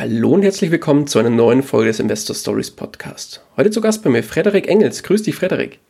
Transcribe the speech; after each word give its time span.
Hallo 0.00 0.30
und 0.30 0.42
herzlich 0.44 0.70
willkommen 0.70 1.08
zu 1.08 1.18
einer 1.18 1.28
neuen 1.28 1.64
Folge 1.64 1.88
des 1.88 1.98
Investor 1.98 2.36
Stories 2.36 2.70
Podcast. 2.70 3.42
Heute 3.56 3.72
zu 3.72 3.80
Gast 3.80 4.04
bei 4.04 4.10
mir 4.10 4.22
Frederik 4.22 4.68
Engels. 4.68 5.02
Grüß 5.02 5.24
dich, 5.24 5.34
Frederik. 5.34 5.80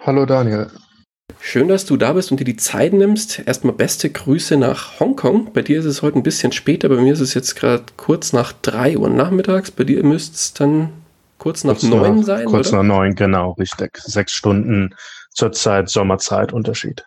Hallo, 0.00 0.24
Daniel. 0.24 0.70
Schön, 1.40 1.68
dass 1.68 1.84
du 1.84 1.98
da 1.98 2.14
bist 2.14 2.30
und 2.30 2.40
dir 2.40 2.46
die 2.46 2.56
Zeit 2.56 2.94
nimmst. 2.94 3.46
Erstmal 3.46 3.74
beste 3.74 4.08
Grüße 4.08 4.56
nach 4.56 4.98
Hongkong. 4.98 5.52
Bei 5.52 5.60
dir 5.60 5.80
ist 5.80 5.84
es 5.84 6.00
heute 6.00 6.18
ein 6.18 6.22
bisschen 6.22 6.52
später, 6.52 6.88
bei 6.88 6.96
mir 6.96 7.12
ist 7.12 7.20
es 7.20 7.34
jetzt 7.34 7.54
gerade 7.54 7.84
kurz 7.98 8.32
nach 8.32 8.54
3 8.62 8.96
Uhr 8.96 9.10
nachmittags. 9.10 9.70
Bei 9.70 9.84
dir 9.84 10.02
müsste 10.04 10.36
es 10.36 10.54
dann 10.54 10.94
kurz 11.36 11.64
nach 11.64 11.74
kurz 11.74 11.82
9 11.82 12.16
nach, 12.16 12.24
sein. 12.24 12.46
Kurz 12.46 12.68
oder? 12.68 12.82
nach 12.82 12.96
9, 12.96 13.14
genau, 13.14 13.50
richtig. 13.58 13.98
Sechs 13.98 14.32
Stunden 14.32 14.94
zurzeit 15.32 15.90
Sommerzeitunterschied. 15.90 17.04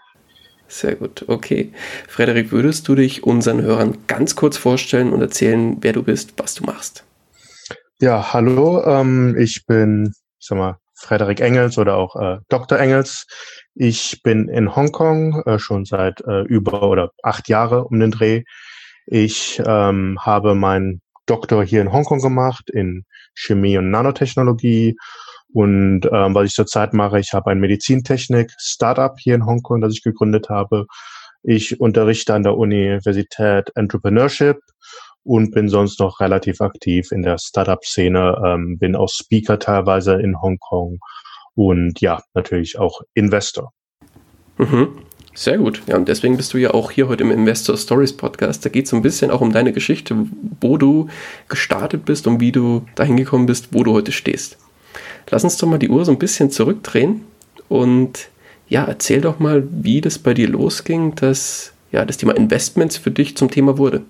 Sehr 0.68 0.96
gut, 0.96 1.26
okay. 1.28 1.72
Frederik, 2.08 2.52
würdest 2.52 2.88
du 2.88 2.96
dich 2.96 3.24
unseren 3.24 3.62
Hörern 3.62 3.98
ganz 4.08 4.36
kurz 4.36 4.58
vorstellen 4.58 5.14
und 5.14 5.22
erzählen, 5.22 5.78
wer 5.82 5.94
du 5.94 6.04
bist, 6.04 6.34
was 6.38 6.56
du 6.56 6.66
machst? 6.66 7.06
Ja, 8.00 8.34
hallo, 8.34 8.84
ähm, 8.86 9.36
ich 9.40 9.66
bin, 9.66 10.14
ich 10.40 10.48
sag 10.48 10.58
mal, 10.58 10.78
Frederik 10.94 11.40
Engels 11.40 11.78
oder 11.78 11.96
auch 11.96 12.16
äh, 12.16 12.40
Dr. 12.50 12.80
Engels. 12.80 13.26
Ich 13.76 14.22
bin 14.24 14.50
in 14.50 14.76
Hongkong 14.76 15.42
äh, 15.46 15.60
schon 15.60 15.86
seit 15.86 16.22
äh, 16.22 16.42
über 16.42 16.84
oder 16.84 17.12
acht 17.24 17.48
Jahre 17.48 17.86
um 17.86 18.00
den 18.00 18.12
Dreh. 18.12 18.44
Ich 19.06 19.62
ähm, 19.66 20.18
habe 20.20 20.54
meinen 20.56 21.02
Doktor 21.28 21.64
hier 21.64 21.82
in 21.82 21.94
Hongkong 21.94 22.20
gemacht 22.20 22.70
in 22.70 23.06
Chemie 23.36 23.78
und 23.78 23.92
Nanotechnologie 23.92 24.96
und 25.54 26.02
ähm, 26.12 26.36
was 26.36 26.48
ich 26.48 26.54
zurzeit 26.54 26.94
mache, 26.94 27.20
ich 27.20 27.34
habe 27.34 27.52
ein 27.52 27.60
Medizintechnik-Startup 27.60 29.18
hier 29.18 29.36
in 29.36 29.46
Hongkong, 29.46 29.82
das 29.82 29.94
ich 29.94 30.04
gegründet 30.04 30.50
habe. 30.50 30.86
Ich 31.44 31.80
unterrichte 31.80 32.34
an 32.34 32.44
der 32.44 32.58
Universität 32.58 33.72
Entrepreneurship 33.76 34.58
und 35.24 35.52
bin 35.52 35.70
sonst 35.70 36.00
noch 36.00 36.20
relativ 36.20 36.62
aktiv 36.62 37.12
in 37.12 37.22
der 37.22 37.38
Startup-Szene, 37.38 38.42
ähm, 38.46 38.78
bin 38.78 38.96
auch 38.96 39.10
Speaker 39.10 39.60
teilweise 39.60 40.16
in 40.16 40.42
Hongkong 40.42 41.00
und 41.56 42.02
ja, 42.02 42.22
natürlich 42.34 42.78
auch 42.78 43.02
Investor. 43.14 43.72
Mhm. 44.58 44.90
Sehr 45.34 45.60
gut. 45.60 45.84
Ja, 45.86 45.98
und 45.98 46.08
deswegen 46.08 46.36
bist 46.36 46.54
du 46.54 46.58
ja 46.58 46.74
auch 46.74 46.90
hier 46.90 47.08
heute 47.08 47.24
im 47.24 47.30
Investor 47.30 47.78
Stories 47.78 48.18
Podcast. 48.18 48.66
Da 48.66 48.70
geht 48.70 48.86
es 48.86 48.90
so 48.90 48.96
ein 48.96 49.04
bisschen 49.04 49.30
auch 49.30 49.42
um 49.42 49.52
deine 49.52 49.72
Geschichte, 49.72 50.16
wo 50.62 50.78
du 50.78 51.10
gestartet 51.48 52.06
bist 52.06 52.26
und 52.26 52.40
wie 52.40 52.52
du 52.52 52.86
dahin 52.96 53.18
gekommen 53.18 53.46
bist, 53.46 53.68
wo 53.72 53.84
du 53.84 53.94
heute 53.94 54.12
stehst. 54.12 54.58
Lass 55.30 55.44
uns 55.44 55.58
doch 55.58 55.68
mal 55.68 55.78
die 55.78 55.90
Uhr 55.90 56.06
so 56.06 56.12
ein 56.12 56.20
bisschen 56.20 56.52
zurückdrehen 56.52 57.22
und 57.70 58.30
ja, 58.70 58.84
erzähl 58.84 59.22
doch 59.22 59.40
mal, 59.40 59.64
wie 59.72 60.02
das 60.02 60.20
bei 60.20 60.34
dir 60.34 60.50
losging, 60.50 61.16
dass 61.16 61.72
ja, 61.92 62.06
das 62.06 62.18
Thema 62.18 62.36
Investments 62.36 62.98
für 62.98 63.12
dich 63.12 63.38
zum 63.38 63.50
Thema 63.50 63.78
wurde. 63.78 64.02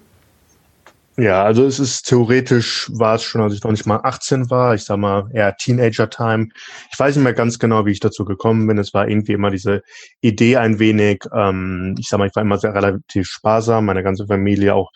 Ja, 1.19 1.43
also 1.43 1.65
es 1.65 1.79
ist 1.79 2.03
theoretisch 2.03 2.91
war 2.93 3.15
es 3.15 3.23
schon, 3.23 3.41
als 3.41 3.55
ich 3.55 3.63
noch 3.63 3.71
nicht 3.71 3.87
mal 3.87 3.99
18 4.03 4.51
war, 4.51 4.75
ich 4.75 4.83
sag 4.83 4.97
mal 4.97 5.27
eher 5.33 5.55
Teenager-Time. 5.57 6.49
Ich 6.91 6.99
weiß 6.99 7.15
nicht 7.15 7.23
mehr 7.23 7.33
ganz 7.33 7.57
genau, 7.57 7.87
wie 7.87 7.91
ich 7.91 7.99
dazu 7.99 8.23
gekommen 8.23 8.67
bin. 8.67 8.77
Es 8.77 8.93
war 8.93 9.07
irgendwie 9.07 9.31
immer 9.33 9.49
diese 9.49 9.81
Idee 10.21 10.57
ein 10.57 10.77
wenig, 10.77 11.23
ähm, 11.33 11.95
ich 11.97 12.07
sag 12.07 12.19
mal, 12.19 12.27
ich 12.27 12.35
war 12.35 12.43
immer 12.43 12.59
sehr 12.59 12.75
relativ 12.75 13.27
sparsam, 13.27 13.85
meine 13.85 14.03
ganze 14.03 14.27
Familie 14.27 14.75
auch 14.75 14.91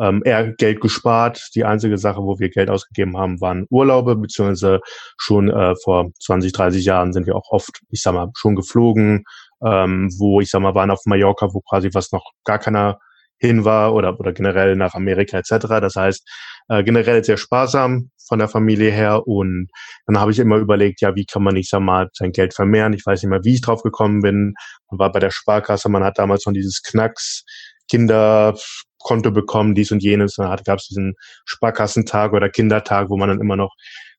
ähm, 0.00 0.22
eher 0.24 0.52
Geld 0.52 0.80
gespart. 0.80 1.48
Die 1.54 1.64
einzige 1.64 1.98
Sache, 1.98 2.22
wo 2.22 2.38
wir 2.38 2.48
Geld 2.50 2.70
ausgegeben 2.70 3.16
haben, 3.16 3.40
waren 3.40 3.66
Urlaube, 3.70 4.16
beziehungsweise 4.16 4.80
schon 5.18 5.48
äh, 5.50 5.74
vor 5.82 6.10
20, 6.20 6.52
30 6.52 6.84
Jahren 6.84 7.12
sind 7.12 7.26
wir 7.26 7.36
auch 7.36 7.50
oft, 7.50 7.80
ich 7.90 8.02
sag 8.02 8.14
mal, 8.14 8.28
schon 8.36 8.56
geflogen, 8.56 9.24
ähm, 9.64 10.10
wo, 10.18 10.40
ich 10.40 10.50
sag 10.50 10.60
mal, 10.60 10.74
waren 10.74 10.90
auf 10.90 11.00
Mallorca, 11.06 11.52
wo 11.52 11.60
quasi 11.60 11.90
was 11.92 12.12
noch 12.12 12.32
gar 12.44 12.58
keiner 12.58 12.98
hin 13.38 13.64
war 13.64 13.94
oder, 13.94 14.18
oder 14.18 14.32
generell 14.32 14.76
nach 14.76 14.94
Amerika 14.94 15.38
etc. 15.38 15.66
Das 15.80 15.96
heißt, 15.96 16.26
äh, 16.68 16.82
generell 16.82 17.22
sehr 17.22 17.36
sparsam 17.36 18.10
von 18.26 18.38
der 18.38 18.48
Familie 18.48 18.90
her 18.90 19.26
und 19.26 19.68
dann 20.06 20.18
habe 20.18 20.32
ich 20.32 20.38
immer 20.38 20.56
überlegt, 20.56 21.00
ja, 21.00 21.14
wie 21.14 21.26
kann 21.26 21.42
man, 21.42 21.54
ich 21.56 21.68
sag 21.68 21.80
mal, 21.80 22.08
sein 22.12 22.32
Geld 22.32 22.54
vermehren. 22.54 22.92
Ich 22.92 23.04
weiß 23.04 23.22
nicht 23.22 23.30
mehr, 23.30 23.44
wie 23.44 23.54
ich 23.54 23.60
drauf 23.60 23.82
gekommen 23.82 24.22
bin. 24.22 24.54
Man 24.90 24.98
war 24.98 25.12
bei 25.12 25.20
der 25.20 25.30
Sparkasse, 25.30 25.88
man 25.88 26.02
hat 26.02 26.18
damals 26.18 26.46
noch 26.46 26.52
dieses 26.52 26.82
Knacks 26.82 27.44
Kinderkonto 27.88 29.30
bekommen, 29.30 29.74
dies 29.74 29.92
und 29.92 30.02
jenes. 30.02 30.34
Dann 30.34 30.56
gab 30.64 30.78
es 30.78 30.88
diesen 30.88 31.14
Sparkassentag 31.44 32.32
oder 32.32 32.48
Kindertag, 32.48 33.10
wo 33.10 33.16
man 33.16 33.28
dann 33.28 33.40
immer 33.40 33.56
noch 33.56 33.74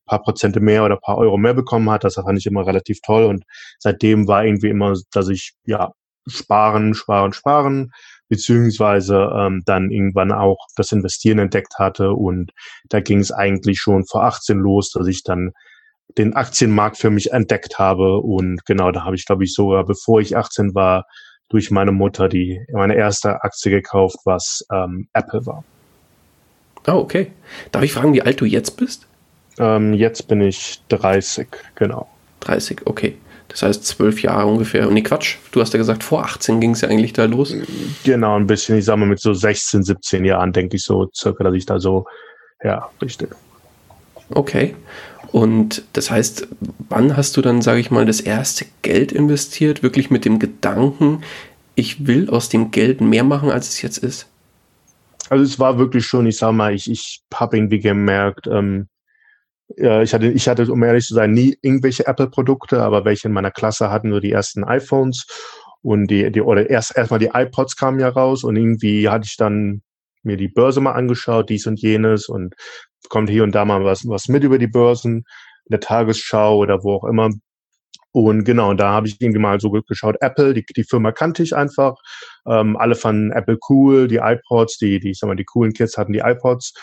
paar 0.07 0.21
Prozente 0.23 0.59
mehr 0.59 0.83
oder 0.83 0.97
paar 0.97 1.17
Euro 1.17 1.37
mehr 1.37 1.53
bekommen 1.53 1.89
hat. 1.91 2.03
Das 2.03 2.15
fand 2.15 2.39
ich 2.39 2.45
immer 2.47 2.65
relativ 2.65 3.01
toll. 3.01 3.25
Und 3.25 3.43
seitdem 3.77 4.27
war 4.27 4.43
irgendwie 4.43 4.69
immer, 4.69 4.95
dass 5.11 5.27
ich 5.29 5.53
ja 5.65 5.91
sparen, 6.27 6.93
sparen, 6.93 7.33
sparen, 7.33 7.91
beziehungsweise 8.29 9.29
ähm, 9.35 9.61
dann 9.65 9.91
irgendwann 9.91 10.31
auch 10.31 10.57
das 10.75 10.91
Investieren 10.91 11.39
entdeckt 11.39 11.75
hatte. 11.77 12.11
Und 12.13 12.51
da 12.89 12.99
ging 13.01 13.19
es 13.19 13.31
eigentlich 13.31 13.79
schon 13.79 14.05
vor 14.05 14.23
18 14.23 14.57
los, 14.57 14.91
dass 14.91 15.07
ich 15.07 15.23
dann 15.23 15.51
den 16.17 16.33
Aktienmarkt 16.33 16.97
für 16.97 17.09
mich 17.09 17.31
entdeckt 17.31 17.77
habe. 17.77 18.17
Und 18.17 18.65
genau, 18.65 18.91
da 18.91 19.03
habe 19.03 19.15
ich, 19.15 19.25
glaube 19.25 19.43
ich, 19.43 19.53
sogar, 19.53 19.85
bevor 19.85 20.19
ich 20.21 20.35
18 20.35 20.73
war, 20.73 21.05
durch 21.49 21.71
meine 21.71 21.91
Mutter 21.91 22.27
die 22.29 22.61
meine 22.71 22.95
erste 22.95 23.43
Aktie 23.43 23.71
gekauft, 23.71 24.17
was 24.25 24.65
ähm, 24.71 25.07
Apple 25.13 25.45
war. 25.45 25.63
Oh, 26.87 26.93
okay. 26.93 27.31
Darf 27.71 27.83
ich 27.83 27.93
fragen, 27.93 28.13
wie 28.13 28.21
alt 28.21 28.39
du 28.39 28.45
jetzt 28.45 28.77
bist? 28.77 29.07
Ähm, 29.59 29.93
jetzt 29.93 30.27
bin 30.27 30.41
ich 30.41 30.81
30, 30.89 31.47
genau. 31.75 32.07
30, 32.41 32.81
okay. 32.85 33.17
Das 33.49 33.61
heißt 33.61 33.85
zwölf 33.85 34.21
Jahre 34.21 34.47
ungefähr. 34.47 34.87
Und 34.87 34.93
nee, 34.93 35.01
Quatsch, 35.01 35.37
du 35.51 35.61
hast 35.61 35.73
ja 35.73 35.77
gesagt, 35.77 36.03
vor 36.03 36.23
18 36.23 36.59
ging 36.59 36.71
es 36.71 36.81
ja 36.81 36.89
eigentlich 36.89 37.13
da 37.13 37.25
los. 37.25 37.55
Genau, 38.03 38.35
ein 38.35 38.47
bisschen, 38.47 38.77
ich 38.77 38.85
sag 38.85 38.97
mal, 38.97 39.05
mit 39.05 39.19
so 39.19 39.33
16, 39.33 39.83
17 39.83 40.25
Jahren, 40.25 40.53
denke 40.53 40.75
ich 40.75 40.83
so 40.83 41.09
circa, 41.15 41.43
dass 41.43 41.55
ich 41.55 41.65
da 41.65 41.79
so, 41.79 42.05
ja, 42.63 42.89
richtig. 43.01 43.29
Okay. 44.29 44.75
Und 45.31 45.83
das 45.93 46.09
heißt, 46.09 46.47
wann 46.89 47.17
hast 47.17 47.35
du 47.37 47.41
dann, 47.41 47.61
sage 47.61 47.79
ich 47.79 47.91
mal, 47.91 48.05
das 48.05 48.21
erste 48.21 48.65
Geld 48.81 49.11
investiert, 49.11 49.83
wirklich 49.83 50.09
mit 50.09 50.25
dem 50.25 50.39
Gedanken, 50.39 51.21
ich 51.75 52.07
will 52.07 52.29
aus 52.29 52.49
dem 52.49 52.71
Geld 52.71 53.01
mehr 53.01 53.23
machen, 53.23 53.51
als 53.51 53.69
es 53.69 53.81
jetzt 53.81 53.97
ist? 53.97 54.27
Also 55.29 55.43
es 55.43 55.59
war 55.59 55.77
wirklich 55.77 56.05
schon, 56.05 56.25
ich 56.25 56.37
sag 56.37 56.53
mal, 56.53 56.73
ich, 56.73 56.89
ich 56.89 57.21
habe 57.33 57.57
irgendwie 57.57 57.79
gemerkt, 57.79 58.47
ähm, 58.47 58.87
ja, 59.75 60.01
ich 60.01 60.13
hatte, 60.13 60.27
ich 60.27 60.47
hatte, 60.47 60.71
um 60.71 60.81
ehrlich 60.83 61.05
zu 61.05 61.13
sein, 61.13 61.33
nie 61.33 61.57
irgendwelche 61.61 62.07
Apple-Produkte, 62.07 62.81
aber 62.81 63.03
welche 63.03 63.27
in 63.27 63.33
meiner 63.33 63.51
Klasse 63.51 63.91
hatten 63.91 64.11
so 64.11 64.21
die 64.21 64.31
ersten 64.31 64.63
iPhones 64.63 65.27
und 65.81 66.07
die, 66.07 66.31
die 66.31 66.41
oder 66.41 66.69
erst 66.69 66.95
erstmal 66.97 67.19
die 67.19 67.31
iPods 67.33 67.75
kamen 67.75 67.99
ja 67.99 68.09
raus 68.09 68.43
und 68.43 68.55
irgendwie 68.55 69.09
hatte 69.09 69.25
ich 69.27 69.35
dann 69.35 69.81
mir 70.23 70.37
die 70.37 70.47
Börse 70.47 70.81
mal 70.81 70.93
angeschaut, 70.93 71.49
dies 71.49 71.67
und 71.67 71.79
jenes 71.81 72.27
und 72.29 72.55
kommt 73.09 73.29
hier 73.29 73.43
und 73.43 73.53
da 73.53 73.65
mal 73.65 73.83
was, 73.85 74.07
was 74.07 74.27
mit 74.27 74.43
über 74.43 74.57
die 74.57 74.67
Börsen, 74.67 75.17
in 75.65 75.71
der 75.71 75.79
Tagesschau 75.79 76.57
oder 76.57 76.83
wo 76.83 76.95
auch 76.95 77.03
immer, 77.05 77.29
Und 78.11 78.45
genau, 78.45 78.73
da 78.73 78.91
habe 78.91 79.07
ich 79.07 79.21
irgendwie 79.21 79.39
mal 79.39 79.59
so 79.59 79.69
geschaut, 79.69 80.17
Apple, 80.21 80.53
die, 80.53 80.65
die 80.75 80.83
Firma 80.83 81.11
kannte 81.11 81.43
ich 81.43 81.55
einfach. 81.55 81.95
Ähm, 82.47 82.75
alle 82.77 82.95
fanden 82.95 83.31
Apple 83.31 83.59
cool, 83.69 84.07
die 84.07 84.17
iPods, 84.17 84.77
die, 84.79 84.99
die, 84.99 85.11
ich 85.11 85.19
sag 85.19 85.27
mal, 85.27 85.35
die 85.35 85.45
coolen 85.45 85.73
Kids 85.73 85.97
hatten 85.97 86.13
die 86.13 86.19
iPods. 86.19 86.73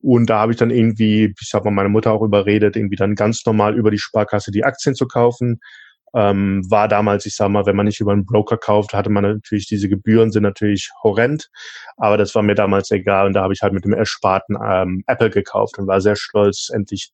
Und 0.00 0.28
da 0.28 0.40
habe 0.40 0.52
ich 0.52 0.58
dann 0.58 0.70
irgendwie, 0.70 1.34
ich 1.40 1.54
habe 1.54 1.66
mal 1.66 1.70
meine 1.76 1.88
Mutter 1.88 2.12
auch 2.12 2.22
überredet, 2.22 2.76
irgendwie 2.76 2.96
dann 2.96 3.14
ganz 3.14 3.46
normal 3.46 3.76
über 3.76 3.90
die 3.90 3.98
Sparkasse 3.98 4.50
die 4.50 4.64
Aktien 4.64 4.94
zu 4.94 5.06
kaufen. 5.06 5.60
Ähm, 6.14 6.62
war 6.70 6.88
damals, 6.88 7.24
ich 7.26 7.36
sag 7.36 7.48
mal, 7.48 7.64
wenn 7.64 7.76
man 7.76 7.86
nicht 7.86 8.00
über 8.00 8.12
einen 8.12 8.26
Broker 8.26 8.58
kauft, 8.58 8.92
hatte 8.92 9.10
man 9.10 9.24
natürlich 9.24 9.66
diese 9.66 9.88
Gebühren, 9.88 10.30
sind 10.30 10.42
natürlich 10.42 10.90
horrend, 11.02 11.48
aber 11.96 12.18
das 12.18 12.34
war 12.34 12.42
mir 12.42 12.54
damals 12.54 12.90
egal 12.90 13.26
und 13.26 13.32
da 13.32 13.42
habe 13.42 13.54
ich 13.54 13.62
halt 13.62 13.72
mit 13.72 13.84
dem 13.84 13.94
Ersparten 13.94 14.58
ähm, 14.62 15.04
Apple 15.06 15.30
gekauft 15.30 15.78
und 15.78 15.86
war 15.86 16.00
sehr 16.00 16.16
stolz, 16.16 16.70
endlich 16.72 17.12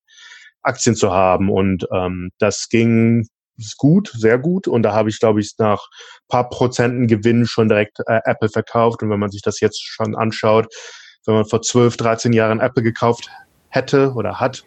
Aktien 0.62 0.96
zu 0.96 1.12
haben 1.12 1.48
und 1.48 1.86
ähm, 1.92 2.30
das 2.38 2.68
ging 2.68 3.28
gut, 3.76 4.12
sehr 4.14 4.38
gut 4.38 4.68
und 4.68 4.82
da 4.82 4.94
habe 4.94 5.08
ich, 5.10 5.18
glaube 5.20 5.40
ich, 5.40 5.54
nach 5.58 5.86
paar 6.28 6.48
Prozenten 6.48 7.06
Gewinn 7.06 7.46
schon 7.46 7.68
direkt 7.68 8.00
äh, 8.06 8.20
Apple 8.24 8.48
verkauft 8.48 9.02
und 9.02 9.10
wenn 9.10 9.20
man 9.20 9.30
sich 9.30 9.42
das 9.42 9.60
jetzt 9.60 9.82
schon 9.82 10.16
anschaut, 10.16 10.66
wenn 11.26 11.34
man 11.34 11.44
vor 11.44 11.62
12, 11.62 11.96
13 11.96 12.32
Jahren 12.32 12.60
Apple 12.60 12.82
gekauft 12.82 13.28
hätte 13.68 14.12
oder 14.14 14.40
hat. 14.40 14.64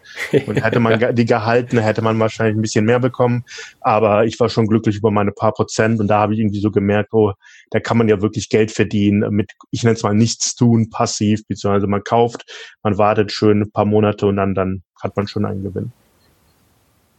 Und 0.47 0.63
hätte 0.63 0.79
man 0.79 0.99
die 1.15 1.25
gehalten, 1.25 1.77
hätte 1.79 2.01
man 2.01 2.19
wahrscheinlich 2.19 2.55
ein 2.55 2.61
bisschen 2.61 2.85
mehr 2.85 2.99
bekommen. 2.99 3.43
Aber 3.79 4.25
ich 4.25 4.39
war 4.39 4.49
schon 4.49 4.67
glücklich 4.67 4.97
über 4.97 5.11
meine 5.11 5.31
paar 5.31 5.53
Prozent 5.53 5.99
und 5.99 6.07
da 6.07 6.19
habe 6.19 6.33
ich 6.33 6.39
irgendwie 6.39 6.61
so 6.61 6.71
gemerkt, 6.71 7.13
oh, 7.13 7.33
da 7.71 7.79
kann 7.79 7.97
man 7.97 8.09
ja 8.09 8.21
wirklich 8.21 8.49
Geld 8.49 8.71
verdienen 8.71 9.29
mit, 9.33 9.51
ich 9.71 9.83
nenne 9.83 9.95
es 9.95 10.03
mal 10.03 10.13
nichts 10.13 10.55
tun, 10.55 10.89
passiv, 10.89 11.45
beziehungsweise 11.47 11.87
man 11.87 12.03
kauft, 12.03 12.75
man 12.83 12.97
wartet 12.97 13.31
schön 13.31 13.61
ein 13.61 13.71
paar 13.71 13.85
Monate 13.85 14.27
und 14.27 14.37
dann, 14.37 14.53
dann 14.53 14.83
hat 15.01 15.15
man 15.15 15.27
schon 15.27 15.45
einen 15.45 15.63
Gewinn. 15.63 15.91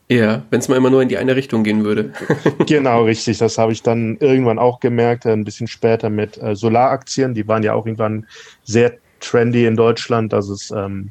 Ja, 0.09 0.43
wenn 0.51 0.61
es 0.61 0.69
mal 0.69 0.77
immer 0.77 0.91
nur 0.91 1.01
in 1.01 1.09
die 1.09 1.17
eine 1.17 1.37
Richtung 1.37 1.65
gehen 1.65 1.85
würde. 1.85 2.13
genau, 2.67 3.05
richtig. 3.05 3.39
Das 3.39 3.57
habe 3.57 3.73
ich 3.73 3.83
dann 3.83 4.19
irgendwann 4.19 4.59
auch 4.59 4.79
gemerkt, 4.79 5.25
ein 5.25 5.45
bisschen 5.45 5.69
später 5.69 6.11
mit 6.11 6.37
äh, 6.37 6.55
Solaraktien. 6.55 7.33
Die 7.33 7.49
waren 7.49 7.63
ja 7.63 7.73
auch 7.73 7.87
irgendwann 7.87 8.27
sehr 8.63 8.99
trendy 9.21 9.65
in 9.65 9.77
Deutschland, 9.77 10.33
dass 10.35 10.51
es 10.51 10.71
ähm, 10.71 11.11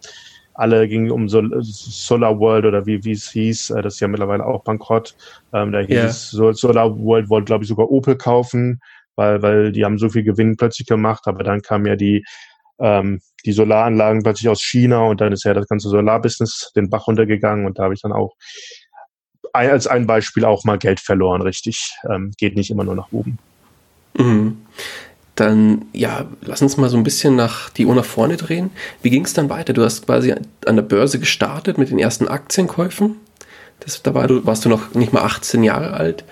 alle 0.53 0.88
ging 0.88 1.12
um 1.12 1.30
Sol 1.30 1.51
Solar 1.62 2.39
World 2.39 2.65
oder 2.65 2.86
wie, 2.86 3.03
wie 3.03 3.12
es 3.12 3.31
hieß. 3.31 3.71
Äh, 3.71 3.81
das 3.81 3.95
ist 3.95 4.00
ja 4.00 4.07
mittlerweile 4.07 4.45
auch 4.45 4.63
bankrott. 4.63 5.15
Ähm, 5.53 5.71
da 5.71 5.80
hieß 5.80 6.33
yeah. 6.33 6.53
Solar 6.53 6.98
World 6.98 7.30
wollte, 7.30 7.45
glaube 7.45 7.63
ich, 7.63 7.69
sogar 7.69 7.89
Opel 7.89 8.15
kaufen, 8.15 8.81
weil, 9.15 9.42
weil 9.42 9.71
die 9.71 9.86
haben 9.86 9.98
so 9.98 10.09
viel 10.09 10.24
Gewinn 10.24 10.57
plötzlich 10.57 10.88
gemacht. 10.88 11.24
Aber 11.25 11.44
dann 11.44 11.62
kam 11.62 11.86
ja 11.86 11.95
die, 11.95 12.24
ähm, 12.80 13.21
die 13.45 13.51
Solaranlagen 13.51 14.24
plötzlich 14.24 14.50
aus 14.50 14.62
China 14.62 15.01
und 15.01 15.21
dann 15.21 15.33
ist 15.33 15.45
ja 15.45 15.53
das 15.53 15.68
ganze 15.68 15.89
Solarbusiness 15.89 16.71
den 16.75 16.89
Bach 16.89 17.07
runtergegangen 17.07 17.65
und 17.65 17.80
da 17.80 17.83
habe 17.83 17.94
ich 17.94 18.01
dann 18.01 18.12
auch 18.12 18.36
als 19.53 19.88
ein 19.88 20.07
Beispiel 20.07 20.45
auch 20.45 20.63
mal 20.63 20.77
Geld 20.77 21.00
verloren, 21.00 21.42
richtig. 21.42 21.94
Ähm, 22.09 22.31
geht 22.38 22.56
nicht 22.56 22.71
immer 22.71 22.83
nur 22.83 22.95
nach 22.95 23.12
oben. 23.12 23.38
Mhm. 24.18 24.62
Dann, 25.36 25.86
ja, 25.94 26.25
lass 26.42 26.62
uns 26.62 26.78
mal 26.78 26.89
so 26.89 26.98
ein 26.98 27.04
bisschen 27.04 27.36
nach 27.36 27.69
die 27.69 27.86
Uhr 27.86 27.95
nach 27.95 28.06
vorne 28.06 28.38
drehen. 28.38 28.69
Wie 29.01 29.10
ging 29.10 29.25
es 29.25 29.33
dann 29.33 29.50
weiter? 29.50 29.74
Du 29.74 29.83
hast 29.83 30.06
quasi 30.06 30.33
an 30.66 30.75
der 30.75 30.83
Börse 30.83 31.19
gestartet 31.19 31.78
mit 31.78 31.89
den 31.89 32.00
ersten 32.00 32.28
Aktienkäufen. 32.28 33.16
Das, 33.80 34.04
da 34.04 34.13
war, 34.13 34.28
du, 34.28 34.45
warst 34.45 34.66
du 34.66 34.69
noch 34.69 34.94
nicht 34.94 35.13
mal 35.13 35.22
18 35.22 35.63
Jahre 35.63 35.94
alt. 35.94 36.24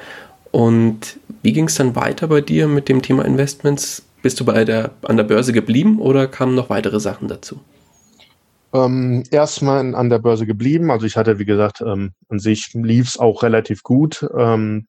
Und 0.52 1.20
wie 1.42 1.54
ging 1.54 1.66
es 1.66 1.76
dann 1.76 1.96
weiter 1.96 2.28
bei 2.28 2.42
dir 2.42 2.68
mit 2.68 2.90
dem 2.90 3.02
Thema 3.02 3.26
Investments? 3.26 4.04
Bist 4.22 4.40
du 4.40 4.46
bei 4.46 4.66
der, 4.66 4.92
an 5.04 5.18
der 5.18 5.24
Börse 5.24 5.54
geblieben 5.54 6.00
oder 6.00 6.28
kamen 6.28 6.56
noch 6.56 6.70
weitere 6.70 7.00
Sachen 7.00 7.28
dazu? 7.28 7.62
Ähm, 8.74 9.24
erstmal 9.32 9.96
an 9.96 10.10
der 10.10 10.20
Börse 10.20 10.46
geblieben. 10.46 10.92
Also 10.92 11.06
ich 11.06 11.18
hatte, 11.18 11.40
wie 11.40 11.46
gesagt, 11.46 11.82
ähm, 11.82 12.12
an 12.28 12.40
sich 12.40 12.74
lief 12.74 13.08
es 13.08 13.18
auch 13.18 13.44
relativ 13.44 13.82
gut. 13.84 14.28
Ähm, 14.38 14.88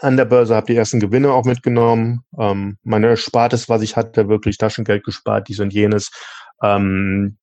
an 0.00 0.16
der 0.16 0.24
Börse, 0.24 0.54
habe 0.54 0.66
die 0.66 0.76
ersten 0.76 1.00
Gewinne 1.00 1.32
auch 1.32 1.44
mitgenommen. 1.44 2.24
Ähm, 2.38 2.78
meine 2.82 3.08
Erspartes, 3.08 3.68
was 3.68 3.82
ich 3.82 3.96
hatte, 3.96 4.28
wirklich 4.28 4.58
Taschengeld 4.58 5.04
gespart, 5.04 5.48
dies 5.48 5.60
und 5.60 5.72
jenes. 5.72 6.10
Ähm, 6.62 7.38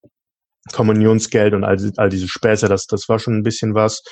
Kommunionsgeld 0.71 1.53
und 1.53 1.63
all, 1.63 1.77
all 1.97 2.09
diese 2.09 2.27
Späße, 2.27 2.67
das, 2.67 2.85
das 2.85 3.09
war 3.09 3.19
schon 3.19 3.35
ein 3.35 3.43
bisschen 3.43 3.75
was. 3.75 4.03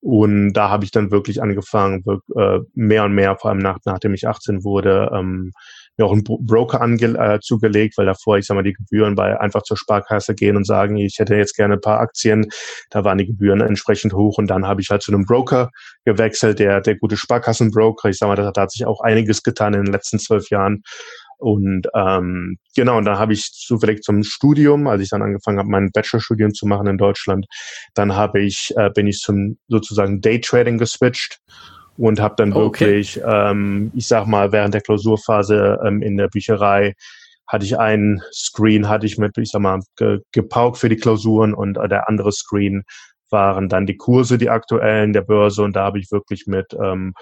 Und 0.00 0.52
da 0.52 0.70
habe 0.70 0.84
ich 0.84 0.90
dann 0.90 1.10
wirklich 1.10 1.42
angefangen, 1.42 2.04
äh, 2.36 2.60
mehr 2.74 3.04
und 3.04 3.14
mehr, 3.14 3.36
vor 3.36 3.50
allem 3.50 3.58
nach, 3.58 3.78
nachdem 3.84 4.14
ich 4.14 4.28
18 4.28 4.62
wurde, 4.64 5.10
ähm, 5.12 5.52
mir 5.98 6.06
auch 6.06 6.12
einen 6.12 6.24
Broker 6.24 6.80
äh, 6.80 7.40
zugelegt, 7.40 7.98
weil 7.98 8.06
davor, 8.06 8.38
ich 8.38 8.46
sag 8.46 8.54
mal, 8.54 8.62
die 8.62 8.72
Gebühren 8.72 9.14
bei 9.14 9.38
einfach 9.38 9.62
zur 9.62 9.76
Sparkasse 9.76 10.34
gehen 10.34 10.56
und 10.56 10.64
sagen, 10.64 10.96
ich 10.96 11.18
hätte 11.18 11.34
jetzt 11.34 11.56
gerne 11.56 11.74
ein 11.74 11.80
paar 11.80 12.00
Aktien, 12.00 12.46
da 12.90 13.04
waren 13.04 13.18
die 13.18 13.26
Gebühren 13.26 13.60
entsprechend 13.60 14.12
hoch 14.12 14.38
und 14.38 14.48
dann 14.48 14.66
habe 14.66 14.80
ich 14.80 14.88
halt 14.90 15.02
zu 15.02 15.12
einem 15.12 15.26
Broker 15.26 15.70
gewechselt, 16.04 16.58
der, 16.58 16.80
der 16.80 16.96
gute 16.96 17.16
Sparkassenbroker. 17.16 18.08
Ich 18.08 18.18
sag 18.18 18.28
mal, 18.28 18.36
da, 18.36 18.50
da 18.50 18.62
hat 18.62 18.72
sich 18.72 18.86
auch 18.86 19.00
einiges 19.00 19.42
getan 19.42 19.74
in 19.74 19.84
den 19.84 19.92
letzten 19.92 20.18
zwölf 20.18 20.48
Jahren. 20.50 20.82
Und 21.38 21.86
ähm, 21.94 22.58
genau, 22.74 22.98
und 22.98 23.04
dann 23.04 23.18
habe 23.18 23.32
ich 23.32 23.52
zufällig 23.52 24.02
zum 24.02 24.24
Studium, 24.24 24.88
als 24.88 25.02
ich 25.02 25.10
dann 25.10 25.22
angefangen 25.22 25.58
habe, 25.58 25.68
mein 25.68 25.92
Bachelorstudium 25.92 26.52
zu 26.52 26.66
machen 26.66 26.88
in 26.88 26.98
Deutschland, 26.98 27.46
dann 27.94 28.16
habe 28.16 28.40
ich, 28.40 28.72
äh, 28.76 28.90
bin 28.90 29.06
ich 29.06 29.18
zum 29.18 29.56
sozusagen 29.68 30.20
Daytrading 30.20 30.78
geswitcht 30.78 31.38
und 31.98 32.20
habe 32.20 32.36
dann 32.36 32.52
okay. 32.52 32.86
wirklich, 32.86 33.20
ähm, 33.26 33.90
ich 33.94 34.06
sag 34.06 34.26
mal, 34.26 34.52
während 34.52 34.72
der 34.72 34.80
Klausurphase 34.80 35.78
ähm, 35.84 36.00
in 36.00 36.16
der 36.16 36.28
Bücherei 36.28 36.94
hatte 37.46 37.64
ich 37.64 37.78
einen 37.78 38.22
Screen, 38.32 38.88
hatte 38.88 39.06
ich 39.06 39.18
mit, 39.18 39.36
ich 39.38 39.50
sag 39.50 39.60
mal, 39.60 39.80
ge 39.96 40.20
gepaukt 40.32 40.78
für 40.78 40.88
die 40.88 40.96
Klausuren 40.96 41.54
und 41.54 41.76
äh, 41.76 41.88
der 41.88 42.08
andere 42.08 42.30
Screen 42.30 42.84
waren 43.30 43.68
dann 43.68 43.86
die 43.86 43.96
Kurse, 43.96 44.38
die 44.38 44.48
aktuellen 44.48 45.12
der 45.12 45.22
Börse 45.22 45.62
und 45.62 45.74
da 45.74 45.84
habe 45.84 45.98
ich 45.98 46.10
wirklich 46.10 46.46
mit 46.46 46.72
ähm, 46.80 47.14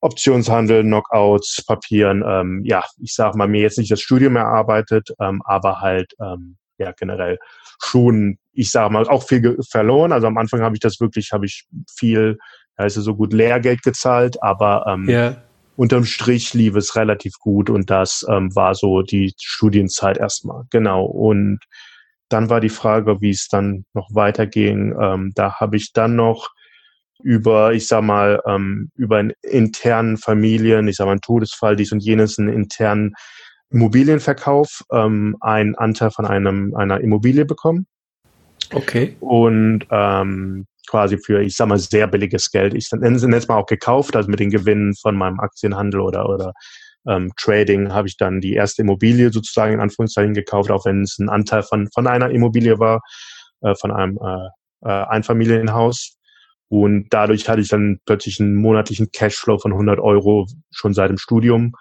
Optionshandel, 0.00 0.82
Knockouts, 0.82 1.64
Papieren, 1.66 2.22
ähm, 2.26 2.62
ja, 2.64 2.84
ich 3.00 3.14
sag 3.14 3.34
mal, 3.34 3.48
mir 3.48 3.62
jetzt 3.62 3.78
nicht 3.78 3.90
das 3.90 4.00
Studium 4.00 4.36
erarbeitet, 4.36 5.10
ähm, 5.20 5.42
aber 5.44 5.80
halt 5.80 6.12
ähm, 6.20 6.56
ja 6.78 6.92
generell 6.92 7.38
schon, 7.82 8.38
ich 8.52 8.70
sag 8.70 8.90
mal, 8.90 9.08
auch 9.08 9.26
viel 9.26 9.58
verloren. 9.70 10.12
Also 10.12 10.26
am 10.26 10.38
Anfang 10.38 10.60
habe 10.60 10.76
ich 10.76 10.80
das 10.80 11.00
wirklich, 11.00 11.32
habe 11.32 11.46
ich 11.46 11.64
viel 11.96 12.38
da 12.76 12.84
ist 12.84 12.96
ja 12.96 13.02
so 13.02 13.14
gut 13.14 13.32
Lehrgeld 13.32 13.82
gezahlt, 13.82 14.42
aber 14.42 14.86
ähm, 14.88 15.08
yeah. 15.08 15.42
unterm 15.76 16.04
Strich 16.04 16.54
lief 16.54 16.74
es 16.76 16.96
relativ 16.96 17.34
gut 17.38 17.70
und 17.70 17.90
das 17.90 18.24
ähm, 18.28 18.54
war 18.54 18.74
so 18.74 19.02
die 19.02 19.34
Studienzeit 19.38 20.18
erstmal. 20.18 20.64
Genau. 20.70 21.04
Und 21.04 21.60
dann 22.28 22.50
war 22.50 22.60
die 22.60 22.68
Frage, 22.68 23.20
wie 23.20 23.30
es 23.30 23.48
dann 23.48 23.84
noch 23.94 24.08
weiterging. 24.12 24.94
Ähm, 25.00 25.32
da 25.34 25.60
habe 25.60 25.76
ich 25.76 25.92
dann 25.92 26.16
noch 26.16 26.50
über, 27.22 27.72
ich 27.72 27.86
sag 27.86 28.02
mal, 28.02 28.42
ähm, 28.46 28.90
über 28.96 29.18
einen 29.18 29.32
internen 29.42 30.16
Familien, 30.16 30.88
ich 30.88 30.96
sag 30.96 31.06
mal, 31.06 31.12
einen 31.12 31.20
Todesfall, 31.20 31.76
dies 31.76 31.92
und 31.92 32.00
jenes, 32.00 32.38
einen 32.38 32.48
internen 32.48 33.14
Immobilienverkauf, 33.70 34.82
ähm, 34.92 35.36
einen 35.40 35.74
Anteil 35.74 36.10
von 36.10 36.26
einem, 36.26 36.74
einer 36.74 37.00
Immobilie 37.00 37.44
bekommen. 37.44 37.86
Okay. 38.72 39.16
Und 39.20 39.86
ähm, 39.90 40.66
quasi 40.88 41.18
für, 41.18 41.42
ich 41.42 41.56
sag 41.56 41.68
mal, 41.68 41.78
sehr 41.78 42.06
billiges 42.06 42.50
Geld. 42.50 42.74
Ich 42.74 42.88
nenne 42.92 43.16
es 43.36 43.48
mal 43.48 43.56
auch 43.56 43.66
gekauft, 43.66 44.16
also 44.16 44.30
mit 44.30 44.40
den 44.40 44.50
Gewinnen 44.50 44.94
von 44.94 45.16
meinem 45.16 45.40
Aktienhandel 45.40 46.00
oder, 46.00 46.28
oder 46.28 46.52
ähm, 47.06 47.32
Trading 47.36 47.92
habe 47.92 48.08
ich 48.08 48.16
dann 48.16 48.40
die 48.40 48.54
erste 48.54 48.82
Immobilie 48.82 49.30
sozusagen 49.30 49.74
in 49.74 49.80
Anführungszeichen 49.80 50.34
gekauft, 50.34 50.70
auch 50.70 50.86
wenn 50.86 51.02
es 51.02 51.18
ein 51.18 51.28
Anteil 51.28 51.62
von, 51.62 51.88
von 51.92 52.06
einer 52.06 52.30
Immobilie 52.30 52.78
war, 52.78 53.02
äh, 53.60 53.74
von 53.74 53.90
einem 53.90 54.18
äh, 54.18 54.88
äh, 54.88 55.06
Einfamilienhaus. 55.06 56.16
Und 56.68 57.08
dadurch 57.10 57.48
hatte 57.48 57.60
ich 57.60 57.68
dann 57.68 58.00
plötzlich 58.06 58.40
einen 58.40 58.56
monatlichen 58.56 59.10
Cashflow 59.12 59.58
von 59.58 59.72
100 59.72 60.00
Euro 60.00 60.46
schon 60.70 60.94
seit 60.94 61.10
dem 61.10 61.18
Studium. 61.18 61.72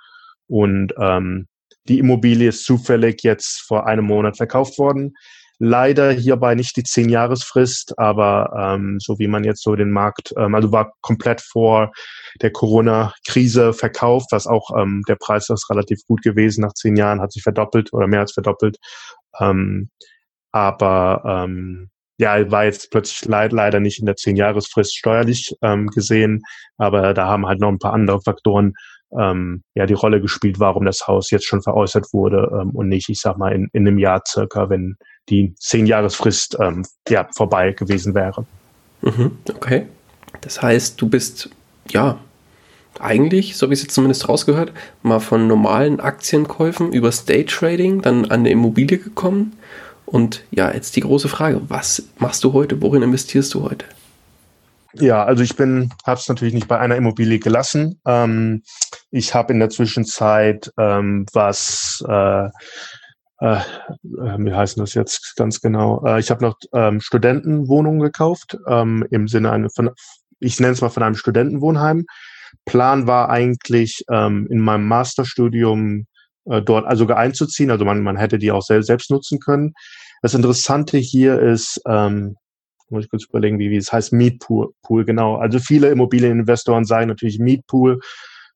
Und 0.48 0.93
ähm, 1.00 1.48
die 1.88 2.00
Immobilie 2.00 2.50
ist 2.50 2.65
zufällig 2.65 3.24
jetzt 3.24 3.62
vor 3.62 3.88
einem 3.88 4.05
Monat 4.05 4.38
verkauft 4.38 4.77
worden. 4.77 5.13
Leider 5.65 6.12
hierbei 6.12 6.55
nicht 6.55 6.75
die 6.75 6.84
zehn 6.84 7.08
Jahresfrist, 7.08 7.98
aber 7.98 8.51
ähm, 8.60 8.98
so 9.00 9.17
wie 9.17 9.29
man 9.29 9.46
jetzt 9.46 9.63
so 9.63 9.77
den 9.77 9.91
Markt, 9.91 10.34
ähm, 10.38 10.55
also 10.55 10.74
war 10.74 10.91
komplett 11.00 11.39
vor 11.39 11.93
der 12.41 12.51
Corona-Krise 12.51 13.72
verkauft, 13.72 14.34
was 14.34 14.46
auch 14.46 14.77
ähm, 14.77 15.03
der 15.08 15.15
Preis 15.15 15.50
ist 15.50 15.70
relativ 15.70 16.01
gut 16.05 16.22
gewesen. 16.22 16.63
Nach 16.63 16.74
zehn 16.74 16.98
Jahren 16.98 17.22
hat 17.22 17.32
sich 17.32 17.43
verdoppelt 17.43 17.93
oder 17.93 18.08
mehr 18.08 18.20
als 18.20 18.34
verdoppelt. 18.34 18.75
Ähm, 19.39 19.89
aber 20.51 21.24
ähm, 21.25 21.89
ja, 22.17 22.51
war 22.51 22.65
jetzt 22.65 22.91
plötzlich 22.91 23.24
leid, 23.24 23.53
leider 23.53 23.79
nicht 23.79 24.01
in 24.01 24.05
der 24.05 24.17
zehn 24.17 24.36
Jahresfrist 24.36 24.93
steuerlich 24.98 25.55
ähm, 25.62 25.88
gesehen, 25.88 26.41
aber 26.75 27.13
da 27.13 27.27
haben 27.27 27.48
halt 27.48 27.62
noch 27.62 27.70
ein 27.70 27.79
paar 27.79 27.93
andere 27.93 28.20
Faktoren 28.22 28.74
ähm, 29.17 29.63
ja 29.75 29.86
die 29.86 29.93
Rolle 29.93 30.20
gespielt, 30.20 30.60
warum 30.60 30.84
das 30.84 31.08
Haus 31.08 31.32
jetzt 31.32 31.46
schon 31.46 31.62
veräußert 31.62 32.08
wurde 32.12 32.50
ähm, 32.51 32.72
und 32.72 32.89
nicht, 32.89 33.08
ich 33.08 33.22
sag 33.22 33.38
mal, 33.38 33.53
in, 33.53 33.70
in 33.72 33.88
einem 33.88 33.98
Jahr 33.98 34.22
circa, 34.27 34.70
wenn 34.70 34.98
die 35.30 35.53
zehn 35.58 35.86
Jahresfrist 35.86 36.58
ähm, 36.60 36.86
ja, 37.08 37.27
vorbei 37.36 37.72
gewesen 37.72 38.13
wäre. 38.13 38.46
Mhm, 39.01 39.38
okay. 39.50 39.88
Das 40.42 40.62
heißt, 40.62 41.00
du 41.01 41.08
bist 41.08 41.50
ja 41.89 42.20
eigentlich, 43.00 43.58
so 43.58 43.70
wie 43.70 43.74
es 43.74 43.82
jetzt 43.82 43.96
zumindest 43.96 44.30
rausgehört, 44.30 44.72
mal 45.01 45.20
von 45.20 45.48
normalen 45.48 46.00
Aktienkäufen 46.00 46.94
über 46.94 47.12
State 47.12 47.46
Trading 47.46 48.01
dann 48.01 48.25
an 48.25 48.42
eine 48.42 48.50
Immobilie 48.50 48.98
gekommen. 48.98 49.53
Und 50.06 50.44
ja, 50.51 50.72
jetzt 50.72 50.96
die 50.96 51.01
große 51.01 51.27
Frage, 51.27 51.62
was 51.70 52.03
machst 52.18 52.44
du 52.44 52.53
heute? 52.53 52.82
Worin 52.82 53.01
investierst 53.01 53.53
du 53.53 53.63
heute? 53.63 53.86
Ja, 54.94 55.24
also 55.24 55.42
ich 55.42 55.56
bin, 55.56 55.92
habe 56.06 56.20
es 56.20 56.27
natürlich 56.30 56.53
nicht 56.53 56.68
bei 56.68 56.77
einer 56.77 56.96
Immobilie 56.96 57.39
gelassen. 57.39 58.00
Ähm, 58.06 58.62
ich 59.10 59.34
habe 59.34 59.53
in 59.53 59.60
der 59.60 59.70
Zwischenzeit 59.70 60.72
ähm, 60.77 61.25
was, 61.34 62.03
äh, 62.08 62.50
äh, 63.43 63.59
wie 64.01 64.53
heißt 64.53 64.79
das 64.79 64.93
jetzt 64.93 65.35
ganz 65.35 65.59
genau? 65.59 66.03
Äh, 66.05 66.19
ich 66.19 66.31
habe 66.31 66.43
noch 66.43 66.55
ähm, 66.73 67.01
Studentenwohnungen 67.01 68.00
gekauft 68.00 68.57
ähm, 68.67 69.05
im 69.12 69.27
Sinne 69.27 69.51
einer 69.51 69.69
von, 69.69 69.91
ich 70.39 70.59
nenne 70.59 70.73
es 70.73 70.81
mal 70.81 70.89
von 70.89 71.03
einem 71.03 71.15
Studentenwohnheim. 71.15 72.05
Plan 72.65 73.05
war 73.05 73.29
eigentlich 73.29 74.05
ähm, 74.09 74.47
in 74.50 74.59
meinem 74.59 74.88
Masterstudium 74.88 76.05
äh, 76.45 76.62
dort 76.62 76.85
also 76.85 77.05
einzuziehen. 77.07 77.69
Also 77.69 77.83
man, 77.83 78.01
man 78.01 78.15
hätte 78.15 78.39
die 78.39 78.51
auch 78.51 78.62
selbst, 78.62 78.88
selbst 78.88 79.12
nutzen 79.12 79.39
können. 79.39 79.73
Das 80.21 80.33
Interessante 80.33 80.97
hier 80.97 81.38
ist, 81.39 81.81
ähm, 81.85 82.38
muss 82.89 83.03
ich 83.03 83.09
kurz 83.09 83.25
überlegen, 83.25 83.59
wie, 83.59 83.71
wie 83.71 83.77
es 83.77 83.91
heißt, 83.91 84.13
Mietpool, 84.13 84.71
Pool, 84.83 85.03
genau. 85.03 85.35
Also 85.35 85.59
viele 85.59 85.89
Immobilieninvestoren 85.89 86.85
sagen 86.85 87.09
natürlich 87.09 87.39
Mietpool, 87.39 88.00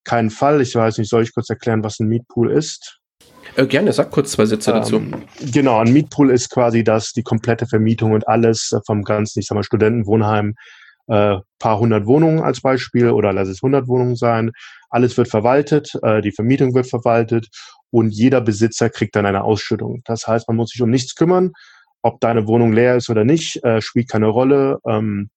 keinen 0.06 0.30
Fall. 0.30 0.62
Ich 0.62 0.74
weiß 0.74 0.98
nicht, 0.98 1.10
soll 1.10 1.24
ich 1.24 1.34
kurz 1.34 1.50
erklären, 1.50 1.84
was 1.84 2.00
ein 2.00 2.08
Mietpool 2.08 2.52
ist? 2.52 3.02
Äh, 3.56 3.66
gerne, 3.66 3.92
sag 3.92 4.12
kurz 4.12 4.32
zwei 4.32 4.46
Sätze 4.46 4.72
ähm, 4.72 4.78
dazu. 4.78 5.02
Genau, 5.52 5.80
ein 5.80 5.92
Mietpool 5.92 6.30
ist 6.30 6.50
quasi 6.50 6.84
das, 6.84 7.14
die 7.14 7.24
komplette 7.24 7.66
Vermietung 7.66 8.12
und 8.12 8.28
alles 8.28 8.76
vom 8.86 9.04
ganzen, 9.04 9.40
ich 9.40 9.48
sag 9.48 9.56
mal, 9.56 9.64
Studentenwohnheim, 9.64 10.54
äh, 11.08 11.38
paar 11.60 11.80
hundert 11.80 12.06
Wohnungen 12.06 12.42
als 12.42 12.62
Beispiel 12.62 13.10
oder 13.10 13.34
lass 13.34 13.48
es 13.48 13.62
hundert 13.62 13.88
Wohnungen 13.88 14.16
sein. 14.16 14.52
Alles 14.90 15.18
wird 15.18 15.28
verwaltet, 15.28 15.98
äh, 16.04 16.22
die 16.22 16.32
Vermietung 16.32 16.76
wird 16.76 16.88
verwaltet 16.88 17.48
und 17.90 18.12
jeder 18.12 18.42
Besitzer 18.42 18.90
kriegt 18.90 19.16
dann 19.16 19.26
eine 19.26 19.44
Ausschüttung. 19.44 20.02
Das 20.06 20.28
heißt, 20.28 20.48
man 20.48 20.58
muss 20.58 20.70
sich 20.70 20.82
um 20.82 20.90
nichts 20.90 21.16
kümmern, 21.16 21.52
ob 22.04 22.20
deine 22.20 22.48
Wohnung 22.48 22.74
leer 22.74 22.98
ist 22.98 23.10
oder 23.10 23.26
nicht, 23.26 23.64
äh, 23.64 23.82
spielt 23.82 24.10
keine 24.10 24.28
Rolle, 24.28 24.80
ähm, 24.88 25.30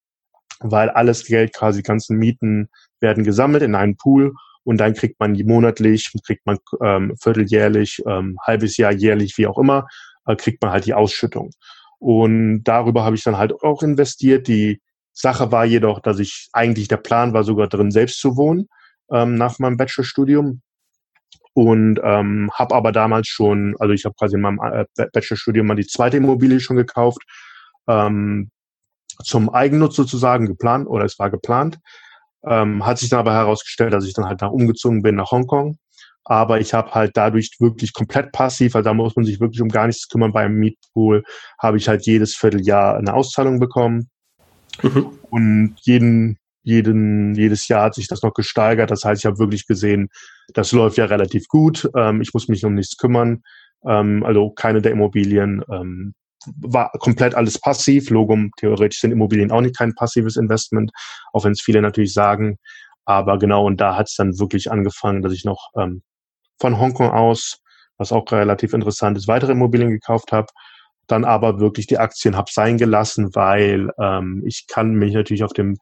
weil 0.59 0.91
alles 0.91 1.25
Geld, 1.25 1.55
quasi 1.55 1.83
ganzen 1.83 2.19
Mieten 2.19 2.69
werden 3.01 3.25
gesammelt 3.25 3.63
in 3.63 3.75
einen 3.75 3.97
Pool 3.97 4.35
und 4.71 4.77
dann 4.77 4.95
kriegt 4.95 5.19
man 5.19 5.33
monatlich, 5.33 6.13
kriegt 6.25 6.47
man 6.47 6.59
ähm, 6.81 7.17
vierteljährlich, 7.21 8.01
ähm, 8.07 8.39
halbes 8.41 8.77
Jahr, 8.77 8.93
jährlich, 8.93 9.37
wie 9.37 9.49
auch 9.49 9.59
immer, 9.59 9.89
äh, 10.27 10.37
kriegt 10.37 10.63
man 10.63 10.71
halt 10.71 10.87
die 10.87 10.95
Ausschüttung. 10.95 11.51
Und 11.99 12.63
darüber 12.63 13.05
habe 13.05 13.17
ich 13.17 13.25
dann 13.25 13.37
halt 13.37 13.53
auch 13.65 13.83
investiert. 13.83 14.47
Die 14.47 14.81
Sache 15.13 15.51
war 15.51 15.65
jedoch, 15.65 15.99
dass 15.99 16.21
ich 16.21 16.51
eigentlich 16.53 16.87
der 16.87 16.99
Plan 16.99 17.33
war, 17.33 17.43
sogar 17.43 17.67
drin 17.67 17.91
selbst 17.91 18.21
zu 18.21 18.37
wohnen 18.37 18.69
ähm, 19.11 19.35
nach 19.35 19.59
meinem 19.59 19.77
Bachelorstudium 19.77 20.63
und 21.53 21.99
ähm, 22.05 22.49
habe 22.55 22.77
aber 22.77 22.93
damals 22.93 23.27
schon, 23.27 23.75
also 23.81 23.93
ich 23.93 24.05
habe 24.05 24.15
quasi 24.15 24.37
in 24.37 24.43
meinem 24.43 24.61
äh, 24.61 24.85
Bachelorstudium 25.13 25.67
mal 25.67 25.75
die 25.75 25.89
zweite 25.89 26.19
Immobilie 26.19 26.61
schon 26.61 26.77
gekauft, 26.77 27.23
ähm, 27.89 28.53
zum 29.25 29.51
Eigennutz 29.51 29.97
sozusagen 29.97 30.47
geplant 30.47 30.87
oder 30.87 31.07
es 31.07 31.19
war 31.19 31.29
geplant. 31.29 31.81
Ähm, 32.47 32.87
hat 32.87 32.99
sich 32.99 33.11
dann 33.11 33.21
aber 33.21 33.35
herausgestellt, 33.35 33.93
dass 33.93 34.07
ich 34.07 34.15
dann 34.15 34.27
halt 34.27 34.43
da 34.43 34.47
umgezogen 34.47 35.03
bin 35.03 35.17
nach 35.17 35.31
Hongkong. 35.31 35.77
Aber 36.25 36.61
ich 36.61 36.75
habe 36.75 36.93
halt 36.93 37.13
dadurch 37.17 37.51
wirklich 37.59 37.93
komplett 37.93 38.33
passiv, 38.33 38.77
also 38.77 38.85
da 38.85 38.95
muss 38.95 39.17
man 39.17 39.25
sich 39.25 39.41
wirklich 39.41 39.63
um 39.63 39.69
gar 39.69 39.87
nichts 39.87 40.09
kümmern. 40.09 40.33
Beim 40.33 40.55
Mietpool 40.55 41.25
habe 41.59 41.77
ich 41.77 41.89
halt 41.89 42.07
jedes 42.07 42.37
Vierteljahr 42.37 42.97
eine 42.97 43.15
Auszahlung 43.15 43.59
bekommen. 43.59 44.11
Mhm. 44.83 45.07
Und 45.31 45.75
jeden 45.83 46.41
jeden, 46.63 47.35
jedes 47.35 47.69
Jahr 47.69 47.85
hat 47.85 47.95
sich 47.95 48.09
das 48.09 48.23
noch 48.23 48.35
gesteigert. 48.35 48.91
Das 48.91 49.05
heißt, 49.05 49.23
ich 49.23 49.27
habe 49.27 49.39
wirklich 49.39 49.67
gesehen, 49.67 50.09
das 50.55 50.73
läuft 50.73 50.99
ja 50.99 51.07
relativ 51.07 51.49
gut. 51.49 51.89
Ähm, 51.97 52.21
ich 52.21 52.35
muss 52.35 52.49
mich 52.49 52.65
um 52.65 52.75
nichts 52.75 52.97
kümmern. 52.97 53.43
Ähm, 53.87 54.25
also 54.25 54.51
keine 54.51 54.83
der 54.83 54.93
Immobilien 54.93 55.65
ähm, 55.71 56.15
war 56.61 56.91
komplett 56.99 57.35
alles 57.35 57.59
passiv. 57.59 58.11
Logum, 58.11 58.51
theoretisch 58.57 59.01
sind 59.01 59.13
Immobilien 59.13 59.51
auch 59.51 59.61
nicht 59.61 59.77
kein 59.77 59.95
passives 59.95 60.37
Investment, 60.37 60.91
auch 61.33 61.45
wenn 61.45 61.53
es 61.53 61.61
viele 61.63 61.83
natürlich 61.83 62.13
sagen. 62.13 62.59
Aber 63.05 63.39
genau, 63.39 63.67
und 63.67 63.81
da 63.81 63.97
hat 63.97 64.09
es 64.09 64.17
dann 64.17 64.39
wirklich 64.39 64.71
angefangen, 64.71 65.23
dass 65.23 65.33
ich 65.33 65.45
noch 65.45 65.71
ähm, 65.77 66.03
von 66.59 66.79
Hongkong 66.79 67.11
aus, 67.11 67.59
was 67.97 68.13
auch 68.13 68.31
relativ 68.31 68.73
interessant 68.73 69.17
ist, 69.17 69.29
weitere 69.29 69.53
Immobilien 69.53 69.91
gekauft 69.91 70.33
habe 70.33 70.49
dann 71.11 71.25
aber 71.25 71.59
wirklich 71.59 71.87
die 71.87 71.99
Aktien 71.99 72.37
habe 72.37 72.51
sein 72.51 72.79
gelassen, 72.79 73.35
weil 73.35 73.91
ähm, 74.01 74.43
ich 74.47 74.67
kann 74.67 74.95
mich 74.95 75.15
natürlich 75.15 75.43
auf 75.43 75.53
dem 75.53 75.77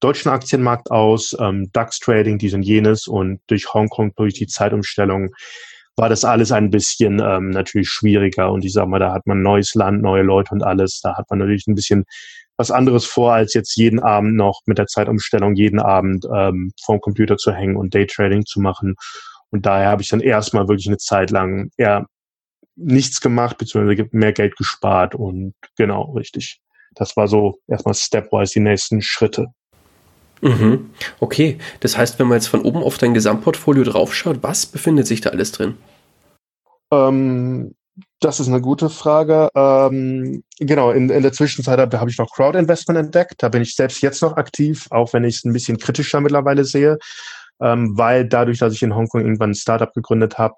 deutschen 0.00 0.30
Aktienmarkt 0.30 0.90
aus, 0.90 1.36
ähm, 1.38 1.70
DAX-Trading, 1.72 2.38
dies 2.38 2.54
und 2.54 2.62
jenes 2.62 3.06
und 3.06 3.40
durch 3.46 3.72
Hongkong, 3.72 4.12
durch 4.16 4.34
die 4.34 4.48
Zeitumstellung 4.48 5.30
war 5.96 6.08
das 6.08 6.24
alles 6.24 6.52
ein 6.52 6.70
bisschen 6.70 7.20
ähm, 7.20 7.50
natürlich 7.50 7.88
schwieriger. 7.88 8.50
Und 8.50 8.64
ich 8.64 8.72
sag 8.72 8.88
mal, 8.88 8.98
da 8.98 9.12
hat 9.12 9.26
man 9.26 9.42
neues 9.42 9.74
Land, 9.74 10.02
neue 10.02 10.22
Leute 10.22 10.54
und 10.54 10.62
alles. 10.62 11.00
Da 11.02 11.16
hat 11.16 11.28
man 11.30 11.40
natürlich 11.40 11.66
ein 11.66 11.74
bisschen 11.74 12.04
was 12.56 12.70
anderes 12.70 13.04
vor, 13.04 13.32
als 13.32 13.54
jetzt 13.54 13.76
jeden 13.76 14.00
Abend 14.00 14.36
noch 14.36 14.60
mit 14.66 14.78
der 14.78 14.86
Zeitumstellung 14.86 15.54
jeden 15.54 15.80
Abend 15.80 16.26
ähm, 16.34 16.72
vorm 16.82 17.00
Computer 17.00 17.36
zu 17.36 17.52
hängen 17.52 17.76
und 17.76 17.94
Daytrading 17.94 18.44
zu 18.44 18.60
machen. 18.60 18.94
Und 19.50 19.66
daher 19.66 19.88
habe 19.88 20.02
ich 20.02 20.08
dann 20.08 20.20
erstmal 20.20 20.68
wirklich 20.68 20.88
eine 20.88 20.98
Zeit 20.98 21.30
lang 21.30 21.70
eher 21.76 22.06
nichts 22.76 23.20
gemacht, 23.20 23.58
beziehungsweise 23.58 24.08
mehr 24.12 24.32
Geld 24.32 24.56
gespart 24.56 25.14
und 25.14 25.54
genau, 25.76 26.12
richtig. 26.12 26.60
Das 26.94 27.16
war 27.16 27.28
so 27.28 27.58
erstmal 27.68 27.94
stepwise 27.94 28.54
die 28.54 28.60
nächsten 28.60 29.02
Schritte. 29.02 29.48
Mhm. 30.42 30.90
Okay, 31.20 31.58
das 31.80 31.96
heißt, 31.96 32.18
wenn 32.18 32.26
man 32.26 32.36
jetzt 32.36 32.48
von 32.48 32.62
oben 32.62 32.82
auf 32.82 32.98
dein 32.98 33.14
Gesamtportfolio 33.14 33.84
draufschaut, 33.84 34.42
was 34.42 34.66
befindet 34.66 35.06
sich 35.06 35.20
da 35.20 35.30
alles 35.30 35.52
drin? 35.52 35.76
Ähm, 36.92 37.74
das 38.20 38.40
ist 38.40 38.48
eine 38.48 38.60
gute 38.60 38.90
Frage. 38.90 39.48
Ähm, 39.54 40.42
genau, 40.58 40.90
in, 40.90 41.10
in 41.10 41.22
der 41.22 41.32
Zwischenzeit 41.32 41.78
habe 41.78 42.00
hab 42.00 42.08
ich 42.08 42.18
noch 42.18 42.32
Crowd-Investment 42.32 42.98
entdeckt. 42.98 43.34
Da 43.38 43.48
bin 43.48 43.62
ich 43.62 43.76
selbst 43.76 44.02
jetzt 44.02 44.20
noch 44.20 44.36
aktiv, 44.36 44.88
auch 44.90 45.12
wenn 45.12 45.24
ich 45.24 45.36
es 45.36 45.44
ein 45.44 45.52
bisschen 45.52 45.78
kritischer 45.78 46.20
mittlerweile 46.20 46.64
sehe 46.64 46.98
ähm, 47.62 47.96
weil 47.96 48.26
dadurch, 48.26 48.58
dass 48.58 48.74
ich 48.74 48.82
in 48.82 48.94
Hongkong 48.94 49.20
irgendwann 49.20 49.50
ein 49.50 49.54
Startup 49.54 49.92
gegründet 49.94 50.36
habe, 50.36 50.56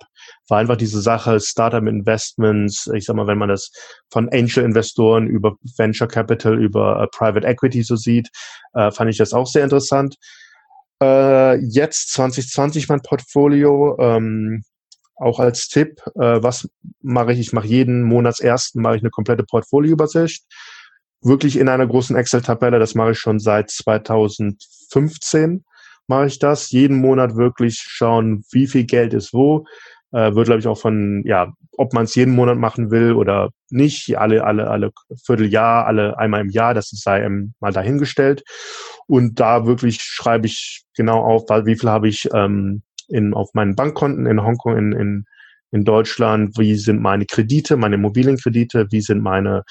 war 0.48 0.58
einfach 0.58 0.76
diese 0.76 1.02
Sache 1.02 1.38
Startup 1.38 1.86
Investments, 1.86 2.90
ich 2.94 3.04
sag 3.04 3.14
mal, 3.14 3.26
wenn 3.26 3.38
man 3.38 3.50
das 3.50 3.70
von 4.10 4.28
Angel-Investoren 4.30 5.26
über 5.26 5.56
Venture 5.76 6.08
Capital, 6.08 6.58
über 6.58 7.02
uh, 7.02 7.06
Private 7.12 7.46
Equity 7.46 7.82
so 7.82 7.96
sieht, 7.96 8.30
äh, 8.72 8.90
fand 8.90 9.10
ich 9.10 9.18
das 9.18 9.34
auch 9.34 9.46
sehr 9.46 9.64
interessant. 9.64 10.16
Äh, 11.02 11.56
jetzt 11.56 12.12
2020 12.14 12.88
mein 12.88 13.02
Portfolio, 13.02 13.96
ähm, 14.00 14.64
auch 15.16 15.38
als 15.40 15.68
Tipp, 15.68 16.00
äh, 16.16 16.42
was 16.42 16.68
mache 17.02 17.32
ich? 17.34 17.38
Ich 17.38 17.52
mache 17.52 17.66
jeden 17.66 18.02
Monatsersten 18.02 18.80
mache 18.80 18.96
ich 18.96 19.02
eine 19.02 19.10
komplette 19.10 19.44
Portfolioübersicht. 19.44 20.44
Wirklich 21.20 21.58
in 21.58 21.68
einer 21.68 21.86
großen 21.86 22.16
Excel-Tabelle, 22.16 22.78
das 22.78 22.94
mache 22.94 23.12
ich 23.12 23.18
schon 23.18 23.38
seit 23.38 23.70
2015 23.70 25.64
mache 26.06 26.26
ich 26.26 26.38
das. 26.38 26.70
Jeden 26.70 26.98
Monat 26.98 27.36
wirklich 27.36 27.78
schauen, 27.78 28.44
wie 28.50 28.66
viel 28.66 28.84
Geld 28.84 29.14
ist 29.14 29.32
wo. 29.32 29.64
Äh, 30.12 30.34
wird, 30.34 30.46
glaube 30.46 30.60
ich, 30.60 30.68
auch 30.68 30.78
von, 30.78 31.22
ja, 31.26 31.52
ob 31.76 31.92
man 31.92 32.04
es 32.04 32.14
jeden 32.14 32.34
Monat 32.34 32.56
machen 32.56 32.90
will 32.90 33.12
oder 33.12 33.50
nicht, 33.70 34.16
alle, 34.16 34.44
alle, 34.44 34.70
alle 34.70 34.90
Vierteljahr, 35.24 35.86
alle 35.86 36.16
einmal 36.18 36.40
im 36.40 36.50
Jahr, 36.50 36.72
das 36.72 36.90
sei 36.90 37.28
mal 37.58 37.72
dahingestellt. 37.72 38.44
Und 39.06 39.40
da 39.40 39.66
wirklich 39.66 40.00
schreibe 40.00 40.46
ich 40.46 40.84
genau 40.96 41.20
auf, 41.22 41.42
wie 41.66 41.76
viel 41.76 41.90
habe 41.90 42.08
ich 42.08 42.28
ähm, 42.32 42.82
in, 43.08 43.34
auf 43.34 43.50
meinen 43.54 43.74
Bankkonten 43.74 44.26
in 44.26 44.42
Hongkong, 44.42 44.76
in, 44.76 44.92
in, 44.92 45.24
in 45.72 45.84
Deutschland, 45.84 46.56
wie 46.58 46.76
sind 46.76 47.02
meine 47.02 47.26
Kredite, 47.26 47.76
meine 47.76 47.96
Immobilienkredite, 47.96 48.86
wie 48.90 49.00
sind 49.00 49.20
meine 49.20 49.64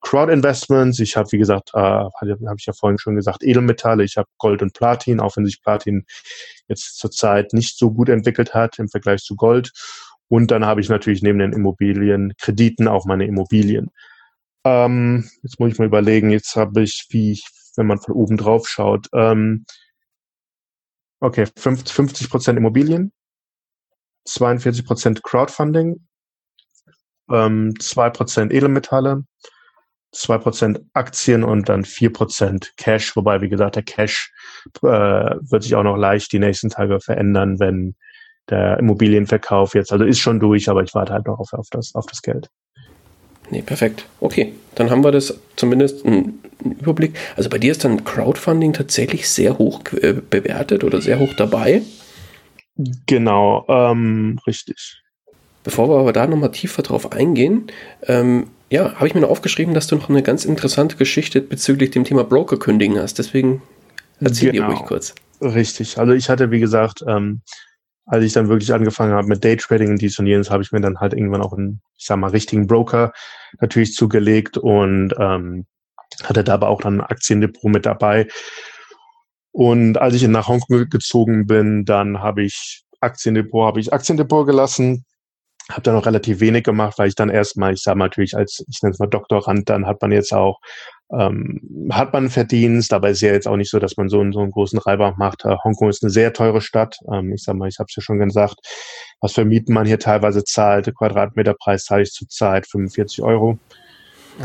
Crowd 0.00 0.32
Investments. 0.32 0.98
Ich 1.00 1.16
habe, 1.16 1.30
wie 1.32 1.38
gesagt, 1.38 1.70
äh, 1.74 1.78
habe 1.78 2.56
ich 2.58 2.66
ja 2.66 2.72
vorhin 2.72 2.98
schon 2.98 3.16
gesagt, 3.16 3.42
Edelmetalle. 3.42 4.04
Ich 4.04 4.16
habe 4.16 4.28
Gold 4.38 4.62
und 4.62 4.72
Platin, 4.72 5.20
auch 5.20 5.36
wenn 5.36 5.44
sich 5.44 5.62
Platin 5.62 6.06
jetzt 6.68 6.98
zurzeit 6.98 7.52
nicht 7.52 7.78
so 7.78 7.90
gut 7.90 8.08
entwickelt 8.08 8.54
hat 8.54 8.78
im 8.78 8.88
Vergleich 8.88 9.22
zu 9.22 9.36
Gold. 9.36 9.72
Und 10.28 10.50
dann 10.50 10.64
habe 10.64 10.80
ich 10.80 10.88
natürlich 10.88 11.22
neben 11.22 11.38
den 11.38 11.52
Immobilienkrediten 11.52 12.88
auch 12.88 13.04
meine 13.04 13.26
Immobilien. 13.26 13.90
Ähm, 14.64 15.28
jetzt 15.42 15.60
muss 15.60 15.72
ich 15.72 15.78
mal 15.78 15.86
überlegen, 15.86 16.30
jetzt 16.30 16.56
habe 16.56 16.82
ich, 16.82 17.06
wie 17.10 17.32
ich, 17.32 17.46
wenn 17.76 17.86
man 17.86 18.00
von 18.00 18.14
oben 18.14 18.36
drauf 18.36 18.68
schaut, 18.68 19.06
ähm, 19.12 19.64
okay, 21.20 21.46
50 21.56 22.28
Prozent 22.28 22.58
Immobilien, 22.58 23.12
42 24.24 24.84
Prozent 24.84 25.22
Crowdfunding, 25.22 26.06
ähm, 27.30 27.74
2 27.78 28.10
Prozent 28.10 28.52
Edelmetalle, 28.52 29.24
2% 30.14 30.80
Aktien 30.94 31.44
und 31.44 31.68
dann 31.68 31.84
4% 31.84 32.76
Cash, 32.76 33.16
wobei, 33.16 33.40
wie 33.40 33.48
gesagt, 33.48 33.76
der 33.76 33.82
Cash 33.82 34.32
äh, 34.82 34.88
wird 34.88 35.62
sich 35.62 35.74
auch 35.74 35.82
noch 35.82 35.96
leicht 35.96 36.32
die 36.32 36.38
nächsten 36.38 36.70
Tage 36.70 37.00
verändern, 37.00 37.58
wenn 37.60 37.94
der 38.48 38.78
Immobilienverkauf 38.78 39.74
jetzt, 39.74 39.92
also 39.92 40.04
ist 40.04 40.20
schon 40.20 40.40
durch, 40.40 40.68
aber 40.68 40.82
ich 40.82 40.94
warte 40.94 41.12
halt 41.12 41.26
noch 41.26 41.38
auf, 41.38 41.52
auf, 41.52 41.68
das, 41.70 41.94
auf 41.94 42.06
das 42.06 42.22
Geld. 42.22 42.48
Nee, 43.50 43.62
perfekt. 43.62 44.06
Okay, 44.20 44.54
dann 44.74 44.90
haben 44.90 45.04
wir 45.04 45.12
das 45.12 45.38
zumindest 45.56 46.04
einen 46.04 46.42
Überblick. 46.64 47.16
Also 47.36 47.48
bei 47.48 47.58
dir 47.58 47.72
ist 47.72 47.84
dann 47.84 48.04
Crowdfunding 48.04 48.72
tatsächlich 48.72 49.28
sehr 49.28 49.58
hoch 49.58 49.82
äh, 50.00 50.14
bewertet 50.14 50.82
oder 50.82 51.00
sehr 51.00 51.18
hoch 51.18 51.34
dabei. 51.34 51.82
Genau, 53.06 53.64
ähm, 53.68 54.38
richtig. 54.46 55.02
Bevor 55.62 55.88
wir 55.88 55.98
aber 55.98 56.12
da 56.12 56.26
nochmal 56.26 56.52
tiefer 56.52 56.82
drauf 56.82 57.12
eingehen, 57.12 57.68
ähm, 58.06 58.48
ja, 58.70 58.94
habe 58.94 59.06
ich 59.06 59.14
mir 59.14 59.20
noch 59.20 59.30
aufgeschrieben, 59.30 59.74
dass 59.74 59.86
du 59.86 59.96
noch 59.96 60.08
eine 60.08 60.22
ganz 60.22 60.44
interessante 60.44 60.96
Geschichte 60.96 61.40
bezüglich 61.40 61.90
dem 61.90 62.04
Thema 62.04 62.24
Broker 62.24 62.58
kündigen 62.58 62.98
hast. 62.98 63.18
Deswegen 63.18 63.62
Erzähl 64.20 64.52
genau. 64.52 64.68
dir 64.68 64.74
ruhig 64.74 64.86
kurz. 64.86 65.14
Richtig. 65.40 65.98
Also 65.98 66.12
ich 66.12 66.28
hatte, 66.28 66.50
wie 66.50 66.60
gesagt, 66.60 67.04
ähm, 67.06 67.42
als 68.06 68.24
ich 68.24 68.32
dann 68.32 68.48
wirklich 68.48 68.72
angefangen 68.72 69.12
habe 69.12 69.28
mit 69.28 69.44
Daytrading 69.44 69.90
und 69.90 70.00
dies 70.00 70.18
und 70.18 70.26
jenes, 70.26 70.50
habe 70.50 70.62
ich 70.62 70.72
mir 70.72 70.80
dann 70.80 70.98
halt 70.98 71.12
irgendwann 71.12 71.42
auch 71.42 71.52
einen, 71.52 71.80
ich 71.96 72.06
sag 72.06 72.16
mal, 72.18 72.30
richtigen 72.30 72.66
Broker 72.66 73.12
natürlich 73.60 73.94
zugelegt 73.94 74.56
und 74.58 75.14
ähm, 75.18 75.66
hatte 76.22 76.44
da 76.44 76.54
aber 76.54 76.68
auch 76.68 76.80
dann 76.80 77.00
ein 77.00 77.06
Aktiendepot 77.06 77.70
mit 77.70 77.84
dabei. 77.84 78.28
Und 79.52 79.98
als 79.98 80.14
ich 80.14 80.26
nach 80.28 80.48
Hongkong 80.48 80.88
gezogen 80.88 81.46
bin, 81.46 81.84
dann 81.84 82.20
habe 82.20 82.44
ich 82.44 82.84
Aktiendepot, 83.00 83.66
habe 83.66 83.80
ich 83.80 83.92
Aktiendepot 83.92 84.46
gelassen, 84.46 85.04
habe 85.70 85.82
dann 85.82 85.94
noch 85.94 86.06
relativ 86.06 86.40
wenig 86.40 86.64
gemacht, 86.64 86.98
weil 86.98 87.08
ich 87.08 87.14
dann 87.14 87.28
erstmal, 87.28 87.72
ich 87.72 87.82
sage 87.82 87.98
natürlich 87.98 88.36
als, 88.36 88.64
ich 88.68 88.82
nenne 88.82 88.92
es 88.92 88.98
mal 88.98 89.08
Doktorand, 89.08 89.68
dann 89.68 89.86
hat 89.86 90.00
man 90.00 90.12
jetzt 90.12 90.32
auch 90.32 90.60
ähm, 91.12 91.88
hat 91.92 92.12
man 92.12 92.30
Verdienst, 92.30 92.92
aber 92.92 93.10
ist 93.10 93.20
ja 93.20 93.32
jetzt 93.32 93.46
auch 93.46 93.56
nicht 93.56 93.70
so, 93.70 93.78
dass 93.78 93.96
man 93.96 94.08
so, 94.08 94.20
einen, 94.20 94.32
so 94.32 94.40
einen 94.40 94.50
großen 94.50 94.78
Reibach 94.78 95.16
macht. 95.16 95.44
Äh, 95.44 95.56
Hongkong 95.62 95.88
ist 95.88 96.02
eine 96.02 96.10
sehr 96.10 96.32
teure 96.32 96.60
Stadt. 96.60 96.98
Ähm, 97.12 97.32
ich 97.32 97.44
sag 97.44 97.54
mal, 97.54 97.68
ich 97.68 97.78
habe 97.78 97.86
es 97.88 97.96
ja 97.96 98.02
schon 98.02 98.18
gesagt, 98.18 98.56
was 99.20 99.32
für 99.32 99.44
Mieten 99.44 99.72
man 99.72 99.86
hier 99.86 100.00
teilweise 100.00 100.42
zahlt. 100.42 100.86
Der 100.86 100.94
Quadratmeterpreis 100.94 101.84
zahle 101.84 102.02
ich 102.02 102.10
zurzeit 102.10 102.66
45 102.66 103.22
Euro. 103.22 103.58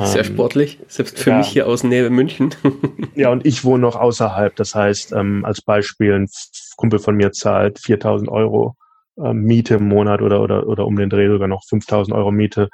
Sehr 0.04 0.20
ähm, 0.20 0.34
sportlich, 0.34 0.80
selbst 0.88 1.20
für 1.20 1.32
ja. 1.32 1.38
mich 1.40 1.48
hier 1.48 1.68
aus 1.68 1.84
Nähe 1.84 2.10
München. 2.10 2.54
ja, 3.16 3.30
und 3.30 3.46
ich 3.46 3.64
wohne 3.64 3.82
noch 3.82 3.96
außerhalb. 3.96 4.56
Das 4.56 4.76
heißt, 4.76 5.14
ähm, 5.14 5.44
als 5.44 5.62
Beispiel, 5.62 6.14
ein 6.14 6.30
Kumpel 6.78 7.00
von 7.00 7.16
mir 7.16 7.32
zahlt 7.32 7.80
4000 7.80 8.30
Euro 8.30 8.76
ähm, 9.18 9.44
Miete 9.44 9.76
im 9.76 9.88
Monat 9.88 10.22
oder, 10.22 10.42
oder, 10.42 10.68
oder 10.68 10.86
um 10.86 10.96
den 10.96 11.10
Dreh 11.10 11.28
sogar 11.28 11.48
noch 11.48 11.64
5000 11.68 12.16
Euro 12.16 12.32
Miete. 12.32 12.70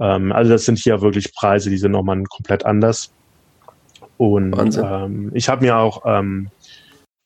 Ähm, 0.00 0.32
also 0.32 0.52
das 0.52 0.64
sind 0.64 0.78
hier 0.78 1.00
wirklich 1.00 1.34
Preise, 1.34 1.70
die 1.70 1.78
sind 1.78 1.92
nochmal 1.92 2.22
komplett 2.24 2.64
anders. 2.64 3.12
Und 4.18 4.78
ähm, 4.78 5.30
ich 5.34 5.48
habe 5.48 5.64
mir 5.64 5.76
auch, 5.76 6.02
ähm, 6.06 6.48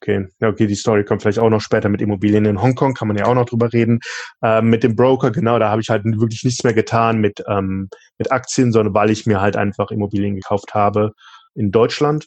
okay, 0.01 0.27
okay, 0.43 0.67
die 0.67 0.75
Story 0.75 1.05
kommt 1.05 1.23
vielleicht 1.23 1.39
auch 1.39 1.51
noch 1.51 1.61
später 1.61 1.89
mit 1.89 2.01
Immobilien 2.01 2.45
in 2.47 2.61
Hongkong, 2.61 2.95
kann 2.95 3.09
man 3.09 3.17
ja 3.17 3.27
auch 3.27 3.35
noch 3.35 3.45
drüber 3.45 3.73
reden. 3.73 4.01
Ähm, 4.43 4.71
mit 4.71 4.83
dem 4.83 4.97
Broker, 4.97 5.31
genau, 5.31 5.59
da 5.59 5.71
habe 5.71 5.83
ich 5.83 5.89
halt 5.89 6.05
wirklich 6.05 6.43
nichts 6.43 6.65
mehr 6.65 6.73
getan 6.73 7.19
mit, 7.19 7.43
ähm, 7.47 7.89
mit 8.19 8.33
Aktien, 8.33 8.73
sondern 8.73 8.95
weil 8.95 9.11
ich 9.11 9.27
mir 9.27 9.41
halt 9.41 9.57
einfach 9.57 9.91
Immobilien 9.91 10.35
gekauft 10.35 10.75
habe 10.75 11.13
in 11.55 11.71
Deutschland. 11.71 12.27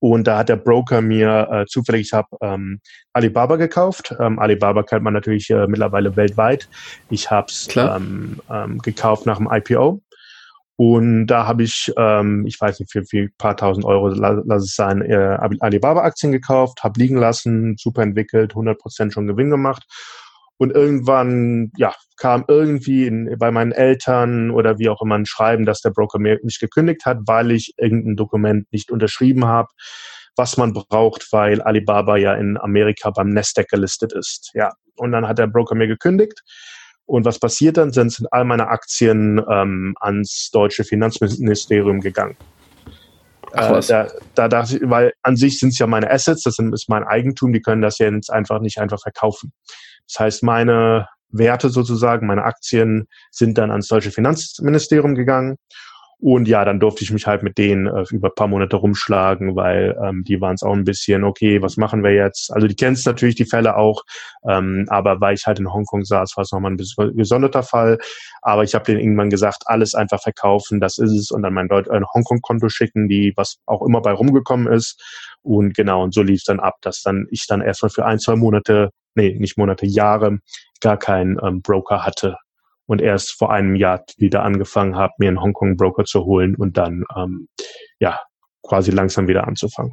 Und 0.00 0.26
da 0.26 0.38
hat 0.38 0.48
der 0.48 0.56
Broker 0.56 1.02
mir 1.02 1.48
äh, 1.50 1.66
zufällig, 1.66 2.06
ich 2.06 2.12
habe 2.12 2.28
ähm, 2.40 2.80
Alibaba 3.12 3.56
gekauft. 3.56 4.14
Ähm, 4.18 4.38
Alibaba 4.38 4.82
kennt 4.82 5.04
man 5.04 5.12
natürlich 5.12 5.50
äh, 5.50 5.66
mittlerweile 5.66 6.16
weltweit. 6.16 6.68
Ich 7.10 7.30
habe 7.30 7.48
es 7.48 7.68
ähm, 7.76 8.40
ähm, 8.50 8.78
gekauft 8.78 9.26
nach 9.26 9.36
dem 9.36 9.48
IPO. 9.50 10.02
Und 10.76 11.26
da 11.26 11.46
habe 11.46 11.62
ich, 11.62 11.92
ähm, 11.98 12.46
ich 12.46 12.58
weiß 12.58 12.80
nicht, 12.80 12.90
für, 12.90 13.04
für 13.04 13.18
ein 13.18 13.34
paar 13.36 13.54
tausend 13.54 13.84
Euro, 13.84 14.08
lass 14.08 14.64
es 14.64 14.74
sein, 14.74 15.02
äh, 15.02 15.36
Alibaba-Aktien 15.60 16.32
gekauft, 16.32 16.82
habe 16.82 16.98
liegen 16.98 17.18
lassen, 17.18 17.76
super 17.76 18.00
entwickelt, 18.02 18.54
100% 18.54 19.12
schon 19.12 19.26
Gewinn 19.26 19.50
gemacht. 19.50 19.84
Und 20.60 20.72
irgendwann, 20.72 21.72
ja, 21.78 21.94
kam 22.18 22.44
irgendwie 22.46 23.06
in, 23.06 23.34
bei 23.38 23.50
meinen 23.50 23.72
Eltern 23.72 24.50
oder 24.50 24.78
wie 24.78 24.90
auch 24.90 25.00
immer 25.00 25.14
ein 25.14 25.24
Schreiben, 25.24 25.64
dass 25.64 25.80
der 25.80 25.88
Broker 25.88 26.18
mir 26.18 26.38
nicht 26.42 26.60
gekündigt 26.60 27.06
hat, 27.06 27.16
weil 27.24 27.50
ich 27.50 27.72
irgendein 27.78 28.16
Dokument 28.16 28.70
nicht 28.70 28.90
unterschrieben 28.90 29.46
habe, 29.46 29.68
was 30.36 30.58
man 30.58 30.74
braucht, 30.74 31.32
weil 31.32 31.62
Alibaba 31.62 32.18
ja 32.18 32.34
in 32.34 32.58
Amerika 32.58 33.08
beim 33.08 33.30
Nasdaq 33.30 33.68
gelistet 33.68 34.12
ist. 34.12 34.50
Ja, 34.52 34.70
und 34.96 35.12
dann 35.12 35.26
hat 35.26 35.38
der 35.38 35.46
Broker 35.46 35.74
mir 35.74 35.86
gekündigt. 35.88 36.42
Und 37.06 37.24
was 37.24 37.38
passiert 37.38 37.78
dann? 37.78 37.90
Sind, 37.90 38.12
sind 38.12 38.30
all 38.30 38.44
meine 38.44 38.68
Aktien 38.68 39.42
ähm, 39.50 39.94
ans 39.98 40.50
deutsche 40.52 40.84
Finanzministerium 40.84 42.00
gegangen. 42.02 42.36
Ach, 43.54 43.78
äh, 43.78 43.80
da, 43.88 44.08
da 44.34 44.48
dachte 44.48 44.76
ich, 44.76 44.82
weil 44.84 45.14
an 45.22 45.36
sich 45.36 45.58
sind 45.58 45.70
es 45.70 45.78
ja 45.78 45.86
meine 45.86 46.10
Assets, 46.10 46.42
das 46.42 46.58
ist 46.58 46.90
mein 46.90 47.04
Eigentum, 47.04 47.54
die 47.54 47.62
können 47.62 47.80
das 47.80 47.96
ja 47.96 48.10
jetzt 48.10 48.30
einfach 48.30 48.60
nicht 48.60 48.78
einfach 48.78 49.00
verkaufen. 49.00 49.54
Das 50.10 50.20
heißt, 50.20 50.42
meine 50.42 51.06
Werte 51.30 51.68
sozusagen, 51.68 52.26
meine 52.26 52.44
Aktien 52.44 53.06
sind 53.30 53.58
dann 53.58 53.70
ans 53.70 53.88
deutsche 53.88 54.10
Finanzministerium 54.10 55.14
gegangen. 55.14 55.56
Und 56.22 56.48
ja, 56.48 56.66
dann 56.66 56.80
durfte 56.80 57.02
ich 57.02 57.12
mich 57.12 57.26
halt 57.26 57.42
mit 57.42 57.56
denen 57.56 57.86
äh, 57.86 58.04
über 58.10 58.28
ein 58.28 58.34
paar 58.34 58.46
Monate 58.46 58.76
rumschlagen, 58.76 59.56
weil 59.56 59.96
ähm, 60.04 60.22
die 60.22 60.38
waren 60.38 60.54
es 60.54 60.62
auch 60.62 60.74
ein 60.74 60.84
bisschen, 60.84 61.24
okay, 61.24 61.62
was 61.62 61.78
machen 61.78 62.04
wir 62.04 62.12
jetzt? 62.12 62.52
Also 62.52 62.66
die 62.66 62.76
kennst 62.76 63.06
natürlich 63.06 63.36
die 63.36 63.46
Fälle 63.46 63.76
auch, 63.76 64.02
ähm, 64.46 64.84
aber 64.88 65.18
weil 65.22 65.34
ich 65.34 65.46
halt 65.46 65.60
in 65.60 65.72
Hongkong 65.72 66.04
saß, 66.04 66.36
war 66.36 66.42
es 66.42 66.52
nochmal 66.52 66.72
ein 66.72 66.76
bisschen 66.76 67.16
gesonderter 67.16 67.62
Fall. 67.62 67.96
Aber 68.42 68.64
ich 68.64 68.74
habe 68.74 68.84
denen 68.84 69.00
irgendwann 69.00 69.30
gesagt, 69.30 69.62
alles 69.64 69.94
einfach 69.94 70.20
verkaufen, 70.20 70.78
das 70.78 70.98
ist 70.98 71.12
es, 71.12 71.30
und 71.30 71.42
dann 71.42 71.54
mein 71.54 71.68
Deut 71.68 71.88
ein 71.88 72.04
Hongkong-Konto 72.04 72.68
schicken, 72.68 73.08
die 73.08 73.32
was 73.36 73.56
auch 73.64 73.80
immer 73.80 74.02
bei 74.02 74.12
rumgekommen 74.12 74.70
ist. 74.70 75.02
Und 75.42 75.74
genau, 75.74 76.04
und 76.04 76.12
so 76.12 76.22
lief 76.22 76.40
es 76.40 76.44
dann 76.44 76.60
ab, 76.60 76.74
dass 76.82 77.00
dann 77.00 77.28
ich 77.30 77.46
dann 77.46 77.62
erstmal 77.62 77.88
für 77.88 78.04
ein, 78.04 78.18
zwei 78.18 78.36
Monate 78.36 78.90
nee, 79.14 79.36
nicht 79.38 79.58
Monate, 79.58 79.86
Jahre 79.86 80.38
gar 80.80 80.96
keinen 80.96 81.38
ähm, 81.42 81.62
Broker 81.62 82.04
hatte 82.04 82.36
und 82.86 83.00
erst 83.00 83.38
vor 83.38 83.52
einem 83.52 83.76
Jahr 83.76 84.04
wieder 84.16 84.42
angefangen 84.42 84.96
habe, 84.96 85.12
mir 85.18 85.28
einen 85.28 85.40
Hongkong-Broker 85.40 86.04
zu 86.04 86.24
holen 86.24 86.56
und 86.56 86.76
dann 86.76 87.04
ähm, 87.16 87.48
ja 88.00 88.18
quasi 88.62 88.90
langsam 88.90 89.28
wieder 89.28 89.46
anzufangen. 89.46 89.92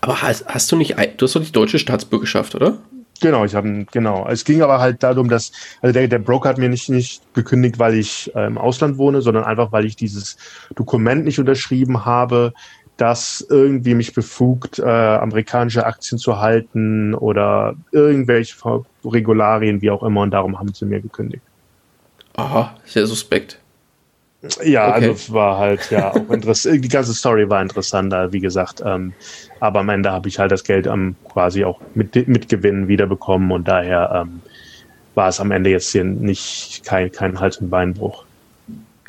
Aber 0.00 0.20
hast, 0.20 0.46
hast 0.46 0.70
du 0.70 0.76
nicht, 0.76 0.96
du 1.16 1.24
hast 1.24 1.36
doch 1.36 1.42
die 1.42 1.52
deutsche 1.52 1.78
Staatsbürgerschaft, 1.78 2.54
oder? 2.54 2.78
Genau, 3.20 3.44
ich 3.44 3.54
habe 3.54 3.86
genau. 3.90 4.28
Es 4.28 4.44
ging 4.44 4.60
aber 4.60 4.78
halt 4.78 5.02
darum, 5.02 5.30
dass 5.30 5.52
also 5.80 5.92
der, 5.92 6.06
der 6.06 6.18
Broker 6.18 6.50
hat 6.50 6.58
mir 6.58 6.68
nicht 6.68 6.90
nicht 6.90 7.22
gekündigt, 7.34 7.78
weil 7.78 7.94
ich 7.94 8.34
äh, 8.34 8.46
im 8.46 8.58
Ausland 8.58 8.98
wohne, 8.98 9.22
sondern 9.22 9.44
einfach, 9.44 9.72
weil 9.72 9.86
ich 9.86 9.96
dieses 9.96 10.36
Dokument 10.74 11.24
nicht 11.24 11.38
unterschrieben 11.38 12.04
habe, 12.04 12.52
das 12.96 13.46
irgendwie 13.50 13.94
mich 13.94 14.14
befugt, 14.14 14.78
äh, 14.78 14.84
amerikanische 14.84 15.84
Aktien 15.84 16.18
zu 16.18 16.40
halten 16.40 17.14
oder 17.14 17.74
irgendwelche 17.92 18.54
Regularien, 19.04 19.82
wie 19.82 19.90
auch 19.90 20.02
immer. 20.02 20.22
Und 20.22 20.30
darum 20.30 20.58
haben 20.58 20.72
sie 20.72 20.86
mir 20.86 21.00
gekündigt. 21.00 21.42
Aha, 22.36 22.74
sehr 22.84 23.06
suspekt. 23.06 23.58
Ja, 24.62 24.88
okay. 24.88 24.94
also 24.94 25.10
es 25.12 25.32
war 25.32 25.58
halt 25.58 25.90
ja 25.90 26.12
auch 26.12 26.30
interessant. 26.30 26.84
Die 26.84 26.88
ganze 26.88 27.14
Story 27.14 27.48
war 27.48 27.62
interessanter, 27.62 28.32
wie 28.32 28.40
gesagt. 28.40 28.82
Ähm, 28.84 29.12
aber 29.60 29.80
am 29.80 29.88
Ende 29.88 30.12
habe 30.12 30.28
ich 30.28 30.38
halt 30.38 30.52
das 30.52 30.64
Geld 30.64 30.86
ähm, 30.86 31.16
quasi 31.28 31.64
auch 31.64 31.80
mit, 31.94 32.28
mit 32.28 32.48
Gewinn 32.48 32.88
wiederbekommen 32.88 33.50
und 33.50 33.66
daher 33.66 34.24
ähm, 34.26 34.40
war 35.14 35.28
es 35.28 35.40
am 35.40 35.50
Ende 35.50 35.70
jetzt 35.70 35.90
hier 35.92 36.04
nicht 36.04 36.82
kein, 36.84 37.10
kein 37.10 37.40
Hals- 37.40 37.56
und 37.58 37.70
Beinbruch. 37.70 38.24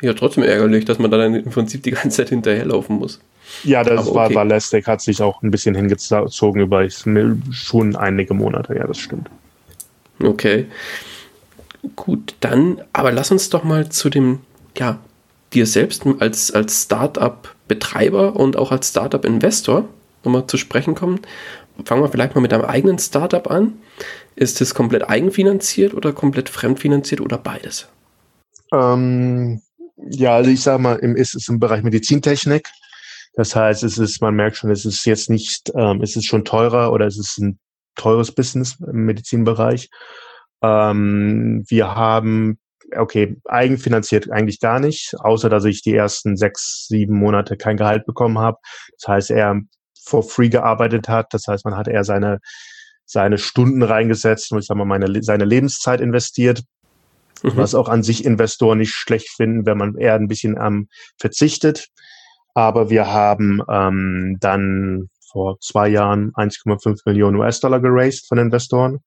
Ja, 0.00 0.14
trotzdem 0.14 0.44
ärgerlich, 0.44 0.84
dass 0.84 0.98
man 0.98 1.10
dann 1.10 1.34
im 1.34 1.50
Prinzip 1.50 1.82
die 1.82 1.90
ganze 1.90 2.10
Zeit 2.10 2.30
hinterherlaufen 2.30 2.96
muss. 2.96 3.20
Ja, 3.64 3.82
das 3.82 4.06
Aber 4.06 4.14
war, 4.14 4.26
okay. 4.26 4.34
war 4.34 4.44
lästig, 4.44 4.86
hat 4.86 5.00
sich 5.00 5.22
auch 5.22 5.42
ein 5.42 5.50
bisschen 5.50 5.74
hingezogen 5.74 6.60
über 6.60 6.88
schon 7.50 7.96
einige 7.96 8.34
Monate, 8.34 8.74
ja, 8.76 8.86
das 8.86 8.98
stimmt. 8.98 9.28
Okay. 10.22 10.66
Gut, 11.96 12.34
dann, 12.40 12.80
aber 12.92 13.12
lass 13.12 13.30
uns 13.30 13.50
doch 13.50 13.64
mal 13.64 13.88
zu 13.88 14.10
dem, 14.10 14.40
ja, 14.76 14.98
dir 15.52 15.66
selbst 15.66 16.04
als, 16.18 16.50
als 16.50 16.82
Startup-Betreiber 16.82 18.36
und 18.36 18.56
auch 18.56 18.72
als 18.72 18.90
Startup-Investor 18.90 19.88
nochmal 20.24 20.46
zu 20.46 20.56
sprechen 20.56 20.94
kommen. 20.94 21.20
Fangen 21.84 22.02
wir 22.02 22.08
vielleicht 22.08 22.34
mal 22.34 22.40
mit 22.40 22.52
deinem 22.52 22.64
eigenen 22.64 22.98
Startup 22.98 23.48
an. 23.50 23.74
Ist 24.34 24.60
es 24.60 24.74
komplett 24.74 25.08
eigenfinanziert 25.08 25.94
oder 25.94 26.12
komplett 26.12 26.48
fremdfinanziert 26.48 27.20
oder 27.20 27.38
beides? 27.38 27.88
Ähm, 28.72 29.62
ja, 30.10 30.34
also 30.34 30.50
ich 30.50 30.60
sage 30.60 30.82
mal, 30.82 30.96
im, 30.96 31.16
ist 31.16 31.34
es 31.34 31.48
im 31.48 31.60
Bereich 31.60 31.82
Medizintechnik. 31.82 32.68
Das 33.38 33.54
heißt, 33.54 33.84
es 33.84 33.98
ist, 33.98 34.20
man 34.20 34.34
merkt 34.34 34.56
schon, 34.56 34.72
es 34.72 34.84
ist 34.84 35.06
jetzt 35.06 35.30
nicht, 35.30 35.70
ähm, 35.76 36.02
es 36.02 36.16
ist 36.16 36.24
schon 36.24 36.44
teurer 36.44 36.92
oder 36.92 37.06
es 37.06 37.16
ist 37.16 37.38
ein 37.38 37.60
teures 37.94 38.32
Business 38.32 38.76
im 38.80 39.04
Medizinbereich. 39.04 39.90
Ähm, 40.60 41.64
wir 41.68 41.94
haben, 41.94 42.58
okay, 42.96 43.36
eigenfinanziert 43.44 44.28
eigentlich 44.32 44.58
gar 44.58 44.80
nicht, 44.80 45.14
außer 45.20 45.48
dass 45.48 45.64
ich 45.66 45.82
die 45.82 45.94
ersten 45.94 46.36
sechs, 46.36 46.86
sieben 46.88 47.14
Monate 47.14 47.56
kein 47.56 47.76
Gehalt 47.76 48.06
bekommen 48.06 48.40
habe. 48.40 48.58
Das 49.00 49.06
heißt, 49.06 49.30
er 49.30 49.60
for 50.04 50.24
free 50.24 50.48
gearbeitet 50.48 51.08
hat. 51.08 51.32
Das 51.32 51.46
heißt, 51.46 51.64
man 51.64 51.76
hat 51.76 51.86
eher 51.86 52.02
seine, 52.02 52.40
seine 53.04 53.38
Stunden 53.38 53.84
reingesetzt 53.84 54.50
und 54.50 54.58
ich 54.58 54.66
sag 54.66 54.76
mal, 54.76 54.84
meine, 54.84 55.22
seine 55.22 55.44
Lebenszeit 55.44 56.00
investiert. 56.00 56.64
Mhm. 57.44 57.56
Was 57.56 57.76
auch 57.76 57.88
an 57.88 58.02
sich 58.02 58.24
Investoren 58.24 58.78
nicht 58.78 58.94
schlecht 58.94 59.28
finden, 59.28 59.64
wenn 59.64 59.78
man 59.78 59.94
eher 59.96 60.14
ein 60.14 60.26
bisschen 60.26 60.56
ähm, 60.60 60.88
verzichtet. 61.20 61.86
Aber 62.54 62.90
wir 62.90 63.12
haben 63.12 63.62
ähm, 63.70 64.36
dann 64.40 65.08
vor 65.30 65.58
zwei 65.60 65.88
Jahren 65.88 66.32
1,5 66.32 67.02
Millionen 67.04 67.36
US-Dollar 67.36 67.80
geraced 67.80 68.26
von 68.28 68.38
Investoren. 68.38 69.00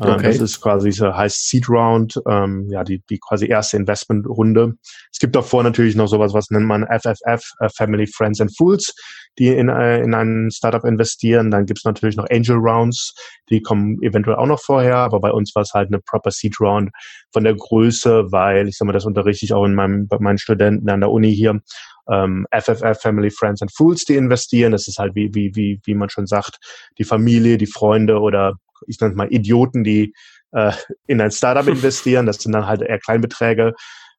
Ähm, 0.00 0.10
okay. 0.10 0.26
Das 0.28 0.40
ist 0.40 0.60
quasi 0.60 0.90
so 0.90 1.14
heißt 1.14 1.48
Seed 1.48 1.68
Round, 1.68 2.20
ähm, 2.28 2.66
ja, 2.70 2.82
die, 2.82 3.02
die 3.10 3.18
quasi 3.18 3.46
erste 3.46 3.76
Investmentrunde. 3.76 4.74
Es 5.12 5.18
gibt 5.18 5.36
davor 5.36 5.62
natürlich 5.62 5.96
noch 5.96 6.08
sowas, 6.08 6.32
was 6.32 6.50
nennt 6.50 6.66
man 6.66 6.86
FFF, 6.86 7.44
äh, 7.60 7.68
Family, 7.76 8.06
Friends 8.06 8.40
and 8.40 8.56
Fools. 8.56 8.94
die 9.38 9.48
in, 9.48 9.68
äh, 9.68 10.02
in 10.02 10.14
ein 10.14 10.50
Startup 10.50 10.84
investieren. 10.84 11.50
Dann 11.50 11.64
gibt's 11.66 11.84
natürlich 11.84 12.16
noch 12.16 12.26
Angel 12.30 12.56
Rounds, 12.56 13.14
die 13.48 13.62
kommen 13.62 13.96
eventuell 14.02 14.36
auch 14.36 14.46
noch 14.46 14.60
vorher, 14.60 14.96
aber 14.96 15.20
bei 15.20 15.30
uns 15.30 15.54
war 15.54 15.62
es 15.62 15.72
halt 15.72 15.88
eine 15.88 16.00
Proper 16.00 16.30
Seed 16.30 16.60
Round 16.60 16.90
von 17.32 17.44
der 17.44 17.54
Größe, 17.54 18.30
weil, 18.30 18.68
ich 18.68 18.76
sag 18.76 18.86
mal, 18.86 18.92
das 18.92 19.06
unterrichte 19.06 19.46
ich 19.46 19.54
auch 19.54 19.64
in 19.64 19.74
meinem, 19.74 20.06
bei 20.06 20.18
meinen 20.18 20.38
Studenten 20.38 20.88
an 20.90 21.00
der 21.00 21.10
Uni 21.10 21.34
hier, 21.34 21.60
ähm, 22.10 22.46
FFF, 22.50 23.00
Family, 23.00 23.30
Friends 23.30 23.62
and 23.62 23.72
Fools, 23.74 24.04
die 24.04 24.16
investieren. 24.16 24.72
Das 24.72 24.88
ist 24.88 24.98
halt, 24.98 25.14
wie, 25.14 25.30
wie, 25.34 25.54
wie, 25.54 25.80
wie 25.84 25.94
man 25.94 26.10
schon 26.10 26.26
sagt, 26.26 26.58
die 26.98 27.04
Familie, 27.04 27.58
die 27.58 27.66
Freunde 27.66 28.20
oder 28.20 28.56
ich 28.86 29.00
nenne 29.00 29.12
es 29.12 29.16
mal 29.16 29.32
Idioten, 29.32 29.84
die 29.84 30.14
äh, 30.52 30.72
in 31.06 31.20
ein 31.20 31.30
Startup 31.30 31.66
investieren. 31.68 32.26
Das 32.26 32.38
sind 32.38 32.52
dann 32.52 32.66
halt 32.66 32.82
eher 32.82 32.98
Kleinbeträge. 32.98 33.74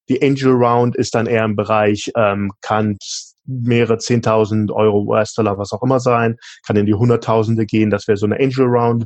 Die 0.09 0.21
Angel 0.21 0.51
Round 0.51 0.95
ist 0.95 1.15
dann 1.15 1.27
eher 1.27 1.45
im 1.45 1.55
Bereich, 1.55 2.11
ähm, 2.15 2.51
kann 2.61 2.97
mehrere 3.45 3.95
10.000 3.95 4.71
Euro, 4.71 5.03
US-Dollar, 5.03 5.57
was 5.57 5.71
auch 5.71 5.83
immer 5.83 5.99
sein, 5.99 6.37
kann 6.65 6.75
in 6.75 6.85
die 6.85 6.93
Hunderttausende 6.93 7.65
gehen, 7.65 7.89
das 7.89 8.07
wäre 8.07 8.17
so 8.17 8.25
eine 8.25 8.39
Angel 8.39 8.65
Round. 8.65 9.05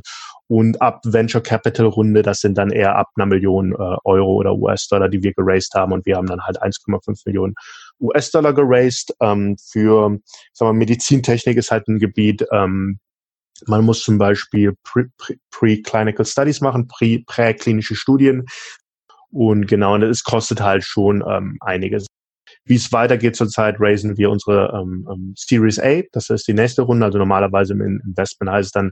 Und 0.50 0.80
ab 0.80 1.00
Venture 1.04 1.42
Capital 1.42 1.86
Runde, 1.86 2.22
das 2.22 2.40
sind 2.40 2.56
dann 2.56 2.70
eher 2.70 2.96
ab 2.96 3.08
einer 3.16 3.26
Million 3.26 3.72
äh, 3.72 3.96
Euro 4.04 4.32
oder 4.36 4.54
US-Dollar, 4.54 5.10
die 5.10 5.22
wir 5.22 5.34
geraced 5.34 5.74
haben. 5.74 5.92
Und 5.92 6.06
wir 6.06 6.16
haben 6.16 6.26
dann 6.26 6.40
halt 6.40 6.62
1,5 6.62 7.20
Millionen 7.26 7.54
US-Dollar 8.00 8.54
geraced. 8.54 9.14
Ähm, 9.20 9.56
für, 9.70 10.10
ich 10.14 10.50
sag 10.54 10.66
mal, 10.66 10.72
Medizintechnik 10.72 11.58
ist 11.58 11.70
halt 11.70 11.86
ein 11.88 11.98
Gebiet, 11.98 12.46
ähm, 12.50 12.98
man 13.66 13.84
muss 13.84 14.02
zum 14.02 14.18
Beispiel 14.18 14.74
Pre-Clinical 15.50 16.24
Studies 16.24 16.60
machen, 16.60 16.88
präklinische 16.88 17.94
Studien. 17.94 18.44
Und 19.30 19.66
genau, 19.66 19.96
es 19.96 20.22
kostet 20.22 20.60
halt 20.60 20.84
schon 20.84 21.22
ähm, 21.28 21.58
einiges. 21.60 22.06
Wie 22.64 22.76
es 22.76 22.92
weitergeht 22.92 23.36
zurzeit, 23.36 23.76
raisen 23.78 24.16
wir 24.16 24.30
unsere 24.30 24.72
ähm, 24.74 25.08
ähm, 25.10 25.34
Series 25.36 25.78
A. 25.78 26.02
Das 26.12 26.30
ist 26.30 26.48
die 26.48 26.54
nächste 26.54 26.82
Runde. 26.82 27.04
Also 27.04 27.18
normalerweise 27.18 27.74
im 27.74 28.00
Investment 28.04 28.50
heißt 28.50 28.66
es 28.66 28.72
dann 28.72 28.90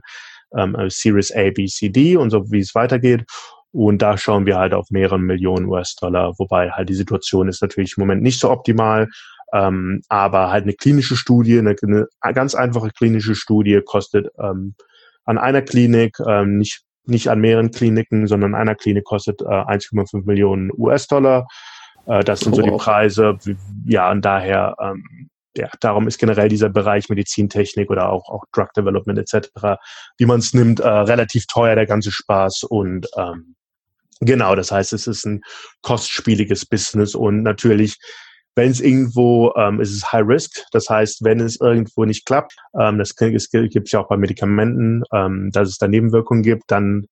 ähm, 0.55 0.75
äh, 0.75 0.89
Series 0.89 1.31
A, 1.31 1.49
B, 1.51 1.65
C, 1.65 1.89
D 1.89 2.17
und 2.17 2.29
so, 2.29 2.51
wie 2.51 2.59
es 2.59 2.75
weitergeht. 2.75 3.25
Und 3.71 4.01
da 4.01 4.17
schauen 4.17 4.45
wir 4.45 4.57
halt 4.57 4.73
auf 4.73 4.89
mehrere 4.89 5.19
Millionen 5.19 5.65
US-Dollar, 5.65 6.33
wobei 6.39 6.71
halt 6.71 6.89
die 6.89 6.95
Situation 6.95 7.47
ist 7.47 7.61
natürlich 7.61 7.95
im 7.97 8.01
Moment 8.01 8.23
nicht 8.23 8.39
so 8.39 8.49
optimal. 8.49 9.07
Ähm, 9.53 10.01
aber 10.09 10.51
halt 10.51 10.63
eine 10.63 10.73
klinische 10.73 11.15
Studie, 11.15 11.59
eine, 11.59 11.75
eine 12.19 12.33
ganz 12.33 12.53
einfache 12.53 12.89
klinische 12.89 13.35
Studie 13.35 13.81
kostet 13.85 14.27
ähm, 14.39 14.75
an 15.23 15.37
einer 15.37 15.61
Klinik, 15.61 16.17
ähm, 16.25 16.57
nicht, 16.57 16.83
nicht 17.05 17.29
an 17.29 17.39
mehreren 17.39 17.71
Kliniken, 17.71 18.27
sondern 18.27 18.55
an 18.55 18.61
einer 18.61 18.75
Klinik 18.75 19.05
kostet 19.05 19.41
äh, 19.41 19.45
1,5 19.45 20.25
Millionen 20.25 20.71
US-Dollar. 20.75 21.47
Äh, 22.07 22.23
das 22.23 22.41
sind 22.41 22.53
oh, 22.53 22.55
so 22.57 22.61
die 22.61 22.71
Preise. 22.71 23.37
Ja, 23.85 24.11
und 24.11 24.23
daher, 24.23 24.75
ähm, 24.81 25.29
ja, 25.55 25.69
darum 25.79 26.07
ist 26.07 26.17
generell 26.17 26.49
dieser 26.49 26.69
Bereich 26.69 27.09
Medizintechnik 27.09 27.89
oder 27.89 28.09
auch, 28.09 28.29
auch 28.29 28.43
Drug 28.51 28.67
Development 28.75 29.17
etc., 29.17 29.49
wie 30.17 30.25
man 30.25 30.39
es 30.39 30.53
nimmt, 30.53 30.79
äh, 30.79 30.87
relativ 30.87 31.47
teuer, 31.47 31.75
der 31.75 31.87
ganze 31.87 32.11
Spaß. 32.11 32.63
Und 32.63 33.07
ähm, 33.17 33.55
genau, 34.19 34.55
das 34.55 34.71
heißt, 34.71 34.93
es 34.93 35.07
ist 35.07 35.25
ein 35.25 35.41
kostspieliges 35.81 36.65
Business 36.65 37.15
und 37.15 37.43
natürlich 37.43 37.97
wenn 38.57 38.71
es 38.71 38.81
irgendwo, 38.81 39.53
ähm, 39.55 39.79
ist 39.79 39.91
es 39.91 40.11
High 40.11 40.27
Risk. 40.27 40.63
Das 40.71 40.89
heißt, 40.89 41.23
wenn 41.23 41.39
es 41.39 41.61
irgendwo 41.61 42.05
nicht 42.05 42.25
klappt, 42.25 42.55
ähm, 42.77 42.97
das 42.97 43.15
gibt 43.15 43.35
es 43.37 43.91
ja 43.91 43.99
auch 43.99 44.07
bei 44.07 44.17
Medikamenten, 44.17 45.03
ähm, 45.13 45.51
dass 45.51 45.69
es 45.69 45.77
da 45.77 45.87
Nebenwirkungen 45.87 46.41
gibt, 46.41 46.63
dann 46.67 47.05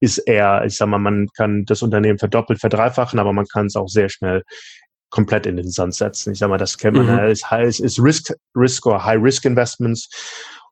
ist 0.00 0.18
eher, 0.18 0.64
ich 0.64 0.76
sag 0.76 0.88
mal, 0.88 0.98
man 0.98 1.28
kann 1.36 1.64
das 1.64 1.82
Unternehmen 1.82 2.18
verdoppelt, 2.18 2.58
verdreifachen, 2.58 3.20
aber 3.20 3.32
man 3.32 3.46
kann 3.46 3.66
es 3.66 3.76
auch 3.76 3.88
sehr 3.88 4.08
schnell 4.08 4.42
komplett 5.10 5.46
in 5.46 5.56
den 5.56 5.70
Sand 5.70 5.94
setzen. 5.94 6.32
Ich 6.32 6.40
sag 6.40 6.48
mal, 6.48 6.58
das 6.58 6.76
kennt 6.76 6.96
man, 6.96 7.06
mhm. 7.06 7.30
ist, 7.30 7.46
ist, 7.52 7.80
ist 7.80 8.02
Risk, 8.02 8.32
Risk 8.56 8.86
or 8.86 9.04
High 9.04 9.22
Risk 9.22 9.44
Investments. 9.44 10.08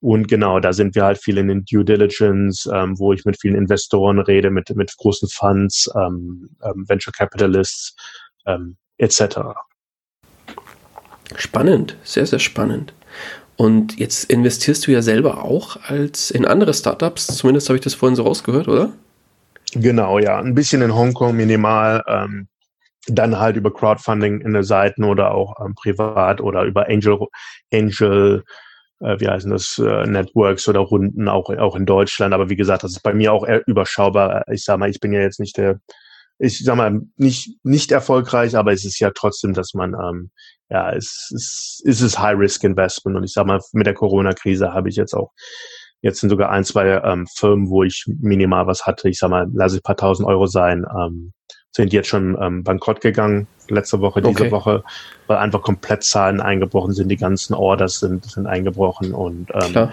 Und 0.00 0.26
genau, 0.26 0.58
da 0.58 0.72
sind 0.72 0.96
wir 0.96 1.04
halt 1.04 1.18
viel 1.18 1.38
in 1.38 1.48
den 1.48 1.64
Due 1.64 1.84
Diligence, 1.84 2.68
ähm, 2.72 2.98
wo 2.98 3.12
ich 3.12 3.24
mit 3.24 3.40
vielen 3.40 3.54
Investoren 3.54 4.18
rede, 4.18 4.50
mit, 4.50 4.74
mit 4.74 4.96
großen 4.96 5.28
Funds, 5.28 5.88
ähm, 5.94 6.50
ähm, 6.64 6.88
Venture 6.88 7.12
Capitalists 7.12 7.94
ähm, 8.46 8.76
etc. 8.96 9.38
Spannend, 11.36 11.96
sehr, 12.02 12.26
sehr 12.26 12.38
spannend. 12.38 12.92
Und 13.56 13.98
jetzt 13.98 14.30
investierst 14.30 14.86
du 14.86 14.92
ja 14.92 15.02
selber 15.02 15.44
auch 15.44 15.78
als 15.82 16.30
in 16.30 16.44
andere 16.44 16.72
Startups, 16.74 17.26
zumindest 17.26 17.68
habe 17.68 17.76
ich 17.76 17.84
das 17.84 17.94
vorhin 17.94 18.16
so 18.16 18.22
rausgehört, 18.22 18.68
oder? 18.68 18.92
Genau, 19.74 20.18
ja. 20.18 20.38
Ein 20.38 20.54
bisschen 20.54 20.80
in 20.80 20.94
Hongkong 20.94 21.36
minimal, 21.36 22.02
ähm, 22.06 22.48
dann 23.08 23.38
halt 23.38 23.56
über 23.56 23.72
Crowdfunding 23.72 24.40
in 24.40 24.52
der 24.52 24.64
Seiten 24.64 25.04
oder 25.04 25.34
auch 25.34 25.64
ähm, 25.64 25.74
privat 25.74 26.40
oder 26.40 26.62
über 26.62 26.88
Angel, 26.88 27.18
Angel 27.72 28.44
äh, 29.00 29.18
wie 29.20 29.28
heißen 29.28 29.50
das, 29.50 29.78
äh, 29.78 30.06
Networks 30.06 30.68
oder 30.68 30.80
Runden 30.80 31.28
auch, 31.28 31.50
auch 31.50 31.76
in 31.76 31.86
Deutschland. 31.86 32.34
Aber 32.34 32.48
wie 32.50 32.56
gesagt, 32.56 32.84
das 32.84 32.92
ist 32.92 33.02
bei 33.02 33.14
mir 33.14 33.32
auch 33.32 33.46
überschaubar. 33.66 34.44
Ich 34.50 34.64
sag 34.64 34.78
mal, 34.78 34.90
ich 34.90 35.00
bin 35.00 35.12
ja 35.12 35.20
jetzt 35.20 35.40
nicht 35.40 35.56
der, 35.56 35.80
ich 36.38 36.64
sag 36.64 36.76
mal, 36.76 37.00
nicht, 37.16 37.58
nicht 37.64 37.90
erfolgreich, 37.90 38.56
aber 38.56 38.72
es 38.72 38.84
ist 38.84 38.98
ja 39.00 39.10
trotzdem, 39.14 39.54
dass 39.54 39.74
man 39.74 39.94
ähm, 39.94 40.30
ja, 40.70 40.92
es, 40.92 41.30
es, 41.34 41.82
es 41.84 42.00
ist 42.00 42.18
High-Risk-Investment. 42.18 43.16
Und 43.16 43.24
ich 43.24 43.32
sag 43.32 43.46
mal, 43.46 43.60
mit 43.72 43.86
der 43.86 43.94
Corona-Krise 43.94 44.72
habe 44.72 44.88
ich 44.88 44.96
jetzt 44.96 45.14
auch, 45.14 45.32
jetzt 46.02 46.20
sind 46.20 46.30
sogar 46.30 46.50
ein, 46.50 46.64
zwei 46.64 47.00
ähm, 47.04 47.26
Firmen, 47.34 47.70
wo 47.70 47.82
ich 47.82 48.04
minimal 48.06 48.66
was 48.66 48.86
hatte. 48.86 49.08
Ich 49.08 49.18
sag 49.18 49.30
mal, 49.30 49.48
lasse 49.52 49.76
ich 49.76 49.80
ein 49.80 49.84
paar 49.84 49.96
tausend 49.96 50.28
Euro 50.28 50.46
sein, 50.46 50.84
ähm, 50.96 51.32
sind 51.72 51.92
jetzt 51.92 52.08
schon 52.08 52.36
ähm, 52.40 52.64
bankrott 52.64 53.00
gegangen, 53.00 53.46
letzte 53.68 54.00
Woche, 54.00 54.20
diese 54.20 54.42
okay. 54.42 54.50
Woche, 54.50 54.84
weil 55.26 55.38
einfach 55.38 55.62
komplett 55.62 56.02
Zahlen 56.02 56.40
eingebrochen 56.40 56.92
sind, 56.92 57.08
die 57.08 57.16
ganzen 57.16 57.54
Orders 57.54 58.00
sind, 58.00 58.24
sind 58.24 58.46
eingebrochen 58.46 59.12
und 59.12 59.50
ähm, 59.54 59.90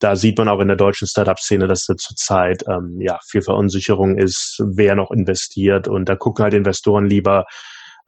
da 0.00 0.16
sieht 0.16 0.38
man 0.38 0.48
auch 0.48 0.60
in 0.60 0.68
der 0.68 0.76
deutschen 0.76 1.06
Startup-Szene, 1.06 1.68
dass 1.68 1.86
da 1.86 1.96
zurzeit 1.96 2.64
ähm, 2.68 3.00
ja 3.00 3.18
viel 3.28 3.42
Verunsicherung 3.42 4.18
ist, 4.18 4.60
wer 4.64 4.96
noch 4.96 5.10
investiert 5.10 5.88
und 5.88 6.08
da 6.08 6.16
gucken 6.16 6.42
halt 6.42 6.54
Investoren 6.54 7.06
lieber, 7.06 7.46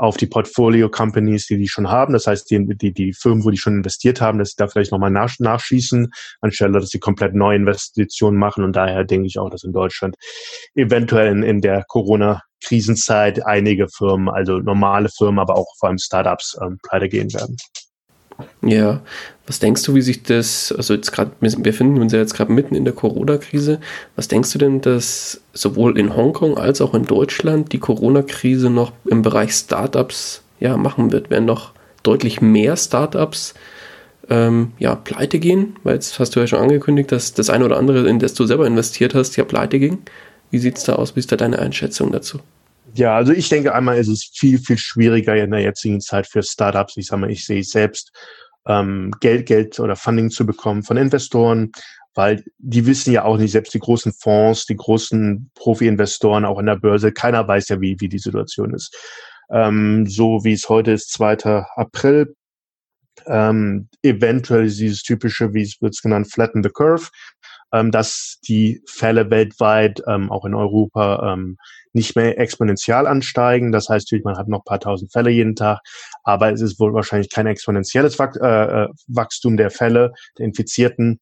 auf 0.02 0.16
die 0.16 0.26
Portfolio-Companies, 0.26 1.46
die 1.46 1.59
die 1.59 1.68
schon 1.68 1.88
haben. 1.88 2.12
Das 2.12 2.26
heißt, 2.26 2.50
die, 2.50 2.66
die, 2.76 2.92
die 2.92 3.12
Firmen, 3.12 3.44
wo 3.44 3.50
die 3.50 3.57
schon 3.57 3.76
investiert 3.76 4.20
haben, 4.20 4.38
dass 4.38 4.50
sie 4.50 4.57
da 4.57 4.66
vielleicht 4.66 4.90
nochmal 4.90 5.12
nach, 5.12 5.38
nachschießen, 5.38 6.12
anstelle, 6.40 6.81
dass 6.81 6.88
sie 6.88 6.98
komplett 6.98 7.35
neue 7.35 7.57
Investitionen 7.57 8.37
machen. 8.37 8.64
Und 8.64 8.74
daher 8.74 9.05
denke 9.05 9.28
ich 9.28 9.38
auch, 9.38 9.48
dass 9.48 9.62
in 9.62 9.72
Deutschland 9.72 10.16
eventuell 10.74 11.31
in, 11.31 11.44
in 11.44 11.61
der 11.61 11.85
Corona-Krisenzeit 11.87 13.46
einige 13.46 13.88
Firmen, 13.88 14.28
also 14.28 14.59
normale 14.59 15.09
Firmen, 15.09 15.38
aber 15.38 15.57
auch 15.57 15.68
vor 15.78 15.88
allem 15.88 15.98
Startups, 15.98 16.59
ähm, 16.61 16.78
pleite 16.83 17.09
gehen 17.09 17.33
werden. 17.33 17.57
Ja, 18.62 19.02
was 19.46 19.59
denkst 19.59 19.83
du, 19.83 19.94
wie 19.94 20.02
sich 20.02 20.22
das, 20.22 20.72
also 20.76 20.94
jetzt 20.94 21.11
gerade, 21.12 21.33
wir 21.40 21.50
befinden 21.59 22.00
uns 22.00 22.12
ja 22.12 22.20
jetzt 22.20 22.35
gerade 22.35 22.52
mitten 22.52 22.74
in 22.74 22.85
der 22.85 22.94
Corona-Krise, 22.94 23.81
was 24.16 24.28
denkst 24.28 24.52
du 24.52 24.59
denn, 24.59 24.81
dass 24.81 25.40
sowohl 25.52 25.98
in 25.98 26.16
Hongkong 26.16 26.57
als 26.57 26.81
auch 26.81 26.94
in 26.94 27.05
Deutschland 27.05 27.72
die 27.72 27.78
Corona-Krise 27.78 28.70
noch 28.70 28.92
im 29.05 29.22
Bereich 29.22 29.52
Startups 29.52 30.42
ja, 30.61 30.76
machen 30.76 31.12
wird? 31.12 31.31
Werden 31.31 31.44
noch 31.44 31.72
deutlich 32.02 32.40
mehr 32.40 32.76
Startups 32.76 33.55
ähm, 34.31 34.72
ja, 34.78 34.94
pleite 34.94 35.38
gehen? 35.38 35.76
Weil 35.83 35.94
jetzt 35.94 36.18
hast 36.18 36.37
du 36.37 36.40
ja 36.40 36.46
schon 36.46 36.61
angekündigt, 36.61 37.11
dass 37.11 37.35
das 37.35 37.50
eine 37.50 37.64
oder 37.64 37.78
andere, 37.78 38.09
in 38.09 38.20
das 38.20 38.35
du 38.35 38.46
selber 38.46 38.66
investiert 38.66 39.14
hast, 39.14 39.37
ja 39.37 39.44
pleite 39.44 39.78
ging. 39.78 39.98
Wie 40.50 40.59
sieht 40.59 40.78
es 40.78 40.85
da 40.85 40.94
aus? 40.94 41.16
Wie 41.16 41.20
ist 41.20 41.33
da 41.33 41.37
deine 41.37 41.59
Einschätzung 41.59 42.12
dazu? 42.12 42.38
Ja, 42.94 43.16
also 43.16 43.33
ich 43.33 43.48
denke 43.48 43.74
einmal 43.74 43.96
ist 43.96 44.09
es 44.09 44.31
viel, 44.35 44.59
viel 44.59 44.76
schwieriger 44.76 45.35
in 45.37 45.50
der 45.50 45.61
jetzigen 45.61 46.00
Zeit 46.00 46.26
für 46.26 46.42
Startups. 46.42 46.96
Ich 46.96 47.07
sage 47.07 47.20
mal, 47.20 47.31
ich 47.31 47.46
sehe 47.46 47.64
selbst 47.64 48.12
ähm, 48.66 49.11
Geld, 49.20 49.46
Geld 49.46 49.81
oder 49.81 49.96
Funding 49.96 50.31
zu 50.31 50.44
bekommen 50.44 50.83
von 50.83 50.98
Investoren, 50.98 51.72
weil 52.14 52.44
die 52.59 52.85
wissen 52.87 53.12
ja 53.12 53.24
auch 53.24 53.38
nicht, 53.38 53.52
selbst 53.52 53.72
die 53.72 53.78
großen 53.78 54.12
Fonds, 54.12 54.66
die 54.66 54.76
großen 54.76 55.50
Profi-Investoren 55.55 56.44
auch 56.44 56.59
in 56.59 56.66
der 56.66 56.76
Börse, 56.76 57.12
keiner 57.12 57.48
weiß 57.48 57.70
ja, 57.70 57.81
wie, 57.81 57.96
wie 57.98 58.09
die 58.09 58.18
Situation 58.18 58.74
ist. 58.74 58.94
Ähm, 59.50 60.07
so 60.07 60.44
wie 60.44 60.52
es 60.52 60.68
heute 60.68 60.92
ist, 60.92 61.12
2. 61.12 61.64
April, 61.76 62.35
ähm, 63.26 63.88
eventuell 64.02 64.66
dieses 64.66 65.02
typische, 65.02 65.55
wie 65.55 65.62
es 65.62 65.81
wird 65.81 66.00
genannt, 66.02 66.31
flatten 66.31 66.62
the 66.62 66.70
curve, 66.70 67.09
dass 67.72 68.38
die 68.46 68.82
Fälle 68.87 69.30
weltweit, 69.30 70.02
ähm, 70.06 70.30
auch 70.30 70.44
in 70.44 70.54
Europa, 70.54 71.32
ähm, 71.32 71.56
nicht 71.92 72.16
mehr 72.16 72.38
exponentiell 72.38 73.06
ansteigen. 73.06 73.72
Das 73.72 73.88
heißt 73.88 74.06
natürlich, 74.06 74.24
man 74.24 74.38
hat 74.38 74.48
noch 74.48 74.61
ein 74.61 74.64
paar 74.64 74.80
tausend 74.80 75.12
Fälle 75.12 75.30
jeden 75.30 75.56
Tag, 75.56 75.80
aber 76.24 76.52
es 76.52 76.61
ist 76.61 76.78
wohl 76.80 76.94
wahrscheinlich 76.94 77.30
kein 77.30 77.46
exponentielles 77.46 78.18
äh, 78.18 78.24
äh, 78.85 78.88
Wachstum 79.08 79.56
der 79.56 79.70
Fälle, 79.70 80.12
der 80.38 80.46
Infizierten. 80.46 81.20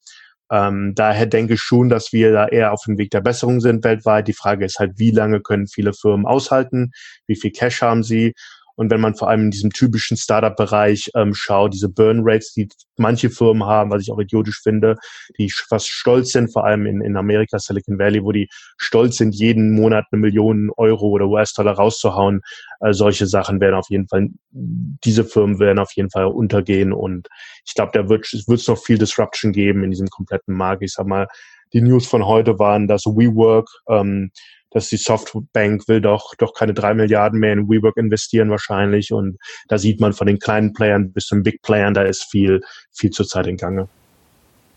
Ähm, 0.53 0.95
daher 0.97 1.27
denke 1.27 1.55
ich 1.55 1.61
schon, 1.61 1.89
dass 1.89 2.13
wir 2.13 2.33
da 2.33 2.49
eher 2.49 2.73
auf 2.73 2.83
dem 2.85 2.99
Weg 2.99 3.11
der 3.11 3.21
Besserung 3.21 3.61
sind 3.61 3.85
weltweit. 3.85 4.27
Die 4.27 4.33
Frage 4.33 4.65
ist 4.65 4.81
halt, 4.81 4.93
wie 4.97 5.13
lange 5.13 5.41
können 5.41 5.69
viele 5.69 5.93
Firmen 5.93 6.27
aushalten? 6.27 6.91
Wie 7.27 7.37
viel 7.37 7.53
Cash 7.53 7.83
haben 7.83 8.03
sie? 8.03 8.33
Und 8.81 8.91
wenn 8.91 9.03
man 9.03 9.15
vor 9.15 9.29
allem 9.29 9.43
in 9.43 9.51
diesem 9.51 9.73
typischen 9.73 10.17
Startup-Bereich 10.17 11.11
ähm, 11.15 11.35
schaut, 11.35 11.75
diese 11.75 11.91
Burn 11.91 12.23
Rates, 12.25 12.55
die 12.55 12.67
manche 12.97 13.29
Firmen 13.29 13.67
haben, 13.67 13.91
was 13.91 14.01
ich 14.01 14.11
auch 14.11 14.19
idiotisch 14.19 14.63
finde, 14.63 14.97
die 15.37 15.51
fast 15.51 15.91
stolz 15.91 16.33
sind, 16.33 16.51
vor 16.51 16.65
allem 16.65 16.87
in, 16.87 17.03
in 17.03 17.19
Amerika, 17.19 17.59
Silicon 17.59 17.99
Valley, 17.99 18.25
wo 18.25 18.33
die 18.33 18.49
stolz 18.79 19.19
sind, 19.19 19.35
jeden 19.35 19.73
Monat 19.73 20.07
eine 20.11 20.23
Million 20.23 20.71
Euro 20.79 21.09
oder 21.09 21.27
US-Dollar 21.27 21.75
rauszuhauen. 21.75 22.41
Äh, 22.81 22.95
solche 22.95 23.27
Sachen 23.27 23.61
werden 23.61 23.75
auf 23.75 23.91
jeden 23.91 24.09
Fall, 24.09 24.29
diese 24.51 25.27
Firmen 25.27 25.59
werden 25.59 25.79
auf 25.79 25.93
jeden 25.93 26.09
Fall 26.09 26.29
untergehen. 26.29 26.95
Und 26.95 27.29
ich 27.67 27.75
glaube, 27.75 27.91
da 27.93 28.09
wird 28.09 28.33
es 28.33 28.67
noch 28.67 28.83
viel 28.83 28.97
Disruption 28.97 29.53
geben 29.53 29.85
in 29.85 29.91
diesem 29.91 30.09
kompletten 30.09 30.55
Markt. 30.55 30.83
Ich 30.83 30.95
sag 30.95 31.07
mal, 31.07 31.29
die 31.75 31.83
News 31.83 32.07
von 32.07 32.25
heute 32.25 32.59
waren, 32.59 32.89
dass 32.89 33.05
WeWork, 33.05 33.69
ähm, 33.91 34.31
dass 34.71 34.89
die 34.89 34.97
Softbank 34.97 35.89
will 35.89 36.01
doch, 36.01 36.35
doch 36.37 36.55
keine 36.55 36.75
drei 36.75 36.95
Milliarden 36.95 37.41
mehr 37.41 37.53
in 37.53 37.69
WeWork 37.69 37.97
investieren 37.97 38.51
wahrscheinlich. 38.51 39.13
Und 39.13 39.39
da 39.69 39.79
sieht 39.79 40.01
man 40.01 40.13
von 40.13 40.27
den 40.27 40.39
kleinen 40.39 40.73
Playern 40.73 41.13
bis 41.13 41.27
zum 41.27 41.43
Big 41.43 41.63
Playern, 41.63 41.95
da 41.95 42.03
ist 42.03 42.25
viel, 42.31 42.61
viel 42.93 43.11
zurzeit 43.11 43.47
in 43.47 43.57
Gange. 43.57 43.89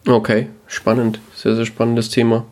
Okay, 0.08 0.48
spannend. 0.68 1.20
Sehr, 1.36 1.56
sehr 1.56 1.66
spannendes 1.66 2.10
Thema. 2.10 2.46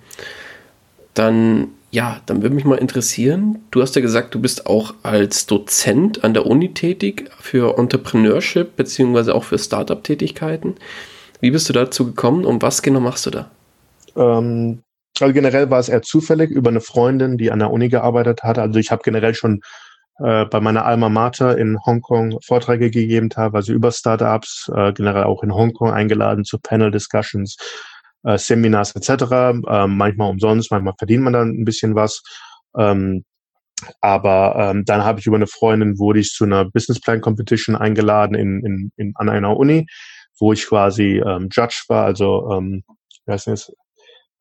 Dann, 1.13 1.69
ja, 1.89 2.21
dann 2.25 2.41
würde 2.41 2.56
mich 2.56 2.63
mal 2.63 2.77
interessieren. 2.77 3.60
Du 3.71 3.82
hast 3.82 3.95
ja 3.95 4.01
gesagt, 4.01 4.34
du 4.34 4.39
bist 4.39 4.67
auch 4.67 4.93
als 5.04 5.47
Dozent 5.47 6.23
an 6.23 6.34
der 6.34 6.45
Uni 6.45 6.73
tätig 6.73 7.30
für 7.39 7.77
Entrepreneurship 7.77 8.77
beziehungsweise 8.77 9.36
auch 9.36 9.43
für 9.43 9.60
Startup-Tätigkeiten. 9.60 10.75
Wie 11.41 11.51
bist 11.51 11.67
du 11.67 11.73
dazu 11.73 12.06
gekommen 12.06 12.45
und 12.45 12.62
was 12.62 12.82
genau 12.82 13.01
machst 13.01 13.25
du 13.25 13.32
da? 13.32 13.51
Ähm, 14.15 14.84
also 15.21 15.34
generell 15.34 15.69
war 15.69 15.79
es 15.79 15.89
eher 15.89 16.01
zufällig 16.01 16.51
über 16.51 16.69
eine 16.69 16.81
Freundin, 16.81 17.38
die 17.38 17.51
an 17.51 17.60
der 17.60 17.71
Uni 17.71 17.89
gearbeitet 17.89 18.43
hat. 18.43 18.57
Also 18.57 18.79
ich 18.79 18.91
habe 18.91 19.01
generell 19.03 19.34
schon 19.34 19.62
äh, 20.19 20.45
bei 20.45 20.60
meiner 20.60 20.86
Alma 20.86 21.10
Mater 21.10 21.57
in 21.57 21.77
Hongkong 21.86 22.39
Vorträge 22.45 22.91
gegeben, 22.91 23.29
teilweise 23.29 23.73
über 23.73 23.91
Startups, 23.91 24.69
äh, 24.75 24.93
generell 24.93 25.23
auch 25.23 25.43
in 25.43 25.53
Hongkong 25.53 25.91
eingeladen 25.91 26.43
zu 26.43 26.60
Panel-Discussions, 26.60 27.57
äh, 28.23 28.38
Seminars 28.38 28.95
etc. 28.95 29.10
Äh, 29.67 29.88
manchmal 29.88 30.29
umsonst, 30.29 30.71
manchmal 30.71 30.93
verdient 30.97 31.23
man 31.23 31.34
dann 31.34 31.49
ein 31.49 31.65
bisschen 31.65 31.95
was. 31.95 32.21
Ähm, 32.77 33.23
aber 33.99 34.55
ähm, 34.57 34.86
dann 34.86 35.03
habe 35.03 35.19
ich 35.19 35.25
über 35.25 35.38
eine 35.38 35.47
Freundin 35.47 35.97
wurde 35.97 36.19
ich 36.19 36.29
zu 36.29 36.43
einer 36.45 36.65
Business 36.65 36.99
Plan 37.01 37.21
Competition 37.21 37.75
eingeladen 37.75 38.36
in, 38.36 38.63
in, 38.63 38.91
in, 38.95 39.13
an 39.15 39.29
einer 39.29 39.57
Uni, 39.57 39.88
wo 40.39 40.53
ich 40.53 40.67
quasi 40.67 41.21
ähm, 41.25 41.49
Judge 41.51 41.84
war, 41.88 42.05
also 42.05 42.51
ähm, 42.51 42.84
wie 43.25 43.31
heißt 43.31 43.47
das? 43.47 43.71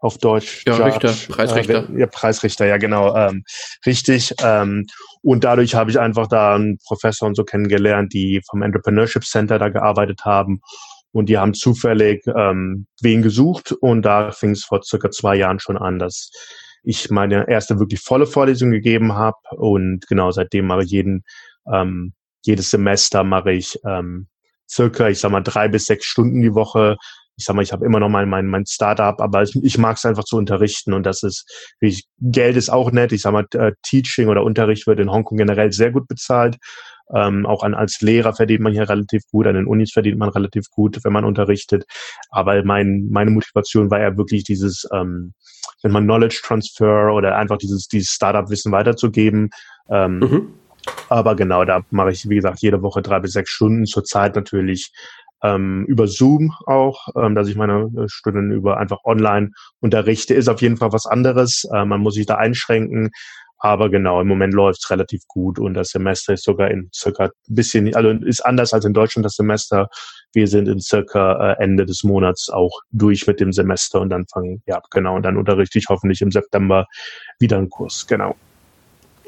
Auf 0.01 0.19
Deutsch. 0.19 0.65
Ja, 0.67 0.73
Judge, 0.73 0.87
Richter, 0.87 1.33
Preisrichter. 1.33 1.89
Äh, 1.91 2.01
ja, 2.01 2.07
Preisrichter, 2.07 2.67
ja 2.67 2.79
genau, 2.79 3.15
ähm, 3.15 3.45
richtig. 3.87 4.35
Ähm, 4.43 4.87
und 5.23 5.45
dadurch 5.45 5.75
habe 5.75 5.91
ich 5.91 6.01
einfach 6.01 6.27
da 6.27 6.55
einen 6.55 6.79
Professor 6.79 7.29
und 7.29 7.35
so 7.35 7.45
kennengelernt, 7.45 8.13
die 8.13 8.41
vom 8.49 8.63
Entrepreneurship 8.63 9.25
Center 9.25 9.59
da 9.59 9.69
gearbeitet 9.69 10.25
haben. 10.25 10.61
Und 11.13 11.29
die 11.29 11.39
haben 11.39 11.55
zufällig 11.55 12.25
ähm, 12.37 12.87
wen 13.03 13.23
gesucht 13.23 13.73
und 13.73 14.03
da 14.03 14.31
fing 14.33 14.53
es 14.53 14.65
vor 14.65 14.83
circa 14.83 15.11
zwei 15.11 15.37
Jahren 15.37 15.59
schon 15.59 15.77
an, 15.77 15.99
dass 15.99 16.31
ich 16.83 17.11
meine 17.11 17.49
erste 17.49 17.79
wirklich 17.79 18.01
volle 18.01 18.27
Vorlesung 18.27 18.71
gegeben 18.71 19.15
habe 19.15 19.37
und 19.57 20.07
genau 20.07 20.31
seitdem 20.31 20.67
mache 20.67 20.85
ich 20.85 20.91
jeden 20.91 21.25
ähm, 21.71 22.15
jedes 22.47 22.71
Semester 22.71 23.25
mache 23.25 23.53
ich 23.53 23.79
ähm, 23.85 24.29
circa, 24.71 25.09
ich 25.09 25.19
sag 25.19 25.33
mal, 25.33 25.43
drei 25.43 25.69
bis 25.69 25.87
sechs 25.87 26.07
Stunden 26.07 26.41
die 26.41 26.55
Woche 26.55 26.97
ich 27.40 27.46
sag 27.46 27.57
mal, 27.57 27.62
ich 27.62 27.72
habe 27.72 27.87
immer 27.87 28.00
noch 28.00 28.11
mein, 28.11 28.29
mein, 28.29 28.46
mein 28.46 28.66
Startup, 28.66 29.18
aber 29.18 29.42
ich, 29.42 29.57
ich 29.62 29.79
mag 29.79 29.96
es 29.96 30.05
einfach 30.05 30.24
zu 30.24 30.37
unterrichten 30.37 30.92
und 30.92 31.05
das 31.05 31.22
ist, 31.22 31.72
ich, 31.81 32.05
Geld 32.20 32.55
ist 32.57 32.68
auch 32.68 32.92
nett. 32.92 33.12
Ich 33.12 33.22
sag 33.22 33.33
mal, 33.33 33.46
äh, 33.55 33.72
Teaching 33.83 34.29
oder 34.29 34.44
Unterricht 34.44 34.87
wird 34.87 35.00
in 35.00 35.11
Hongkong 35.11 35.38
generell 35.38 35.72
sehr 35.72 35.90
gut 35.90 36.07
bezahlt. 36.07 36.59
Ähm, 37.14 37.46
auch 37.46 37.62
an, 37.62 37.72
als 37.72 38.03
Lehrer 38.03 38.35
verdient 38.35 38.61
man 38.61 38.74
hier 38.74 38.90
relativ 38.90 39.22
gut, 39.33 39.46
an 39.46 39.55
den 39.55 39.66
Unis 39.66 39.90
verdient 39.90 40.18
man 40.18 40.29
relativ 40.29 40.68
gut, 40.70 40.98
wenn 41.03 41.14
man 41.14 41.24
unterrichtet. 41.24 41.85
Aber 42.29 42.62
mein, 42.62 43.09
meine 43.11 43.31
Motivation 43.31 43.90
war 43.90 44.00
ja 44.00 44.18
wirklich 44.18 44.44
dieses, 44.44 44.87
ähm, 44.92 45.33
wenn 45.83 45.92
man 45.92 46.05
Knowledge 46.05 46.40
Transfer 46.44 47.11
oder 47.14 47.37
einfach 47.38 47.57
dieses, 47.57 47.88
dieses 47.88 48.11
Startup-Wissen 48.11 48.70
weiterzugeben. 48.70 49.48
Ähm, 49.88 50.18
mhm. 50.18 50.55
Aber 51.09 51.37
genau, 51.37 51.64
da 51.64 51.81
mache 51.90 52.11
ich, 52.11 52.29
wie 52.29 52.37
gesagt, 52.37 52.61
jede 52.61 52.83
Woche 52.83 53.00
drei 53.00 53.18
bis 53.18 53.33
sechs 53.33 53.50
Stunden. 53.50 53.87
Zurzeit 53.87 54.37
natürlich 54.37 54.92
ähm, 55.42 55.85
über 55.87 56.07
Zoom 56.07 56.53
auch, 56.66 57.09
ähm, 57.16 57.35
dass 57.35 57.48
ich 57.48 57.57
meine 57.57 57.90
äh, 57.96 58.09
Studenten 58.09 58.53
über 58.53 58.79
einfach 58.79 58.98
online 59.05 59.50
unterrichte, 59.81 60.35
ist 60.35 60.48
auf 60.48 60.62
jeden 60.62 60.76
Fall 60.76 60.92
was 60.92 61.07
anderes. 61.07 61.66
Äh, 61.72 61.85
man 61.85 62.00
muss 62.00 62.14
sich 62.14 62.26
da 62.26 62.37
einschränken. 62.37 63.11
Aber 63.62 63.90
genau, 63.90 64.22
im 64.22 64.26
Moment 64.26 64.55
läuft 64.55 64.81
es 64.83 64.90
relativ 64.90 65.20
gut 65.29 65.59
und 65.59 65.74
das 65.74 65.90
Semester 65.90 66.33
ist 66.33 66.44
sogar 66.44 66.70
in 66.70 66.88
circa 66.94 67.24
ein 67.24 67.31
bisschen, 67.48 67.94
also 67.94 68.09
ist 68.09 68.40
anders 68.40 68.72
als 68.72 68.87
in 68.87 68.94
Deutschland 68.94 69.26
das 69.26 69.35
Semester. 69.35 69.90
Wir 70.33 70.48
sind 70.48 70.66
in 70.66 70.81
circa 70.81 71.53
äh, 71.53 71.62
Ende 71.62 71.85
des 71.85 72.03
Monats 72.03 72.48
auch 72.48 72.81
durch 72.90 73.26
mit 73.26 73.38
dem 73.38 73.53
Semester 73.53 74.00
und 74.00 74.09
dann 74.09 74.26
fangen, 74.33 74.62
ja, 74.66 74.81
genau, 74.90 75.16
und 75.16 75.24
dann 75.24 75.37
unterrichte 75.37 75.79
ich 75.79 75.87
hoffentlich 75.90 76.22
im 76.22 76.31
September 76.31 76.87
wieder 77.38 77.59
einen 77.59 77.68
Kurs, 77.68 78.07
genau. 78.07 78.35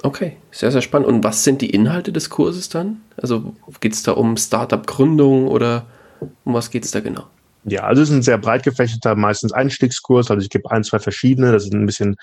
Okay, 0.02 0.36
sehr, 0.50 0.72
sehr 0.72 0.80
spannend. 0.80 1.08
Und 1.08 1.22
was 1.22 1.44
sind 1.44 1.60
die 1.60 1.70
Inhalte 1.70 2.10
des 2.10 2.30
Kurses 2.30 2.70
dann? 2.70 3.02
Also 3.20 3.54
geht 3.80 3.92
es 3.92 4.02
da 4.02 4.12
um 4.12 4.38
Startup-Gründung 4.38 5.46
oder 5.46 5.86
um 6.44 6.54
was 6.54 6.70
geht 6.70 6.84
es 6.84 6.90
da 6.90 7.00
genau? 7.00 7.24
Ja, 7.64 7.82
also 7.82 8.02
es 8.02 8.10
ist 8.10 8.14
ein 8.14 8.22
sehr 8.22 8.38
breit 8.38 8.64
gefächerter, 8.64 9.14
meistens 9.14 9.52
Einstiegskurs. 9.52 10.30
Also 10.30 10.42
ich 10.42 10.50
gebe 10.50 10.70
ein, 10.70 10.82
zwei 10.82 10.98
verschiedene. 10.98 11.52
Das 11.52 11.64
ist 11.64 11.72
ein 11.72 11.86
bisschen, 11.86 12.16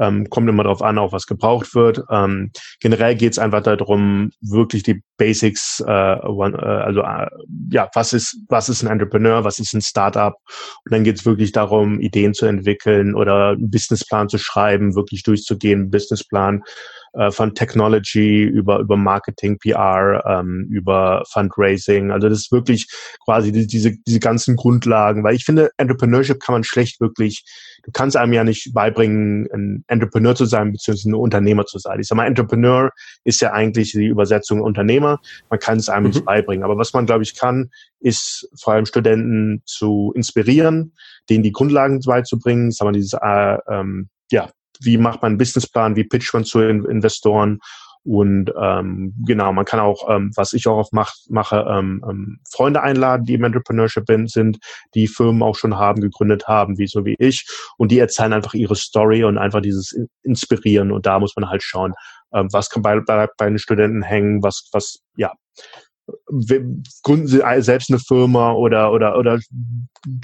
ähm, 0.00 0.28
kommt 0.30 0.48
immer 0.48 0.62
darauf 0.62 0.82
an, 0.82 0.96
auch 0.98 1.12
was 1.12 1.26
gebraucht 1.26 1.74
wird. 1.74 2.02
Ähm, 2.10 2.50
generell 2.80 3.14
geht 3.14 3.32
es 3.32 3.38
einfach 3.38 3.62
darum, 3.62 4.30
wirklich 4.40 4.84
die 4.84 5.02
Basics, 5.18 5.84
äh, 5.86 5.92
äh, 5.92 6.24
also 6.24 7.02
äh, 7.02 7.26
ja, 7.70 7.90
was 7.94 8.14
ist, 8.14 8.38
was 8.48 8.70
ist 8.70 8.82
ein 8.82 8.90
Entrepreneur, 8.90 9.44
was 9.44 9.58
ist 9.58 9.74
ein 9.74 9.82
Startup? 9.82 10.34
Und 10.84 10.92
dann 10.92 11.04
geht 11.04 11.16
es 11.16 11.26
wirklich 11.26 11.52
darum, 11.52 12.00
Ideen 12.00 12.32
zu 12.32 12.46
entwickeln 12.46 13.14
oder 13.14 13.50
einen 13.50 13.70
Businessplan 13.70 14.30
zu 14.30 14.38
schreiben, 14.38 14.94
wirklich 14.94 15.22
durchzugehen, 15.22 15.90
Businessplan 15.90 16.62
äh, 17.14 17.30
von 17.30 17.54
Technology 17.54 18.42
über, 18.42 18.78
über 18.80 18.96
Marketing, 18.96 19.58
PR, 19.58 20.22
ähm, 20.26 20.66
über 20.70 21.22
Fundraising. 21.30 22.10
Also 22.10 22.28
das 22.28 22.38
ist 22.38 22.52
wirklich 22.52 22.86
quasi 23.24 23.52
die, 23.52 23.66
diese, 23.66 23.92
diese 24.06 24.20
ganzen 24.20 24.56
Grundlagen, 24.56 25.24
weil 25.24 25.34
ich 25.34 25.44
finde, 25.44 25.70
Entrepreneurship 25.76 26.40
kann 26.40 26.54
man 26.54 26.64
schlecht 26.64 27.00
wirklich, 27.00 27.44
du 27.84 27.90
kannst 27.92 28.16
einem 28.16 28.32
ja 28.32 28.44
nicht 28.44 28.72
beibringen, 28.74 29.48
ein 29.52 29.84
Entrepreneur 29.86 30.34
zu 30.34 30.44
sein, 30.44 30.72
beziehungsweise 30.72 31.10
ein 31.10 31.14
Unternehmer 31.14 31.66
zu 31.66 31.78
sein. 31.78 32.00
Ich 32.00 32.08
sag 32.08 32.16
mal, 32.16 32.26
Entrepreneur 32.26 32.90
ist 33.24 33.40
ja 33.40 33.52
eigentlich 33.52 33.92
die 33.92 34.06
Übersetzung 34.06 34.60
Unternehmer. 34.60 35.18
Man 35.50 35.58
kann 35.58 35.78
es 35.78 35.88
einem 35.88 36.06
mhm. 36.06 36.10
nicht 36.10 36.24
beibringen. 36.24 36.64
Aber 36.64 36.76
was 36.76 36.92
man, 36.92 37.06
glaube 37.06 37.22
ich, 37.22 37.36
kann, 37.36 37.70
ist 38.00 38.48
vor 38.60 38.74
allem 38.74 38.86
Studenten 38.86 39.62
zu 39.64 40.12
inspirieren, 40.14 40.92
denen 41.28 41.42
die 41.42 41.52
Grundlagen 41.52 42.00
beizubringen, 42.00 42.70
sagen 42.70 42.90
wir, 42.90 42.92
dieses 42.92 43.14
äh, 43.14 43.58
ähm, 43.68 44.08
ja, 44.30 44.50
wie 44.80 44.98
macht 44.98 45.22
man 45.22 45.32
einen 45.32 45.38
Businessplan, 45.38 45.96
wie 45.96 46.04
pitcht 46.04 46.34
man 46.34 46.44
zu 46.44 46.60
Investoren 46.60 47.60
und 48.04 48.52
ähm, 48.58 49.12
genau, 49.26 49.52
man 49.52 49.66
kann 49.66 49.80
auch, 49.80 50.08
ähm, 50.08 50.30
was 50.34 50.54
ich 50.54 50.66
auch 50.66 50.78
oft 50.78 50.94
mach, 50.94 51.12
mache, 51.28 51.66
ähm, 51.68 52.02
ähm, 52.08 52.40
Freunde 52.50 52.82
einladen, 52.82 53.26
die 53.26 53.34
im 53.34 53.44
Entrepreneurship 53.44 54.06
sind, 54.26 54.58
die 54.94 55.08
Firmen 55.08 55.42
auch 55.42 55.56
schon 55.56 55.76
haben, 55.76 56.00
gegründet 56.00 56.48
haben, 56.48 56.78
wie 56.78 56.86
so 56.86 57.04
wie 57.04 57.16
ich. 57.18 57.46
Und 57.76 57.92
die 57.92 57.98
erzählen 57.98 58.32
einfach 58.32 58.54
ihre 58.54 58.76
Story 58.76 59.24
und 59.24 59.36
einfach 59.36 59.60
dieses 59.60 59.94
Inspirieren. 60.22 60.90
Und 60.90 61.04
da 61.04 61.18
muss 61.18 61.36
man 61.36 61.50
halt 61.50 61.62
schauen, 61.62 61.92
ähm, 62.32 62.48
was 62.50 62.70
kann 62.70 62.82
bei, 62.82 62.98
bei, 63.00 63.28
bei 63.36 63.46
den 63.46 63.58
Studenten 63.58 64.02
hängen, 64.02 64.42
was, 64.42 64.70
was, 64.72 65.00
ja, 65.16 65.32
gründen 67.02 67.26
sie 67.26 67.42
selbst 67.58 67.90
eine 67.90 67.98
Firma 67.98 68.52
oder 68.52 68.92
oder 68.92 69.18
oder 69.18 69.38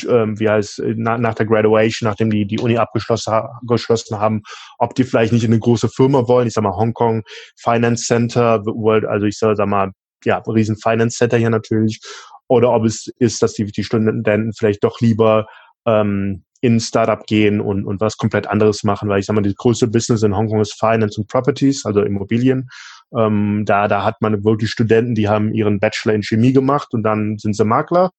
ähm, 0.09 0.39
wie 0.39 0.49
heißt 0.49 0.83
nach, 0.97 1.19
nach 1.19 1.35
der 1.35 1.47
Graduation, 1.47 2.09
nachdem 2.09 2.31
die 2.31 2.47
die 2.47 2.59
Uni 2.59 2.79
abgeschlossen 2.79 3.33
geschlossen 3.67 4.19
haben, 4.19 4.43
ob 4.79 4.95
die 4.95 5.05
vielleicht 5.05 5.33
nicht 5.33 5.45
in 5.45 5.53
eine 5.53 5.61
große 5.61 5.89
Firma 5.89 6.27
wollen. 6.29 6.49
Ich 6.49 6.55
sag 6.55 6.65
mal 6.65 6.77
Hongkong 6.77 7.23
Finance 7.57 8.05
Center, 8.07 8.65
World, 8.65 9.05
also 9.05 9.27
ich 9.27 9.39
sag 9.39 9.59
mal 9.67 9.93
ja 10.25 10.39
riesen 10.47 10.77
Finance 10.77 11.19
Center 11.19 11.37
hier 11.37 11.51
natürlich, 11.51 12.01
oder 12.49 12.73
ob 12.73 12.85
es 12.85 13.09
ist, 13.19 13.43
dass 13.43 13.55
die 13.55 13.65
die 13.65 13.85
Studenten 13.85 14.53
vielleicht 14.53 14.85
doch 14.85 15.01
lieber 15.01 15.47
ähm, 15.87 16.45
in 16.65 16.81
Startup 16.81 17.27
gehen 17.27 17.61
und, 17.61 17.85
und 17.85 18.01
was 18.01 18.17
komplett 18.17 18.47
anderes 18.47 18.85
machen, 18.85 19.11
weil 19.11 19.21
ich 19.21 19.27
sag 19.27 19.35
mal, 19.35 19.43
das 19.43 19.55
größte 19.55 19.87
Business 19.87 20.23
in 20.23 20.35
Hongkong 20.35 20.63
ist 20.63 20.79
Finance 20.79 21.21
und 21.21 21.29
Properties, 21.29 21.85
also 21.85 22.01
Immobilien. 22.01 22.71
Ähm, 23.17 23.65
da, 23.67 23.89
da 23.89 24.05
hat 24.05 24.21
man 24.21 24.45
wirklich 24.45 24.71
Studenten, 24.71 25.15
die 25.15 25.29
haben 25.29 25.53
ihren 25.53 25.81
Bachelor 25.81 26.15
in 26.15 26.23
Chemie 26.23 26.53
gemacht 26.53 26.89
und 26.93 27.03
dann 27.03 27.39
sind 27.39 27.55
sie 27.57 27.65
Makler. 27.65 28.11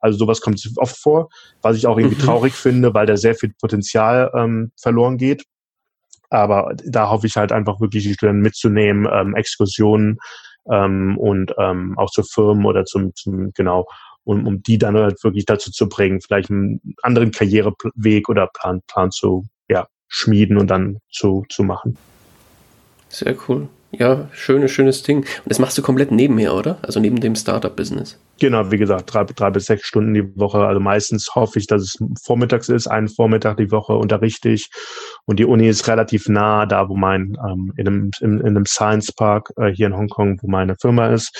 Also 0.00 0.18
sowas 0.18 0.40
kommt 0.40 0.60
oft 0.76 0.96
vor, 0.96 1.28
was 1.62 1.76
ich 1.76 1.86
auch 1.86 1.96
irgendwie 1.96 2.20
mhm. 2.20 2.26
traurig 2.26 2.54
finde, 2.54 2.92
weil 2.92 3.06
da 3.06 3.16
sehr 3.16 3.34
viel 3.34 3.52
Potenzial 3.60 4.30
ähm, 4.34 4.72
verloren 4.76 5.16
geht. 5.16 5.44
Aber 6.28 6.74
da 6.84 7.10
hoffe 7.10 7.26
ich 7.26 7.36
halt 7.36 7.52
einfach 7.52 7.80
wirklich 7.80 8.04
die 8.04 8.14
Studenten 8.14 8.42
mitzunehmen, 8.42 9.08
ähm, 9.12 9.36
Exkursionen 9.36 10.18
ähm, 10.70 11.18
und 11.18 11.54
ähm, 11.58 11.96
auch 11.98 12.10
zu 12.10 12.22
Firmen 12.22 12.64
oder 12.64 12.84
zum, 12.84 13.14
zum 13.14 13.52
genau, 13.52 13.86
um, 14.24 14.46
um 14.46 14.62
die 14.62 14.78
dann 14.78 14.96
halt 14.96 15.22
wirklich 15.22 15.44
dazu 15.44 15.70
zu 15.70 15.88
bringen, 15.88 16.20
vielleicht 16.20 16.50
einen 16.50 16.80
anderen 17.02 17.30
Karriereweg 17.30 18.28
oder 18.28 18.48
Plan, 18.48 18.80
Plan 18.86 19.10
zu 19.10 19.44
ja, 19.68 19.86
schmieden 20.08 20.56
und 20.56 20.68
dann 20.68 20.98
zu, 21.10 21.44
zu 21.48 21.62
machen. 21.64 21.96
Sehr 23.08 23.36
cool. 23.48 23.68
Ja, 23.94 24.28
schönes, 24.32 24.70
schönes 24.70 25.02
Ding. 25.02 25.18
Und 25.18 25.46
das 25.46 25.58
machst 25.58 25.76
du 25.76 25.82
komplett 25.82 26.10
nebenher, 26.10 26.54
oder? 26.54 26.78
Also 26.80 26.98
neben 26.98 27.20
dem 27.20 27.36
Startup-Business. 27.36 28.18
Genau, 28.40 28.70
wie 28.70 28.78
gesagt, 28.78 29.12
drei, 29.12 29.24
drei 29.24 29.50
bis 29.50 29.66
sechs 29.66 29.86
Stunden 29.86 30.14
die 30.14 30.34
Woche. 30.36 30.66
Also 30.66 30.80
meistens 30.80 31.28
hoffe 31.34 31.58
ich, 31.58 31.66
dass 31.66 31.82
es 31.82 31.98
vormittags 32.24 32.70
ist, 32.70 32.86
einen 32.86 33.08
Vormittag 33.08 33.58
die 33.58 33.70
Woche 33.70 33.92
unterrichte 33.92 34.48
ich. 34.48 34.70
Und 35.26 35.38
die 35.38 35.44
Uni 35.44 35.68
ist 35.68 35.86
relativ 35.88 36.26
nah 36.28 36.64
da, 36.64 36.88
wo 36.88 36.96
mein, 36.96 37.36
ähm, 37.46 37.74
in, 37.76 37.86
einem, 37.86 38.10
in, 38.20 38.40
in 38.40 38.46
einem 38.46 38.66
Science 38.66 39.12
Park 39.12 39.52
äh, 39.58 39.68
hier 39.68 39.88
in 39.88 39.96
Hongkong, 39.96 40.38
wo 40.40 40.48
meine 40.48 40.74
Firma 40.80 41.08
ist. 41.08 41.38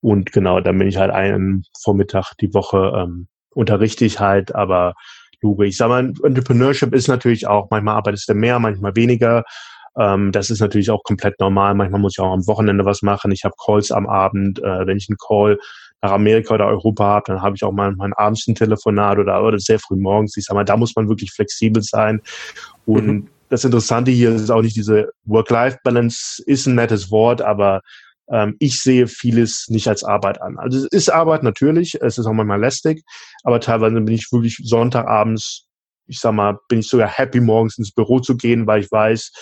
Und 0.00 0.32
genau, 0.32 0.60
dann 0.60 0.78
bin 0.78 0.88
ich 0.88 0.96
halt 0.96 1.10
einen 1.10 1.64
Vormittag 1.82 2.32
die 2.40 2.54
Woche, 2.54 2.92
ähm, 2.96 3.28
unterrichte 3.50 4.06
ich 4.06 4.20
halt, 4.20 4.54
aber 4.54 4.94
Luge. 5.42 5.66
Ich 5.66 5.76
sage 5.76 5.90
mal, 5.90 6.12
Entrepreneurship 6.22 6.94
ist 6.94 7.08
natürlich 7.08 7.46
auch, 7.46 7.68
manchmal 7.70 7.96
arbeitest 7.96 8.28
du 8.28 8.34
mehr, 8.34 8.58
manchmal 8.58 8.96
weniger. 8.96 9.44
Ähm, 9.98 10.32
das 10.32 10.50
ist 10.50 10.60
natürlich 10.60 10.90
auch 10.90 11.02
komplett 11.02 11.38
normal. 11.40 11.74
Manchmal 11.74 12.00
muss 12.00 12.14
ich 12.16 12.20
auch 12.20 12.32
am 12.32 12.46
Wochenende 12.46 12.84
was 12.84 13.02
machen. 13.02 13.32
Ich 13.32 13.44
habe 13.44 13.54
Calls 13.62 13.90
am 13.90 14.06
Abend. 14.06 14.58
Äh, 14.60 14.86
wenn 14.86 14.96
ich 14.96 15.08
einen 15.08 15.18
Call 15.18 15.58
nach 16.02 16.12
Amerika 16.12 16.54
oder 16.54 16.66
Europa 16.66 17.04
habe, 17.04 17.24
dann 17.26 17.42
habe 17.42 17.56
ich 17.56 17.64
auch 17.64 17.72
mal 17.72 17.92
mein 17.96 18.12
abends 18.14 18.46
ein 18.46 18.54
Telefonat 18.54 19.18
oder, 19.18 19.42
oder 19.42 19.58
sehr 19.58 19.78
früh 19.78 19.96
morgens. 19.96 20.36
Ich 20.36 20.44
sag 20.44 20.54
mal, 20.54 20.64
da 20.64 20.76
muss 20.76 20.94
man 20.96 21.08
wirklich 21.08 21.32
flexibel 21.32 21.82
sein. 21.82 22.22
Und 22.86 23.06
mhm. 23.06 23.28
das 23.48 23.64
Interessante 23.64 24.10
hier 24.10 24.30
ist 24.30 24.50
auch 24.50 24.62
nicht 24.62 24.76
diese 24.76 25.12
Work-Life-Balance 25.24 26.42
ist 26.46 26.66
ein 26.66 26.76
nettes 26.76 27.10
Wort, 27.10 27.42
aber 27.42 27.82
ähm, 28.30 28.56
ich 28.60 28.80
sehe 28.80 29.08
vieles 29.08 29.66
nicht 29.68 29.88
als 29.88 30.04
Arbeit 30.04 30.40
an. 30.40 30.58
Also 30.58 30.78
es 30.78 30.86
ist 30.86 31.08
Arbeit 31.10 31.42
natürlich, 31.42 32.00
es 32.00 32.16
ist 32.16 32.26
auch 32.26 32.32
manchmal 32.32 32.60
lästig, 32.60 33.02
aber 33.42 33.60
teilweise 33.60 34.00
bin 34.00 34.14
ich 34.14 34.30
wirklich 34.32 34.58
Sonntagabends, 34.62 35.66
ich 36.06 36.18
sag 36.18 36.32
mal, 36.32 36.58
bin 36.68 36.80
ich 36.80 36.88
sogar 36.88 37.08
happy, 37.08 37.40
morgens 37.40 37.78
ins 37.78 37.92
Büro 37.92 38.20
zu 38.20 38.36
gehen, 38.36 38.66
weil 38.66 38.80
ich 38.80 38.90
weiß, 38.90 39.32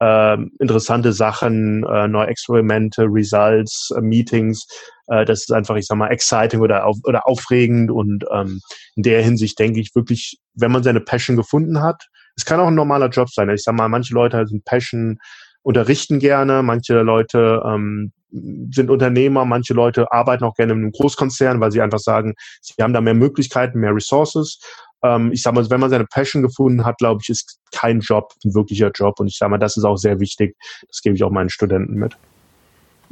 äh, 0.00 0.36
interessante 0.58 1.12
Sachen, 1.12 1.84
äh, 1.84 2.08
neue 2.08 2.26
Experimente, 2.26 3.04
Results, 3.08 3.90
äh, 3.96 4.00
Meetings. 4.00 4.66
Äh, 5.08 5.24
das 5.24 5.42
ist 5.42 5.52
einfach, 5.52 5.76
ich 5.76 5.86
sag 5.86 5.96
mal, 5.96 6.10
exciting 6.10 6.60
oder, 6.60 6.86
auf, 6.86 6.96
oder 7.04 7.26
aufregend 7.26 7.90
und 7.90 8.24
ähm, 8.32 8.60
in 8.96 9.02
der 9.02 9.22
Hinsicht 9.22 9.58
denke 9.58 9.80
ich 9.80 9.94
wirklich, 9.94 10.38
wenn 10.54 10.72
man 10.72 10.82
seine 10.82 11.00
Passion 11.00 11.36
gefunden 11.36 11.82
hat, 11.82 12.08
es 12.36 12.44
kann 12.44 12.60
auch 12.60 12.66
ein 12.66 12.74
normaler 12.74 13.08
Job 13.08 13.28
sein. 13.30 13.48
Ich 13.50 13.62
sag 13.62 13.74
mal, 13.74 13.88
manche 13.88 14.14
Leute 14.14 14.44
sind 14.46 14.64
Passion, 14.64 15.18
unterrichten 15.62 16.18
gerne, 16.18 16.62
manche 16.62 17.00
Leute 17.00 17.62
ähm, 17.64 18.12
sind 18.30 18.90
Unternehmer, 18.90 19.44
manche 19.44 19.74
Leute 19.74 20.10
arbeiten 20.10 20.44
auch 20.44 20.54
gerne 20.54 20.72
in 20.72 20.78
einem 20.80 20.92
Großkonzern, 20.92 21.60
weil 21.60 21.70
sie 21.70 21.80
einfach 21.80 22.00
sagen, 22.00 22.34
sie 22.60 22.74
haben 22.82 22.92
da 22.92 23.00
mehr 23.00 23.14
Möglichkeiten, 23.14 23.78
mehr 23.78 23.94
Resources 23.94 24.58
ähm, 25.04 25.32
ich 25.32 25.42
sag 25.42 25.54
mal, 25.54 25.68
wenn 25.68 25.80
man 25.80 25.90
seine 25.90 26.06
Passion 26.06 26.42
gefunden 26.42 26.84
hat, 26.84 26.98
glaube 26.98 27.20
ich, 27.22 27.28
ist 27.28 27.60
kein 27.72 28.00
Job 28.00 28.32
ein 28.44 28.54
wirklicher 28.54 28.90
Job. 28.92 29.20
Und 29.20 29.28
ich 29.28 29.36
sage 29.36 29.50
mal, 29.50 29.58
das 29.58 29.76
ist 29.76 29.84
auch 29.84 29.96
sehr 29.96 30.18
wichtig. 30.18 30.56
Das 30.88 31.02
gebe 31.02 31.14
ich 31.14 31.22
auch 31.22 31.30
meinen 31.30 31.50
Studenten 31.50 31.94
mit. 31.94 32.16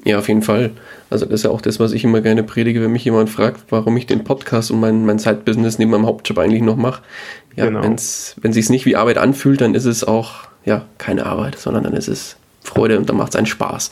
Ja, 0.04 0.18
auf 0.18 0.26
jeden 0.26 0.42
Fall. 0.42 0.70
Also 1.10 1.26
das 1.26 1.40
ist 1.40 1.44
ja 1.44 1.50
auch 1.50 1.60
das, 1.60 1.78
was 1.78 1.92
ich 1.92 2.02
immer 2.02 2.22
gerne 2.22 2.42
predige, 2.42 2.80
wenn 2.80 2.92
mich 2.92 3.04
jemand 3.04 3.28
fragt, 3.28 3.60
warum 3.68 3.96
ich 3.98 4.06
den 4.06 4.24
Podcast 4.24 4.70
und 4.70 4.80
mein, 4.80 5.04
mein 5.04 5.18
Side-Business 5.18 5.78
neben 5.78 5.90
meinem 5.90 6.06
Hauptjob 6.06 6.38
eigentlich 6.38 6.62
noch 6.62 6.76
mache. 6.76 7.02
Ja, 7.54 7.66
genau. 7.66 7.82
wenn's, 7.82 8.34
wenn 8.40 8.54
sich 8.54 8.70
nicht 8.70 8.86
wie 8.86 8.96
Arbeit 8.96 9.18
anfühlt, 9.18 9.60
dann 9.60 9.74
ist 9.74 9.84
es 9.84 10.02
auch 10.02 10.48
ja 10.64 10.86
keine 10.96 11.26
Arbeit, 11.26 11.58
sondern 11.58 11.84
dann 11.84 11.92
ist 11.92 12.08
es 12.08 12.36
Freude 12.62 12.98
und 12.98 13.08
dann 13.08 13.16
macht 13.16 13.34
es 13.34 13.36
einen 13.36 13.46
Spaß. 13.46 13.90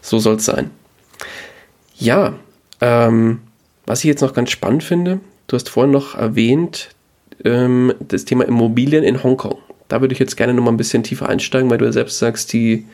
So 0.00 0.18
soll 0.18 0.36
es 0.36 0.46
sein. 0.46 0.70
Ja, 1.96 2.32
ähm, 2.80 3.40
was 3.86 4.00
ich 4.00 4.04
jetzt 4.04 4.22
noch 4.22 4.32
ganz 4.32 4.50
spannend 4.50 4.82
finde, 4.82 5.20
du 5.46 5.56
hast 5.56 5.68
vorhin 5.68 5.92
noch 5.92 6.14
erwähnt, 6.14 6.88
ähm, 7.44 7.94
das 8.00 8.24
Thema 8.24 8.44
Immobilien 8.44 9.04
in 9.04 9.22
Hongkong. 9.22 9.58
Da 9.88 10.00
würde 10.00 10.12
ich 10.12 10.18
jetzt 10.18 10.36
gerne 10.36 10.54
noch 10.54 10.62
mal 10.62 10.70
ein 10.70 10.76
bisschen 10.76 11.02
tiefer 11.02 11.28
einsteigen, 11.28 11.70
weil 11.70 11.78
du 11.78 11.86
ja 11.86 11.92
selbst 11.92 12.18
sagst, 12.18 12.52
die, 12.52 12.86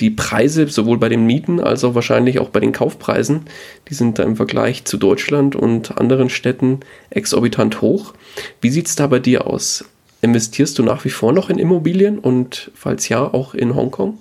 die 0.00 0.10
Preise, 0.10 0.66
sowohl 0.68 0.98
bei 0.98 1.08
den 1.08 1.24
Mieten 1.24 1.60
als 1.60 1.84
auch 1.84 1.94
wahrscheinlich 1.94 2.38
auch 2.38 2.50
bei 2.50 2.60
den 2.60 2.72
Kaufpreisen, 2.72 3.42
die 3.88 3.94
sind 3.94 4.18
da 4.18 4.24
im 4.24 4.36
Vergleich 4.36 4.84
zu 4.84 4.96
Deutschland 4.96 5.56
und 5.56 5.96
anderen 5.98 6.28
Städten 6.28 6.80
exorbitant 7.10 7.80
hoch. 7.80 8.14
Wie 8.60 8.70
sieht 8.70 8.86
es 8.86 8.96
da 8.96 9.06
bei 9.06 9.20
dir 9.20 9.46
aus? 9.46 9.84
Investierst 10.20 10.78
du 10.78 10.82
nach 10.82 11.04
wie 11.04 11.10
vor 11.10 11.32
noch 11.32 11.50
in 11.50 11.58
Immobilien 11.58 12.18
und 12.18 12.70
falls 12.74 13.08
ja, 13.08 13.22
auch 13.22 13.54
in 13.54 13.74
Hongkong? 13.74 14.18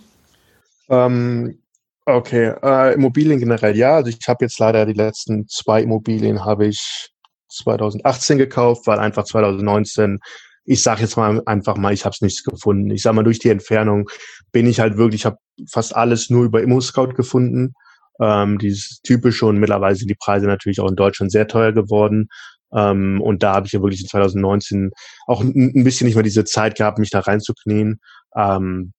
Ähm, 0.89 1.59
okay, 2.05 2.53
äh, 2.61 2.93
Immobilien 2.93 3.39
generell 3.39 3.75
ja. 3.75 3.95
Also 3.95 4.09
ich 4.09 4.19
habe 4.27 4.45
jetzt 4.45 4.59
leider 4.59 4.85
die 4.85 4.93
letzten 4.93 5.47
zwei 5.47 5.81
Immobilien 5.81 6.43
habe 6.45 6.67
ich 6.67 7.12
2018 7.53 8.37
gekauft, 8.37 8.87
weil 8.87 8.99
einfach 8.99 9.25
2019 9.25 10.19
ich 10.65 10.81
sage 10.81 11.01
jetzt 11.01 11.17
mal 11.17 11.41
einfach 11.45 11.77
mal, 11.77 11.93
ich 11.93 12.05
habe 12.05 12.13
es 12.13 12.21
nichts 12.21 12.43
gefunden. 12.43 12.89
Ich 12.91 13.01
sage 13.01 13.15
mal, 13.15 13.23
durch 13.23 13.39
die 13.39 13.49
Entfernung 13.49 14.09
bin 14.51 14.67
ich 14.67 14.79
halt 14.79 14.97
wirklich, 14.97 15.21
ich 15.21 15.25
habe 15.25 15.37
fast 15.69 15.95
alles 15.95 16.29
nur 16.29 16.45
über 16.45 16.61
ImmoScout 16.61 17.13
gefunden. 17.15 17.73
Ähm, 18.21 18.59
dieses 18.59 19.01
typische 19.01 19.45
und 19.45 19.57
mittlerweile 19.57 19.95
sind 19.95 20.09
die 20.09 20.15
Preise 20.15 20.45
natürlich 20.45 20.79
auch 20.79 20.89
in 20.89 20.95
Deutschland 20.95 21.31
sehr 21.31 21.47
teuer 21.47 21.73
geworden. 21.73 22.29
Ähm, 22.73 23.21
und 23.21 23.43
da 23.43 23.55
habe 23.55 23.67
ich 23.67 23.73
ja 23.73 23.81
wirklich 23.81 24.01
in 24.01 24.07
2019 24.07 24.91
auch 25.27 25.41
ein, 25.41 25.83
bisschen 25.83 26.05
nicht 26.05 26.15
mehr 26.15 26.23
diese 26.23 26.45
Zeit 26.45 26.77
gehabt, 26.77 26.99
mich 26.99 27.09
da 27.09 27.19
reinzuknien. 27.19 27.99
Ähm, 28.35 28.93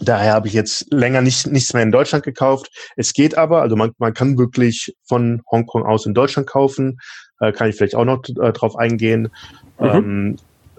daher 0.00 0.32
habe 0.34 0.48
ich 0.48 0.54
jetzt 0.54 0.92
länger 0.92 1.20
nicht, 1.20 1.46
nichts 1.48 1.74
mehr 1.74 1.82
in 1.82 1.92
Deutschland 1.92 2.24
gekauft. 2.24 2.70
Es 2.96 3.12
geht 3.12 3.36
aber, 3.36 3.60
also 3.60 3.76
man, 3.76 3.92
man 3.98 4.14
kann 4.14 4.38
wirklich 4.38 4.94
von 5.06 5.42
Hongkong 5.50 5.84
aus 5.84 6.06
in 6.06 6.14
Deutschland 6.14 6.48
kaufen 6.48 6.98
äh, 7.40 7.52
kann 7.52 7.68
ich 7.68 7.76
vielleicht 7.76 7.94
auch 7.94 8.04
noch 8.04 8.22
äh, 8.40 8.52
drauf 8.52 8.76
eingehen. 8.76 9.30
Mhm. 9.78 9.86
Ähm, 9.86 10.36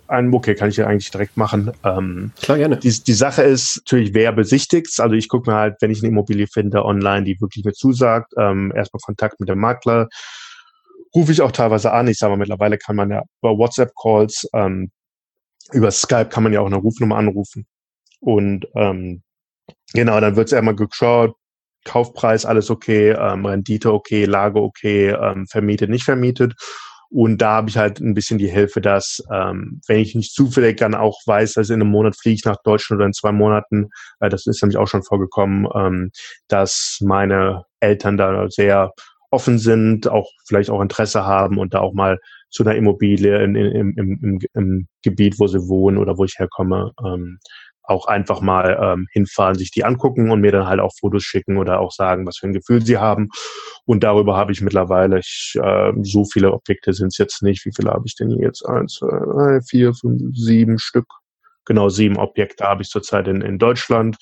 ein, 0.07 0.33
okay, 0.33 0.53
kann 0.55 0.69
ich 0.69 0.77
ja 0.77 0.87
eigentlich 0.87 1.09
direkt 1.09 1.35
machen. 1.35 1.71
Ähm, 1.83 2.31
Klar, 2.41 2.57
gerne. 2.57 2.77
Die, 2.77 3.03
die 3.03 3.13
Sache 3.13 3.41
ist 3.41 3.77
natürlich, 3.77 4.13
wer 4.13 4.31
besichtigt 4.31 4.99
Also 4.99 5.15
ich 5.15 5.29
gucke 5.29 5.49
mir 5.49 5.57
halt, 5.57 5.77
wenn 5.81 5.91
ich 5.91 5.99
eine 5.99 6.09
Immobilie 6.09 6.47
finde 6.47 6.85
online, 6.85 7.23
die 7.23 7.41
wirklich 7.41 7.65
mir 7.65 7.73
zusagt, 7.73 8.33
ähm, 8.37 8.71
erstmal 8.75 9.01
Kontakt 9.01 9.39
mit 9.39 9.49
dem 9.49 9.59
Makler. 9.59 10.07
Rufe 11.15 11.31
ich 11.31 11.41
auch 11.41 11.51
teilweise 11.51 11.91
an. 11.91 12.07
Ich 12.07 12.19
sage 12.19 12.31
mal, 12.31 12.37
mittlerweile 12.37 12.77
kann 12.77 12.95
man 12.95 13.09
ja 13.09 13.23
über 13.41 13.57
WhatsApp-Calls, 13.57 14.49
ähm, 14.53 14.91
über 15.71 15.89
Skype 15.89 16.29
kann 16.29 16.43
man 16.43 16.53
ja 16.53 16.61
auch 16.61 16.67
eine 16.67 16.75
Rufnummer 16.75 17.17
anrufen. 17.17 17.65
Und 18.19 18.67
ähm, 18.75 19.23
genau, 19.93 20.19
dann 20.19 20.35
wird 20.35 20.47
es 20.47 20.53
einmal 20.53 20.75
geschaut, 20.75 21.35
Kaufpreis 21.85 22.45
alles 22.45 22.69
okay, 22.69 23.11
ähm, 23.11 23.45
Rendite 23.45 23.93
okay, 23.93 24.25
Lage 24.25 24.61
okay, 24.61 25.09
ähm, 25.09 25.45
vermietet, 25.47 25.89
nicht 25.89 26.03
vermietet. 26.03 26.53
Und 27.09 27.37
da 27.37 27.51
habe 27.51 27.69
ich 27.69 27.77
halt 27.77 28.01
ein 28.01 28.13
bisschen 28.13 28.39
die 28.39 28.49
Hilfe, 28.49 28.81
dass 28.81 29.23
ähm, 29.31 29.79
wenn 29.87 29.99
ich 29.99 30.15
nicht 30.15 30.33
zufällig 30.33 30.77
dann 30.77 30.95
auch 30.95 31.19
weiß, 31.25 31.53
dass 31.53 31.69
in 31.69 31.81
einem 31.81 31.91
Monat 31.91 32.15
fliege 32.19 32.35
ich 32.35 32.45
nach 32.45 32.57
Deutschland 32.63 32.99
oder 32.99 33.07
in 33.07 33.13
zwei 33.13 33.31
Monaten, 33.31 33.89
äh, 34.19 34.29
das 34.29 34.47
ist 34.47 34.61
nämlich 34.61 34.77
auch 34.77 34.87
schon 34.87 35.03
vorgekommen, 35.03 35.67
ähm, 35.75 36.11
dass 36.47 36.97
meine 37.01 37.63
Eltern 37.79 38.17
da 38.17 38.49
sehr 38.49 38.91
offen 39.31 39.59
sind, 39.59 40.07
auch 40.07 40.29
vielleicht 40.47 40.69
auch 40.69 40.81
Interesse 40.81 41.25
haben 41.25 41.57
und 41.57 41.73
da 41.73 41.79
auch 41.79 41.93
mal 41.93 42.17
zu 42.49 42.63
einer 42.63 42.75
Immobilie 42.75 43.43
in, 43.43 43.55
in, 43.55 43.93
im, 43.97 44.19
im, 44.21 44.39
im 44.53 44.87
Gebiet, 45.03 45.39
wo 45.39 45.47
sie 45.47 45.67
wohnen 45.67 45.97
oder 45.97 46.17
wo 46.17 46.23
ich 46.23 46.35
herkomme, 46.37 46.91
ähm, 47.05 47.37
auch 47.87 48.07
einfach 48.07 48.41
mal 48.41 48.77
ähm, 48.81 49.07
hinfahren, 49.11 49.55
sich 49.55 49.71
die 49.71 49.83
angucken 49.83 50.31
und 50.31 50.41
mir 50.41 50.51
dann 50.51 50.67
halt 50.67 50.79
auch 50.79 50.93
Fotos 50.99 51.23
schicken 51.23 51.57
oder 51.57 51.79
auch 51.79 51.91
sagen, 51.91 52.25
was 52.25 52.37
für 52.37 52.47
ein 52.47 52.53
Gefühl 52.53 52.85
sie 52.85 52.97
haben. 52.97 53.29
Und 53.85 54.03
darüber 54.03 54.35
habe 54.35 54.51
ich 54.51 54.61
mittlerweile, 54.61 55.19
ich, 55.19 55.53
äh, 55.61 55.91
so 56.01 56.25
viele 56.25 56.51
Objekte 56.51 56.93
sind 56.93 57.07
es 57.07 57.17
jetzt 57.17 57.43
nicht. 57.43 57.65
Wie 57.65 57.71
viele 57.75 57.91
habe 57.91 58.03
ich 58.05 58.15
denn 58.15 58.29
hier 58.29 58.41
jetzt? 58.41 58.65
Eins, 58.65 58.95
zwei, 58.95 59.07
drei, 59.07 59.61
vier, 59.61 59.93
fünf, 59.93 60.35
sieben 60.35 60.79
Stück. 60.79 61.07
Genau, 61.65 61.89
sieben 61.89 62.17
Objekte 62.17 62.65
habe 62.65 62.81
ich 62.81 62.89
zurzeit 62.89 63.27
in, 63.27 63.41
in 63.41 63.57
Deutschland. 63.57 64.17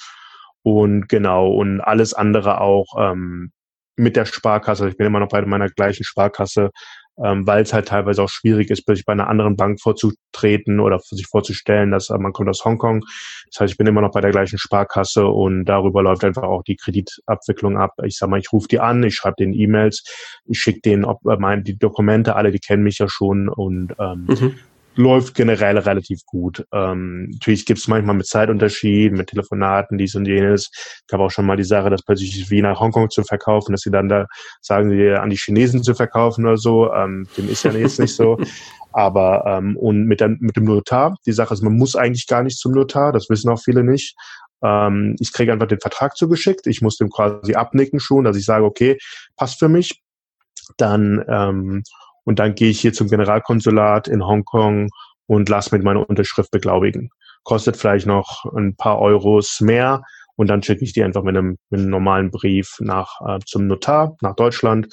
Und 0.61 1.09
genau, 1.09 1.51
und 1.51 1.81
alles 1.81 2.13
andere 2.13 2.61
auch 2.61 2.87
ähm, 2.97 3.51
mit 3.95 4.15
der 4.15 4.25
Sparkasse. 4.25 4.89
Ich 4.89 4.97
bin 4.97 5.07
immer 5.07 5.19
noch 5.19 5.29
bei 5.29 5.41
meiner 5.45 5.69
gleichen 5.69 6.03
Sparkasse 6.03 6.71
ähm, 7.17 7.45
weil 7.45 7.63
es 7.63 7.73
halt 7.73 7.87
teilweise 7.87 8.23
auch 8.23 8.29
schwierig 8.29 8.69
ist, 8.69 8.85
sich 8.87 9.05
bei 9.05 9.13
einer 9.13 9.27
anderen 9.27 9.55
Bank 9.55 9.79
vorzutreten 9.79 10.79
oder 10.79 10.99
sich 10.99 11.27
vorzustellen, 11.27 11.91
dass 11.91 12.09
äh, 12.09 12.17
man 12.17 12.33
kommt 12.33 12.49
aus 12.49 12.65
Hongkong. 12.65 13.03
Das 13.51 13.61
heißt, 13.61 13.73
ich 13.73 13.77
bin 13.77 13.87
immer 13.87 14.01
noch 14.01 14.11
bei 14.11 14.21
der 14.21 14.31
gleichen 14.31 14.57
Sparkasse 14.57 15.27
und 15.27 15.65
darüber 15.65 16.01
läuft 16.01 16.23
einfach 16.23 16.43
auch 16.43 16.63
die 16.63 16.75
Kreditabwicklung 16.75 17.77
ab. 17.77 17.93
Ich 18.03 18.17
sag 18.17 18.29
mal, 18.29 18.39
ich 18.39 18.51
rufe 18.51 18.67
die 18.67 18.79
an, 18.79 19.03
ich 19.03 19.15
schreibe 19.15 19.35
denen 19.39 19.53
E-Mails, 19.53 20.03
ich 20.45 20.59
schicke 20.59 20.81
denen 20.81 21.05
ob, 21.05 21.25
äh, 21.25 21.37
meine, 21.37 21.63
die 21.63 21.77
Dokumente, 21.77 22.35
alle, 22.35 22.51
die 22.51 22.59
kennen 22.59 22.83
mich 22.83 22.97
ja 22.97 23.07
schon 23.07 23.49
und 23.49 23.93
ähm, 23.99 24.25
mhm 24.27 24.55
läuft 24.95 25.35
generell 25.35 25.77
relativ 25.77 26.25
gut. 26.25 26.65
Ähm, 26.71 27.29
natürlich 27.31 27.65
gibt 27.65 27.79
es 27.79 27.87
manchmal 27.87 28.15
mit 28.15 28.27
Zeitunterschieden, 28.27 29.17
mit 29.17 29.27
Telefonaten, 29.27 29.97
dies 29.97 30.15
und 30.15 30.25
jenes. 30.25 30.69
Ich 31.07 31.13
habe 31.13 31.23
auch 31.23 31.31
schon 31.31 31.45
mal 31.45 31.57
die 31.57 31.63
Sache, 31.63 31.89
dass 31.89 32.03
plötzlich 32.03 32.49
wie 32.49 32.61
nach 32.61 32.79
Hongkong 32.79 33.09
zu 33.09 33.23
verkaufen, 33.23 33.71
dass 33.71 33.81
sie 33.81 33.91
dann 33.91 34.09
da 34.09 34.27
sagen, 34.61 34.89
sie 34.89 35.09
an 35.11 35.29
die 35.29 35.37
Chinesen 35.37 35.83
zu 35.83 35.95
verkaufen 35.95 36.45
oder 36.45 36.57
so. 36.57 36.93
Ähm, 36.93 37.27
dem 37.37 37.49
ist 37.49 37.63
ja 37.63 37.71
jetzt 37.71 37.99
nicht 37.99 38.15
so. 38.15 38.37
Aber 38.93 39.43
ähm, 39.47 39.75
und 39.75 40.05
mit, 40.05 40.19
der, 40.19 40.29
mit 40.39 40.55
dem 40.55 40.65
Notar, 40.65 41.15
die 41.25 41.31
Sache 41.31 41.53
ist, 41.53 41.63
man 41.63 41.75
muss 41.75 41.95
eigentlich 41.95 42.27
gar 42.27 42.43
nicht 42.43 42.59
zum 42.59 42.73
Notar, 42.73 43.11
das 43.11 43.27
wissen 43.29 43.49
auch 43.49 43.59
viele 43.59 43.83
nicht. 43.83 44.15
Ähm, 44.63 45.15
ich 45.19 45.33
kriege 45.33 45.51
einfach 45.51 45.67
den 45.67 45.79
Vertrag 45.79 46.15
zugeschickt, 46.15 46.67
ich 46.67 46.81
muss 46.81 46.97
dem 46.97 47.09
quasi 47.09 47.55
abnicken 47.55 47.99
schon, 47.99 48.23
dass 48.23 48.37
ich 48.37 48.45
sage, 48.45 48.65
okay, 48.65 48.99
passt 49.35 49.57
für 49.57 49.67
mich. 49.67 50.01
Dann 50.77 51.23
ähm, 51.27 51.83
und 52.25 52.39
dann 52.39 52.55
gehe 52.55 52.69
ich 52.69 52.79
hier 52.79 52.93
zum 52.93 53.09
Generalkonsulat 53.09 54.07
in 54.07 54.25
Hongkong 54.25 54.89
und 55.27 55.49
lasse 55.49 55.75
mit 55.75 55.83
meiner 55.83 56.07
Unterschrift 56.09 56.51
beglaubigen. 56.51 57.09
Kostet 57.43 57.77
vielleicht 57.77 58.05
noch 58.05 58.45
ein 58.55 58.75
paar 58.75 58.99
Euros 58.99 59.59
mehr 59.61 60.03
und 60.35 60.47
dann 60.47 60.63
schicke 60.63 60.83
ich 60.83 60.93
die 60.93 61.03
einfach 61.03 61.23
mit 61.23 61.35
einem, 61.35 61.57
mit 61.69 61.81
einem 61.81 61.89
normalen 61.89 62.31
Brief 62.31 62.77
nach 62.79 63.19
äh, 63.27 63.39
zum 63.45 63.67
Notar 63.67 64.15
nach 64.21 64.35
Deutschland 64.35 64.87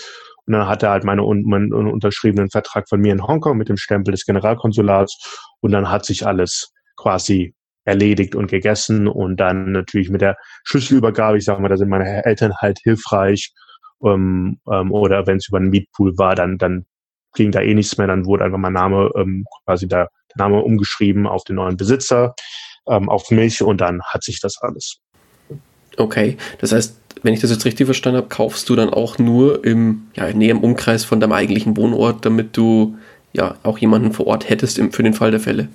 und 0.46 0.52
dann 0.52 0.66
hat 0.66 0.82
er 0.82 0.90
halt 0.90 1.04
meine, 1.04 1.22
meinen 1.22 1.72
unterschriebenen 1.72 2.50
Vertrag 2.50 2.88
von 2.88 3.00
mir 3.00 3.12
in 3.12 3.26
Hongkong 3.26 3.56
mit 3.56 3.68
dem 3.68 3.76
Stempel 3.76 4.12
des 4.12 4.24
Generalkonsulats 4.26 5.40
und 5.60 5.70
dann 5.70 5.90
hat 5.90 6.04
sich 6.04 6.26
alles 6.26 6.72
quasi 6.96 7.54
erledigt 7.84 8.34
und 8.34 8.50
gegessen 8.50 9.08
und 9.08 9.38
dann 9.38 9.72
natürlich 9.72 10.10
mit 10.10 10.20
der 10.20 10.36
Schlüsselübergabe, 10.64 11.38
ich 11.38 11.44
sage 11.44 11.62
mal, 11.62 11.68
da 11.68 11.76
sind 11.76 11.88
meine 11.88 12.24
Eltern 12.24 12.54
halt 12.56 12.78
hilfreich 12.82 13.52
ähm, 14.04 14.60
ähm, 14.70 14.92
oder 14.92 15.26
wenn 15.26 15.38
es 15.38 15.48
über 15.48 15.58
einen 15.58 15.70
Mietpool 15.70 16.16
war, 16.18 16.34
dann, 16.34 16.58
dann 16.58 16.84
ging 17.34 17.52
da 17.52 17.60
eh 17.60 17.74
nichts 17.74 17.96
mehr, 17.98 18.06
dann 18.06 18.26
wurde 18.26 18.44
einfach 18.44 18.58
mein 18.58 18.72
Name 18.72 19.10
ähm, 19.16 19.44
quasi 19.64 19.88
der, 19.88 20.10
der 20.34 20.44
Name 20.44 20.62
umgeschrieben 20.62 21.26
auf 21.26 21.44
den 21.44 21.56
neuen 21.56 21.76
Besitzer, 21.76 22.34
ähm, 22.88 23.08
auf 23.08 23.30
mich 23.30 23.62
und 23.62 23.80
dann 23.80 24.02
hat 24.02 24.22
sich 24.22 24.40
das 24.40 24.56
alles. 24.60 24.98
Okay, 25.96 26.36
das 26.58 26.72
heißt, 26.72 26.96
wenn 27.22 27.34
ich 27.34 27.40
das 27.40 27.50
jetzt 27.50 27.64
richtig 27.64 27.86
verstanden 27.86 28.18
habe, 28.18 28.28
kaufst 28.28 28.68
du 28.68 28.76
dann 28.76 28.90
auch 28.90 29.18
nur 29.18 29.64
im 29.64 30.08
ja, 30.14 30.32
näheren 30.32 30.62
Umkreis 30.62 31.04
von 31.04 31.20
deinem 31.20 31.32
eigentlichen 31.32 31.76
Wohnort, 31.76 32.24
damit 32.24 32.56
du 32.56 32.96
ja 33.32 33.56
auch 33.62 33.78
jemanden 33.78 34.12
vor 34.12 34.26
Ort 34.26 34.48
hättest 34.48 34.78
im, 34.78 34.92
für 34.92 35.02
den 35.02 35.14
Fall 35.14 35.30
der 35.30 35.40
Fälle. 35.40 35.68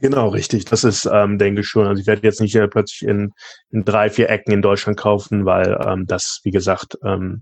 Genau, 0.00 0.28
richtig. 0.28 0.66
Das 0.66 0.84
ist, 0.84 1.08
ähm, 1.10 1.38
denke 1.38 1.62
ich 1.62 1.68
schon. 1.68 1.86
Also 1.86 2.00
ich 2.00 2.06
werde 2.06 2.22
jetzt 2.22 2.40
nicht 2.40 2.54
äh, 2.54 2.68
plötzlich 2.68 3.08
in, 3.08 3.32
in 3.70 3.84
drei, 3.84 4.10
vier 4.10 4.28
Ecken 4.28 4.52
in 4.52 4.60
Deutschland 4.60 4.98
kaufen, 4.98 5.46
weil 5.46 5.78
ähm, 5.86 6.06
das, 6.06 6.40
wie 6.42 6.50
gesagt, 6.50 6.98
ähm, 7.02 7.40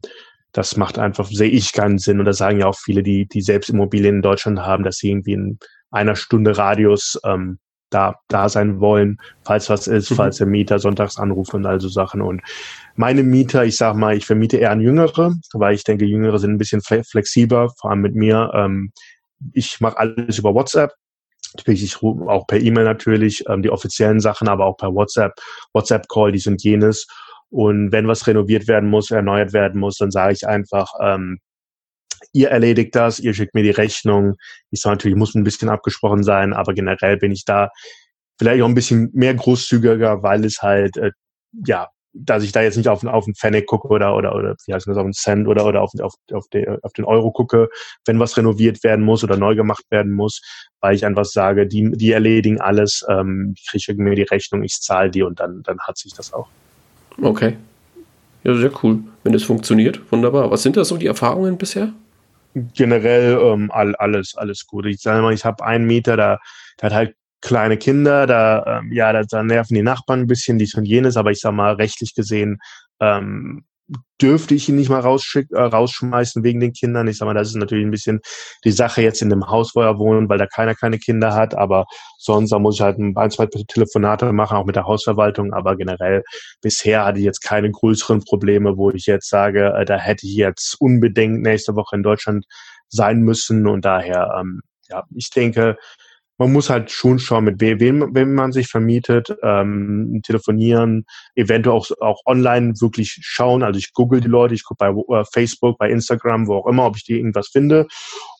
das 0.55 0.77
macht 0.77 0.99
einfach, 0.99 1.27
sehe 1.27 1.51
ich 1.51 1.73
keinen 1.73 1.99
Sinn. 1.99 2.21
Und 2.21 2.27
das 2.27 2.39
sagen 2.39 2.61
ja 2.61 2.67
auch 2.67 2.79
viele, 2.79 3.03
die, 3.03 3.27
die 3.27 3.43
selbst 3.43 3.69
Immobilien 3.71 4.17
in 4.17 4.23
Deutschland 4.23 4.61
haben, 4.61 4.85
dass 4.85 4.99
sie 4.99 5.11
irgendwie 5.11 5.33
in 5.33 5.59
einer 5.91 6.15
Stunde 6.15 6.57
Radius 6.57 7.21
ähm, 7.25 7.59
da, 7.91 8.15
da 8.29 8.49
sein 8.49 8.81
wollen, 8.81 9.19
falls 9.45 9.69
was 9.69 9.89
ist, 9.89 10.11
mhm. 10.11 10.15
falls 10.15 10.39
der 10.39 10.47
Mieter 10.47 10.79
sonntags 10.79 11.19
anruft 11.19 11.55
und 11.55 11.67
all 11.67 11.81
so 11.81 11.89
Sachen. 11.89 12.23
Und 12.23 12.41
meine 12.95 13.25
Mieter, 13.25 13.65
ich 13.65 13.77
sag 13.77 13.97
mal, 13.97 14.17
ich 14.17 14.27
vermiete 14.27 14.57
eher 14.57 14.71
an 14.71 14.81
Jüngere, 14.81 15.35
weil 15.53 15.75
ich 15.75 15.83
denke, 15.83 16.05
Jüngere 16.05 16.39
sind 16.39 16.53
ein 16.53 16.59
bisschen 16.59 16.83
flexibler, 16.83 17.71
vor 17.81 17.91
allem 17.91 18.01
mit 18.01 18.15
mir. 18.15 18.51
Ähm, 18.55 18.93
ich 19.53 19.81
mache 19.81 19.99
alles 19.99 20.39
über 20.39 20.55
WhatsApp. 20.55 20.93
Ich 21.67 22.03
auch 22.03 22.47
per 22.47 22.61
E-Mail 22.61 22.85
natürlich, 22.85 23.45
ähm, 23.49 23.63
die 23.63 23.71
offiziellen 23.71 24.21
Sachen, 24.21 24.49
aber 24.49 24.67
auch 24.67 24.77
per 24.77 24.95
WhatsApp, 24.95 25.33
WhatsApp-Call, 25.73 26.33
dies 26.33 26.47
und 26.47 26.63
jenes. 26.63 27.07
Und 27.51 27.93
wenn 27.93 28.09
was 28.09 28.27
renoviert 28.27 28.69
werden 28.69 28.91
muss, 28.91 29.11
erneuert 29.11 29.53
werden 29.53 29.81
muss, 29.81 29.97
dann 29.97 30.11
sage 30.11 30.33
ich 30.33 30.47
einfach, 30.47 30.89
ähm, 31.01 31.39
ihr 32.33 32.51
erledigt 32.51 32.95
das, 32.95 33.21
ihr 33.21 33.35
schickt 33.35 33.55
mir 33.55 33.63
die 33.63 33.71
Rechnung. 33.71 34.35
Ich 34.71 34.81
sage 34.81 34.97
natürlich, 34.97 35.17
muss 35.17 35.35
ein 35.35 35.45
bisschen 35.45 35.69
abgesprochen 35.69 36.23
sein, 36.23 36.53
aber 36.53 36.75
generell 36.75 37.17
bin 37.17 37.33
ich 37.33 37.45
da 37.45 37.71
vielleicht 38.39 38.63
auch 38.63 38.69
ein 38.69 38.75
bisschen 38.75 39.11
mehr 39.13 39.35
großzügiger, 39.35 40.23
weil 40.23 40.45
es 40.45 40.63
halt, 40.63 40.97
äh, 40.97 41.13
ja, 41.67 41.89
dass 42.15 42.45
ich 42.45 42.53
da 42.53 42.63
jetzt 42.63 42.77
nicht 42.77 42.89
auf, 42.89 43.05
auf 43.05 43.27
einen 43.27 43.35
Pfennig 43.35 43.67
gucke 43.67 43.89
oder, 43.89 44.15
oder, 44.15 44.35
oder 44.35 44.55
wie 44.67 44.73
heißt 44.73 44.87
das, 44.87 44.97
auf 44.97 45.05
einen 45.05 45.13
Cent 45.13 45.49
oder, 45.49 45.67
oder 45.67 45.83
auf, 45.83 45.91
auf, 46.01 46.15
auf, 46.33 46.47
de, 46.49 46.79
auf 46.83 46.93
den 46.93 47.05
Euro 47.05 47.33
gucke, 47.33 47.69
wenn 48.07 48.21
was 48.21 48.37
renoviert 48.37 48.85
werden 48.85 49.05
muss 49.05 49.25
oder 49.25 49.37
neu 49.37 49.57
gemacht 49.57 49.85
werden 49.91 50.13
muss, 50.13 50.41
weil 50.81 50.95
ich 50.95 51.05
einfach 51.05 51.25
sage, 51.25 51.67
die, 51.67 51.91
die 51.93 52.13
erledigen 52.13 52.61
alles, 52.61 53.05
ähm, 53.09 53.55
ich 53.73 53.87
kriege 53.87 54.03
mir 54.03 54.15
die 54.15 54.23
Rechnung, 54.23 54.63
ich 54.63 54.75
zahle 54.81 55.11
die 55.11 55.23
und 55.23 55.41
dann, 55.41 55.63
dann 55.65 55.79
hat 55.81 55.99
sich 55.99 56.15
das 56.15 56.33
auch. 56.33 56.49
Okay. 57.21 57.57
Ja, 58.43 58.55
sehr 58.55 58.73
cool. 58.83 59.01
Wenn 59.23 59.33
das 59.33 59.43
funktioniert, 59.43 60.01
wunderbar. 60.13 60.51
Was 60.51 60.63
sind 60.63 60.77
da 60.77 60.85
so 60.85 60.97
die 60.97 61.07
Erfahrungen 61.07 61.57
bisher? 61.57 61.93
generell 62.55 63.39
ähm, 63.43 63.71
all, 63.73 63.95
alles, 63.97 64.35
alles 64.37 64.67
gut. 64.67 64.87
Ich 64.87 65.01
sage 65.01 65.23
mal, 65.23 65.33
ich 65.33 65.45
habe 65.45 65.65
einen 65.65 65.87
Mieter, 65.87 66.17
da, 66.17 66.39
der 66.81 66.87
hat 66.87 66.95
halt 66.95 67.17
kleine 67.41 67.77
Kinder, 67.77 68.27
da, 68.27 68.81
ähm, 68.81 68.93
ja, 68.93 69.13
da, 69.13 69.23
da 69.23 69.43
nerven 69.43 69.75
die 69.75 69.83
Nachbarn 69.83 70.21
ein 70.21 70.27
bisschen, 70.27 70.59
dies 70.59 70.75
und 70.75 70.85
jenes, 70.85 71.17
aber 71.17 71.31
ich 71.31 71.41
sag 71.41 71.53
mal, 71.53 71.75
rechtlich 71.75 72.15
gesehen 72.15 72.59
ähm, 73.01 73.65
dürfte 74.21 74.55
ich 74.55 74.69
ihn 74.69 74.77
nicht 74.77 74.89
mal 74.89 75.05
äh, 75.05 75.61
rausschmeißen 75.61 76.43
wegen 76.43 76.61
den 76.61 76.73
Kindern. 76.73 77.09
Ich 77.09 77.19
sag 77.19 77.27
mal, 77.27 77.35
das 77.35 77.49
ist 77.49 77.57
natürlich 77.57 77.85
ein 77.85 77.91
bisschen 77.91 78.21
die 78.65 78.71
Sache 78.71 79.03
jetzt 79.03 79.21
in 79.21 79.29
dem 79.29 79.49
Haus, 79.49 79.75
wo 79.75 79.83
er 79.83 79.99
wohnt, 79.99 80.29
weil 80.29 80.39
da 80.39 80.47
keiner 80.47 80.75
keine 80.75 80.99
Kinder 80.99 81.35
hat. 81.35 81.55
Aber 81.55 81.85
sonst 82.19 82.51
da 82.51 82.59
muss 82.59 82.77
ich 82.77 82.81
halt 82.81 82.99
ein, 82.99 83.31
zwei 83.31 83.47
Telefonate 83.47 84.33
machen, 84.33 84.57
auch 84.57 84.65
mit 84.65 84.77
der 84.77 84.87
Hausverwaltung. 84.87 85.53
Aber 85.53 85.77
generell 85.77 86.23
bisher 86.63 87.05
hatte 87.05 87.19
ich 87.19 87.25
jetzt 87.25 87.43
keine 87.43 87.71
größeren 87.71 88.21
Probleme, 88.21 88.77
wo 88.77 88.91
ich 88.91 89.07
jetzt 89.07 89.29
sage, 89.29 89.75
äh, 89.75 89.85
da 89.85 89.99
hätte 89.99 90.27
ich 90.27 90.35
jetzt 90.35 90.77
unbedingt 90.81 91.43
nächste 91.43 91.75
Woche 91.75 91.97
in 91.97 92.03
Deutschland 92.03 92.47
sein 92.89 93.21
müssen. 93.21 93.67
Und 93.67 93.85
daher, 93.85 94.39
ähm, 94.41 94.63
ja, 94.89 95.03
ich 95.15 95.31
denke, 95.31 95.77
man 96.39 96.53
muss 96.53 96.69
halt 96.69 96.91
schon 96.91 97.19
schauen, 97.19 97.45
mit 97.45 97.61
wem, 97.61 98.15
wem 98.15 98.35
man 98.35 98.53
sich 98.53 98.67
vermietet, 98.67 99.35
ähm, 99.43 100.21
telefonieren, 100.25 101.07
eventuell 101.37 101.77
auch, 101.77 101.89
auch 102.01 102.21
online 102.27 102.75
wirklich 102.81 103.19
schauen. 103.21 103.63
Also 103.63 103.79
ich 103.79 103.93
google 103.93 104.21
die 104.21 104.29
Leute, 104.29 104.55
ich 104.55 104.65
gucke 104.65 104.79
bei 104.79 105.17
äh, 105.17 105.25
Facebook, 105.33 105.79
bei 105.79 105.91
Instagram, 105.91 106.49
wo 106.49 106.57
auch 106.57 106.67
immer, 106.67 106.87
ob 106.87 106.97
ich 106.97 107.05
die 107.05 107.17
irgendwas 107.17 107.49
finde. 107.49 107.87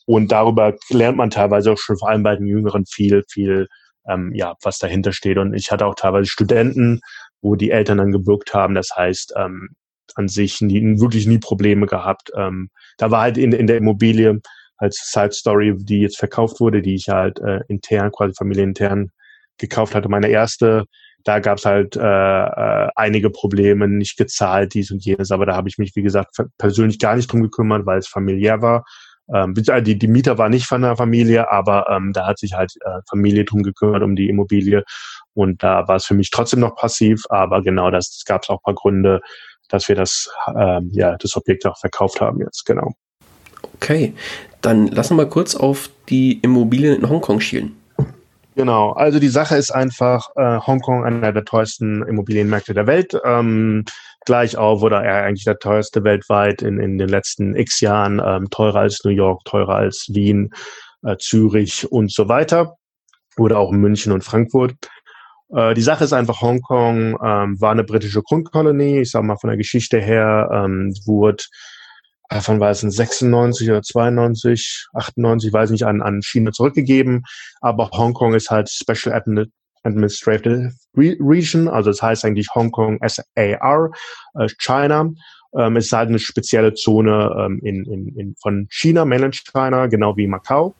Und 0.05 0.31
darüber 0.31 0.75
lernt 0.89 1.17
man 1.17 1.29
teilweise 1.29 1.71
auch 1.71 1.77
schon 1.77 1.97
vor 1.97 2.09
allem 2.09 2.23
bei 2.23 2.35
den 2.35 2.47
Jüngeren 2.47 2.85
viel, 2.85 3.23
viel, 3.29 3.67
ähm, 4.09 4.33
ja, 4.35 4.55
was 4.61 4.77
dahinter 4.77 5.13
steht. 5.13 5.37
Und 5.37 5.53
ich 5.53 5.71
hatte 5.71 5.85
auch 5.85 5.95
teilweise 5.95 6.29
Studenten, 6.29 6.99
wo 7.41 7.55
die 7.55 7.71
Eltern 7.71 7.99
dann 7.99 8.11
gewirkt 8.11 8.53
haben. 8.53 8.75
Das 8.75 8.89
heißt, 8.95 9.33
ähm, 9.37 9.69
an 10.15 10.27
sich 10.27 10.61
nie, 10.61 10.99
wirklich 10.99 11.27
nie 11.27 11.39
Probleme 11.39 11.87
gehabt. 11.87 12.31
Ähm, 12.37 12.69
da 12.97 13.09
war 13.11 13.21
halt 13.21 13.37
in, 13.37 13.51
in 13.53 13.67
der 13.67 13.77
Immobilie 13.77 14.41
als 14.77 15.09
Side 15.11 15.31
Story, 15.31 15.75
die 15.77 16.01
jetzt 16.01 16.17
verkauft 16.17 16.59
wurde, 16.59 16.81
die 16.81 16.95
ich 16.95 17.09
halt 17.09 17.39
äh, 17.39 17.61
intern, 17.67 18.11
quasi 18.11 18.33
familienintern 18.35 19.09
gekauft 19.57 19.95
hatte. 19.95 20.09
Meine 20.09 20.27
erste, 20.27 20.85
da 21.23 21.39
gab 21.39 21.57
es 21.57 21.65
halt 21.65 21.95
äh, 21.95 22.01
äh, 22.01 22.89
einige 22.95 23.29
Probleme, 23.29 23.87
nicht 23.87 24.17
gezahlt, 24.17 24.73
dies 24.73 24.91
und 24.91 25.03
jenes, 25.03 25.31
aber 25.31 25.45
da 25.45 25.55
habe 25.55 25.69
ich 25.69 25.77
mich, 25.77 25.95
wie 25.95 26.03
gesagt, 26.03 26.37
persönlich 26.57 26.99
gar 26.99 27.15
nicht 27.15 27.31
drum 27.31 27.41
gekümmert, 27.41 27.85
weil 27.85 27.99
es 27.99 28.07
familiär 28.07 28.61
war. 28.61 28.85
Ähm, 29.33 29.55
die, 29.55 29.97
die 29.97 30.07
Mieter 30.07 30.37
war 30.37 30.49
nicht 30.49 30.67
von 30.67 30.83
der 30.83 30.95
Familie, 30.95 31.51
aber 31.51 31.89
ähm, 31.89 32.11
da 32.13 32.27
hat 32.27 32.37
sich 32.37 32.53
halt 32.53 32.73
äh, 32.81 32.99
Familie 33.09 33.43
drum 33.43 33.63
gekümmert, 33.63 34.03
um 34.03 34.15
die 34.15 34.29
Immobilie. 34.29 34.83
Und 35.33 35.63
da 35.63 35.87
war 35.87 35.95
es 35.95 36.05
für 36.05 36.13
mich 36.13 36.29
trotzdem 36.29 36.59
noch 36.59 36.75
passiv, 36.75 37.23
aber 37.29 37.63
genau 37.63 37.89
das, 37.89 38.11
das 38.11 38.23
gab 38.25 38.43
es 38.43 38.49
auch 38.49 38.61
paar 38.61 38.75
Gründe, 38.75 39.21
dass 39.69 39.87
wir 39.87 39.95
das, 39.95 40.29
ähm, 40.55 40.89
ja, 40.93 41.17
das 41.17 41.35
Objekt 41.35 41.65
auch 41.65 41.77
verkauft 41.79 42.21
haben 42.21 42.39
jetzt, 42.39 42.65
genau. 42.65 42.91
Okay, 43.73 44.13
dann 44.61 44.87
lassen 44.87 45.11
wir 45.11 45.23
mal 45.23 45.29
kurz 45.29 45.55
auf 45.55 45.89
die 46.09 46.39
Immobilien 46.39 46.97
in 46.97 47.09
Hongkong 47.09 47.39
schielen. 47.39 47.75
Genau, 48.55 48.91
also 48.93 49.19
die 49.19 49.27
Sache 49.27 49.57
ist 49.57 49.71
einfach, 49.71 50.29
äh, 50.37 50.59
Hongkong 50.59 51.03
einer 51.03 51.33
der 51.33 51.43
teuersten 51.43 52.03
Immobilienmärkte 52.03 52.73
der 52.73 52.87
Welt. 52.87 53.13
Ähm, 53.25 53.83
gleich 54.25 54.57
auf 54.57 54.81
oder 54.81 55.03
er 55.03 55.23
eigentlich 55.23 55.43
der 55.43 55.59
teuerste 55.59 56.03
weltweit 56.03 56.61
in, 56.61 56.79
in 56.79 56.97
den 56.97 57.09
letzten 57.09 57.55
x 57.55 57.81
Jahren, 57.81 58.21
ähm, 58.25 58.49
teurer 58.49 58.79
als 58.79 59.03
New 59.03 59.11
York, 59.11 59.43
teurer 59.45 59.75
als 59.75 60.07
Wien, 60.09 60.53
äh, 61.03 61.17
Zürich 61.17 61.91
und 61.91 62.11
so 62.11 62.29
weiter. 62.29 62.77
Oder 63.37 63.59
auch 63.59 63.71
München 63.71 64.13
und 64.13 64.23
Frankfurt. 64.23 64.73
Äh, 65.53 65.73
die 65.73 65.81
Sache 65.81 66.05
ist 66.05 66.13
einfach, 66.13 66.41
Hongkong 66.41 67.17
ähm, 67.21 67.61
war 67.61 67.71
eine 67.71 67.83
britische 67.83 68.23
Grundkolonie. 68.23 69.01
Ich 69.01 69.11
sage 69.11 69.25
mal 69.25 69.37
von 69.37 69.49
der 69.49 69.57
Geschichte 69.57 69.99
her, 69.99 70.49
ähm, 70.51 70.93
wurde 71.05 71.43
wann 72.29 72.59
war 72.59 72.71
es, 72.71 72.83
in 72.83 72.91
96 72.91 73.69
oder 73.69 73.81
92, 73.81 74.87
98, 74.93 75.53
weiß 75.53 75.69
nicht, 75.69 75.83
an, 75.83 76.01
an 76.01 76.21
China 76.21 76.51
zurückgegeben. 76.51 77.23
Aber 77.61 77.89
Hongkong 77.91 78.33
ist 78.33 78.49
halt 78.49 78.69
Special 78.69 79.13
Administrative 79.83 80.73
Region, 80.97 81.67
also 81.67 81.91
das 81.91 82.01
heißt 82.01 82.25
eigentlich 82.25 82.47
Hongkong 82.55 82.99
SAR, 83.07 83.91
äh, 84.35 84.47
China. 84.57 85.11
Ähm, 85.57 85.77
es 85.77 85.85
ist 85.85 85.93
halt 85.93 86.09
eine 86.09 86.19
spezielle 86.19 86.73
Zone 86.73 87.33
ähm, 87.39 87.59
in, 87.63 87.85
in, 87.85 88.07
in, 88.17 88.35
von 88.41 88.67
China, 88.69 89.05
Mainland 89.05 89.41
China, 89.53 89.87
genau 89.87 90.17
wie 90.17 90.27
Macau, 90.27 90.75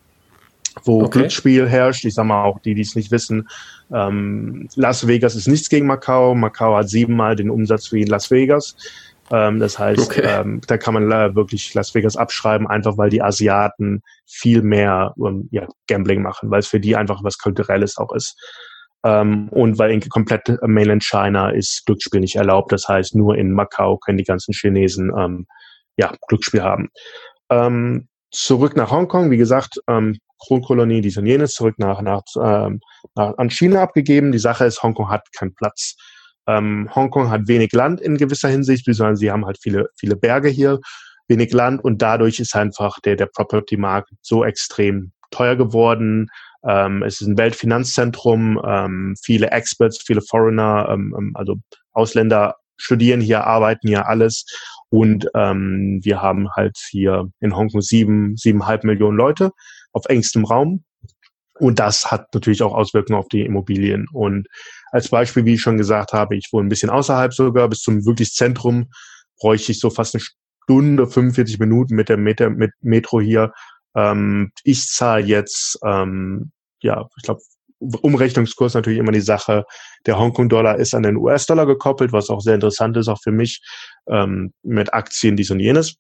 wo 0.83 1.03
okay. 1.03 1.19
Glücksspiel 1.19 1.69
herrscht. 1.69 2.03
Ich 2.03 2.15
sag 2.15 2.25
mal 2.25 2.43
auch 2.43 2.59
die, 2.59 2.75
die 2.75 2.81
es 2.81 2.95
nicht 2.95 3.11
wissen, 3.11 3.47
ähm, 3.93 4.67
Las 4.75 5.07
Vegas 5.07 5.35
ist 5.35 5.47
nichts 5.47 5.69
gegen 5.69 5.87
Macau. 5.87 6.35
Macau 6.35 6.75
hat 6.75 6.89
siebenmal 6.89 7.35
den 7.35 7.49
Umsatz 7.49 7.91
wie 7.91 8.01
in 8.01 8.07
Las 8.07 8.31
Vegas. 8.31 8.75
Ähm, 9.31 9.59
das 9.59 9.79
heißt, 9.79 9.99
okay. 9.99 10.21
ähm, 10.23 10.61
da 10.67 10.77
kann 10.77 10.93
man 10.93 11.11
äh, 11.11 11.35
wirklich 11.35 11.73
Las 11.73 11.95
Vegas 11.95 12.15
abschreiben, 12.15 12.67
einfach 12.67 12.97
weil 12.97 13.09
die 13.09 13.21
Asiaten 13.21 14.03
viel 14.25 14.61
mehr 14.61 15.13
um, 15.17 15.47
ja, 15.51 15.67
Gambling 15.87 16.21
machen, 16.21 16.51
weil 16.51 16.59
es 16.59 16.67
für 16.67 16.79
die 16.79 16.95
einfach 16.95 17.23
was 17.23 17.37
Kulturelles 17.37 17.97
auch 17.97 18.13
ist. 18.13 18.37
Ähm, 19.03 19.49
und 19.49 19.77
weil 19.77 19.91
in 19.91 20.01
komplett 20.01 20.49
Mainland 20.61 21.03
China 21.03 21.49
ist 21.49 21.85
Glücksspiel 21.85 22.19
nicht 22.19 22.35
erlaubt. 22.35 22.71
Das 22.71 22.87
heißt, 22.87 23.15
nur 23.15 23.35
in 23.35 23.51
Macau 23.51 23.97
können 23.97 24.17
die 24.17 24.23
ganzen 24.23 24.53
Chinesen 24.53 25.11
ähm, 25.17 25.47
ja, 25.97 26.13
Glücksspiel 26.27 26.63
haben. 26.63 26.89
Ähm, 27.49 28.07
zurück 28.31 28.75
nach 28.75 28.91
Hongkong, 28.91 29.31
wie 29.31 29.37
gesagt, 29.37 29.79
ähm, 29.87 30.17
Kronkolonie, 30.45 31.01
dies 31.01 31.17
und 31.17 31.25
jenes, 31.25 31.53
zurück 31.53 31.75
nach, 31.77 32.01
nach, 32.01 32.23
ähm, 32.41 32.81
nach, 33.15 33.37
an 33.37 33.49
China 33.49 33.81
abgegeben. 33.81 34.31
Die 34.31 34.39
Sache 34.39 34.65
ist, 34.65 34.83
Hongkong 34.83 35.09
hat 35.09 35.31
keinen 35.33 35.55
Platz 35.55 35.95
ähm, 36.47 36.89
Hongkong 36.93 37.29
hat 37.29 37.47
wenig 37.47 37.71
Land 37.73 38.01
in 38.01 38.17
gewisser 38.17 38.49
Hinsicht, 38.49 38.85
sondern 38.85 39.15
sie 39.15 39.31
haben 39.31 39.45
halt 39.45 39.57
viele, 39.61 39.89
viele 39.97 40.15
Berge 40.15 40.49
hier, 40.49 40.79
wenig 41.27 41.51
Land 41.53 41.83
und 41.83 42.01
dadurch 42.01 42.39
ist 42.39 42.55
einfach 42.55 42.99
der, 42.99 43.15
der 43.15 43.27
Property-Markt 43.27 44.11
so 44.21 44.43
extrem 44.43 45.11
teuer 45.31 45.55
geworden. 45.55 46.27
Ähm, 46.67 47.03
es 47.03 47.21
ist 47.21 47.27
ein 47.27 47.37
Weltfinanzzentrum, 47.37 48.61
ähm, 48.65 49.15
viele 49.23 49.51
Experts, 49.51 50.03
viele 50.05 50.21
Foreigner, 50.21 50.87
ähm, 50.89 51.15
ähm, 51.17 51.31
also 51.35 51.55
Ausländer 51.91 52.55
studieren 52.77 53.21
hier, 53.21 53.45
arbeiten 53.45 53.87
hier 53.87 54.07
alles. 54.07 54.45
Und 54.89 55.27
ähm, 55.35 55.99
wir 56.03 56.21
haben 56.21 56.49
halt 56.51 56.77
hier 56.89 57.29
in 57.39 57.55
Hongkong 57.55 57.81
sieben, 57.81 58.35
siebeneinhalb 58.37 58.83
Millionen 58.83 59.17
Leute 59.17 59.51
auf 59.93 60.05
engstem 60.05 60.45
Raum. 60.45 60.83
Und 61.57 61.79
das 61.79 62.11
hat 62.11 62.33
natürlich 62.33 62.61
auch 62.63 62.73
Auswirkungen 62.73 63.17
auf 63.17 63.29
die 63.29 63.41
Immobilien. 63.41 64.07
Und 64.11 64.47
als 64.95 65.09
Beispiel, 65.09 65.43
wie 65.43 65.55
ich 65.55 65.61
schon 65.61 65.77
gesagt 65.77 66.13
habe, 66.13 66.37
ich 66.37 66.47
wohne 66.53 66.67
ein 66.67 66.69
bisschen 66.69 66.89
außerhalb 66.89 67.33
sogar, 67.33 67.67
bis 67.67 67.81
zum 67.81 68.05
wirklich 68.05 68.31
Zentrum 68.31 68.89
bräuchte 69.37 69.73
ich 69.73 69.79
so 69.81 69.89
fast 69.89 70.15
eine 70.15 70.23
Stunde, 70.63 71.05
45 71.05 71.59
Minuten 71.59 71.95
mit 71.95 72.07
der 72.07 72.15
Meter, 72.15 72.49
mit 72.49 72.71
Metro 72.79 73.19
hier. 73.19 73.51
Ähm, 73.93 74.53
ich 74.63 74.87
zahle 74.87 75.25
jetzt, 75.25 75.77
ähm, 75.85 76.51
ja, 76.81 77.05
ich 77.17 77.23
glaube, 77.23 77.41
Umrechnungskurs 77.79 78.73
natürlich 78.73 78.99
immer 78.99 79.11
die 79.11 79.19
Sache. 79.19 79.65
Der 80.05 80.17
Hongkong-Dollar 80.17 80.77
ist 80.77 80.95
an 80.95 81.03
den 81.03 81.17
US-Dollar 81.17 81.65
gekoppelt, 81.65 82.13
was 82.13 82.29
auch 82.29 82.39
sehr 82.39 82.55
interessant 82.55 82.95
ist, 82.95 83.09
auch 83.09 83.19
für 83.21 83.33
mich, 83.33 83.61
ähm, 84.09 84.53
mit 84.63 84.93
Aktien, 84.93 85.35
dies 85.35 85.51
und 85.51 85.59
jenes. 85.59 85.95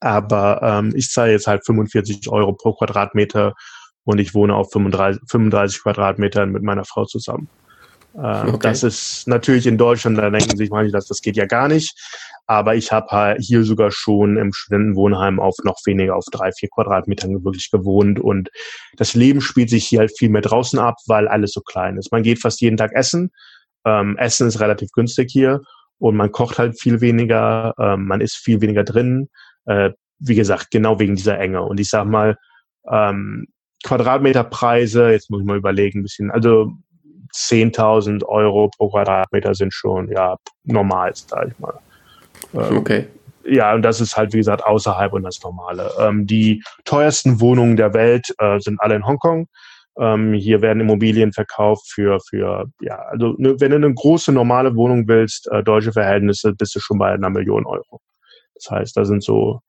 Aber 0.00 0.60
ähm, 0.62 0.92
ich 0.94 1.08
zahle 1.08 1.32
jetzt 1.32 1.46
halt 1.46 1.64
45 1.64 2.28
Euro 2.28 2.52
pro 2.52 2.74
Quadratmeter 2.74 3.54
und 4.04 4.18
ich 4.18 4.34
wohne 4.34 4.54
auf 4.54 4.70
35, 4.70 5.22
35 5.30 5.82
Quadratmetern 5.82 6.50
mit 6.50 6.62
meiner 6.62 6.84
Frau 6.84 7.06
zusammen. 7.06 7.48
Äh, 8.14 8.48
okay. 8.48 8.58
Das 8.62 8.82
ist 8.82 9.26
natürlich 9.26 9.66
in 9.66 9.78
Deutschland, 9.78 10.18
da 10.18 10.30
denken 10.30 10.56
sich 10.56 10.70
manche, 10.70 10.92
dass 10.92 11.06
das 11.06 11.22
geht 11.22 11.36
ja 11.36 11.46
gar 11.46 11.68
nicht. 11.68 11.98
Aber 12.46 12.74
ich 12.74 12.92
habe 12.92 13.06
halt 13.10 13.40
hier 13.40 13.64
sogar 13.64 13.90
schon 13.90 14.36
im 14.36 14.52
Studentenwohnheim 14.52 15.40
auf 15.40 15.56
noch 15.64 15.78
weniger, 15.86 16.16
auf 16.16 16.24
drei, 16.30 16.50
vier 16.52 16.68
Quadratmetern 16.74 17.44
wirklich 17.44 17.70
gewohnt. 17.70 18.20
Und 18.20 18.50
das 18.96 19.14
Leben 19.14 19.40
spielt 19.40 19.70
sich 19.70 19.86
hier 19.86 20.00
halt 20.00 20.12
viel 20.16 20.28
mehr 20.28 20.42
draußen 20.42 20.78
ab, 20.78 20.96
weil 21.06 21.28
alles 21.28 21.52
so 21.52 21.60
klein 21.60 21.96
ist. 21.96 22.12
Man 22.12 22.22
geht 22.22 22.40
fast 22.40 22.60
jeden 22.60 22.76
Tag 22.76 22.92
essen. 22.92 23.30
Ähm, 23.84 24.16
essen 24.18 24.48
ist 24.48 24.60
relativ 24.60 24.90
günstig 24.92 25.30
hier 25.30 25.62
und 25.98 26.16
man 26.16 26.32
kocht 26.32 26.58
halt 26.58 26.80
viel 26.80 27.00
weniger, 27.00 27.74
ähm, 27.78 28.06
man 28.06 28.20
ist 28.20 28.36
viel 28.36 28.60
weniger 28.60 28.84
drin. 28.84 29.28
Äh, 29.66 29.90
wie 30.18 30.34
gesagt, 30.34 30.70
genau 30.70 30.98
wegen 30.98 31.16
dieser 31.16 31.38
Enge. 31.38 31.62
Und 31.62 31.80
ich 31.80 31.88
sag 31.88 32.06
mal, 32.06 32.36
ähm, 32.90 33.46
Quadratmeterpreise, 33.84 35.10
jetzt 35.10 35.30
muss 35.30 35.40
ich 35.40 35.46
mal 35.46 35.56
überlegen, 35.56 36.00
ein 36.00 36.02
bisschen, 36.02 36.30
also 36.30 36.72
10.000 37.34 38.24
Euro 38.24 38.70
pro 38.76 38.90
Quadratmeter 38.90 39.54
sind 39.54 39.72
schon, 39.72 40.08
ja, 40.10 40.36
normal, 40.64 41.12
sag 41.14 41.48
ich 41.48 41.58
mal. 41.58 41.78
Ähm, 42.54 42.76
okay. 42.76 43.06
Ja, 43.44 43.74
und 43.74 43.82
das 43.82 44.00
ist 44.00 44.16
halt, 44.16 44.32
wie 44.32 44.38
gesagt, 44.38 44.64
außerhalb 44.64 45.12
und 45.12 45.24
das 45.24 45.42
Normale. 45.42 45.90
Ähm, 45.98 46.26
die 46.26 46.62
teuersten 46.84 47.40
Wohnungen 47.40 47.76
der 47.76 47.92
Welt 47.94 48.32
äh, 48.38 48.60
sind 48.60 48.80
alle 48.80 48.94
in 48.94 49.06
Hongkong. 49.06 49.48
Ähm, 49.98 50.32
hier 50.32 50.62
werden 50.62 50.80
Immobilien 50.80 51.32
verkauft 51.32 51.90
für, 51.90 52.18
für 52.28 52.66
ja, 52.80 52.96
also 53.10 53.34
ne, 53.36 53.56
wenn 53.58 53.70
du 53.70 53.76
eine 53.76 53.92
große 53.92 54.32
normale 54.32 54.74
Wohnung 54.74 55.06
willst, 55.06 55.50
äh, 55.50 55.62
deutsche 55.62 55.92
Verhältnisse, 55.92 56.54
bist 56.54 56.74
du 56.74 56.80
schon 56.80 56.98
bei 56.98 57.12
einer 57.12 57.28
Million 57.30 57.66
Euro. 57.66 58.00
Das 58.54 58.70
heißt, 58.70 58.96
da 58.96 59.04
sind 59.04 59.22
so 59.22 59.60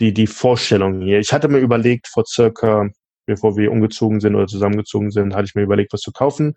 die, 0.00 0.12
die 0.12 0.26
Vorstellungen 0.26 1.00
hier. 1.00 1.20
Ich 1.20 1.32
hatte 1.32 1.48
mir 1.48 1.58
überlegt, 1.58 2.08
vor 2.08 2.24
circa, 2.26 2.88
bevor 3.30 3.56
wir 3.56 3.70
umgezogen 3.70 4.20
sind 4.20 4.34
oder 4.34 4.46
zusammengezogen 4.46 5.10
sind, 5.10 5.34
hatte 5.34 5.44
ich 5.44 5.54
mir 5.54 5.62
überlegt, 5.62 5.92
was 5.92 6.00
zu 6.00 6.12
kaufen. 6.12 6.54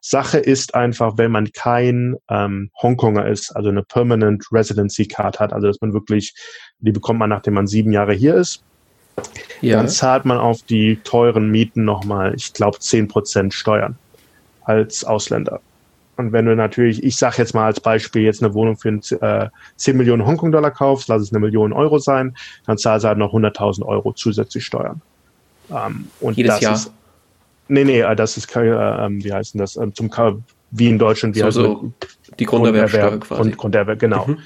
Sache 0.00 0.38
ist 0.38 0.74
einfach, 0.74 1.16
wenn 1.16 1.30
man 1.30 1.52
kein 1.52 2.16
ähm, 2.28 2.70
Hongkonger 2.82 3.28
ist, 3.28 3.54
also 3.54 3.68
eine 3.68 3.82
Permanent 3.82 4.44
Residency 4.50 5.06
Card 5.06 5.40
hat, 5.40 5.52
also 5.52 5.68
dass 5.68 5.80
man 5.80 5.92
wirklich, 5.92 6.34
die 6.80 6.92
bekommt 6.92 7.20
man, 7.20 7.30
nachdem 7.30 7.54
man 7.54 7.66
sieben 7.66 7.92
Jahre 7.92 8.12
hier 8.12 8.34
ist, 8.34 8.62
ja. 9.60 9.76
dann 9.76 9.88
zahlt 9.88 10.24
man 10.24 10.38
auf 10.38 10.62
die 10.62 10.96
teuren 11.04 11.50
Mieten 11.50 11.84
nochmal, 11.84 12.34
ich 12.34 12.52
glaube, 12.52 12.78
zehn 12.80 13.08
Prozent 13.08 13.54
Steuern 13.54 13.96
als 14.64 15.04
Ausländer. 15.04 15.60
Und 16.16 16.32
wenn 16.32 16.46
du 16.46 16.54
natürlich, 16.54 17.02
ich 17.02 17.16
sage 17.16 17.36
jetzt 17.38 17.54
mal 17.54 17.66
als 17.66 17.80
Beispiel, 17.80 18.22
jetzt 18.22 18.42
eine 18.42 18.54
Wohnung 18.54 18.76
für 18.76 18.90
äh, 18.90 19.48
10 19.76 19.96
Millionen 19.96 20.26
Hongkong-Dollar 20.26 20.70
kaufst, 20.70 21.08
lass 21.08 21.22
es 21.22 21.32
eine 21.32 21.40
Million 21.40 21.72
Euro 21.72 21.98
sein, 21.98 22.36
dann 22.66 22.76
zahlst 22.76 23.04
du 23.04 23.08
halt 23.08 23.18
noch 23.18 23.32
100.000 23.32 23.84
Euro 23.86 24.12
zusätzlich 24.12 24.64
Steuern. 24.64 25.00
Ähm, 25.72 26.08
und 26.20 26.36
Jedes 26.36 26.54
das 26.54 26.60
Jahr? 26.60 26.74
Ist, 26.74 26.92
Nee, 27.68 27.84
nee, 27.84 28.00
äh, 28.00 28.16
das 28.16 28.36
ist, 28.36 28.54
äh, 28.54 28.66
ähm, 28.66 29.24
wie 29.24 29.32
heißt 29.32 29.54
denn 29.54 29.60
das, 29.60 29.76
ähm, 29.76 29.94
zum 29.94 30.10
wie 30.72 30.88
in 30.88 30.98
Deutschland, 30.98 31.34
wie 31.34 31.40
so, 31.40 31.46
heißt 31.46 31.54
so 31.56 31.92
die 32.38 32.44
Grunderwerbsteuer 32.44 33.18
quasi. 33.20 33.42
Grund, 33.42 33.56
Grunderwerb, 33.56 33.98
genau. 33.98 34.26
Mhm. 34.26 34.38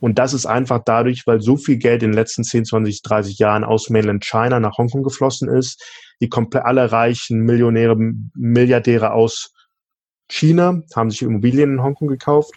Und 0.00 0.18
das 0.18 0.34
ist 0.34 0.46
einfach 0.46 0.80
dadurch, 0.84 1.26
weil 1.26 1.40
so 1.40 1.56
viel 1.56 1.76
Geld 1.76 2.02
in 2.02 2.10
den 2.10 2.16
letzten 2.16 2.42
10, 2.42 2.64
20, 2.64 3.02
30 3.02 3.38
Jahren 3.38 3.62
aus 3.62 3.88
Mainland 3.88 4.24
China 4.24 4.58
nach 4.58 4.78
Hongkong 4.78 5.04
geflossen 5.04 5.48
ist. 5.48 5.80
Die 6.20 6.28
komplett 6.28 6.64
alle 6.64 6.90
reichen 6.90 7.40
Millionäre, 7.42 7.96
Milliardäre 8.34 9.12
aus 9.12 9.52
China 10.28 10.82
haben 10.96 11.10
sich 11.10 11.22
Immobilien 11.22 11.74
in 11.74 11.82
Hongkong 11.84 12.08
gekauft. 12.08 12.54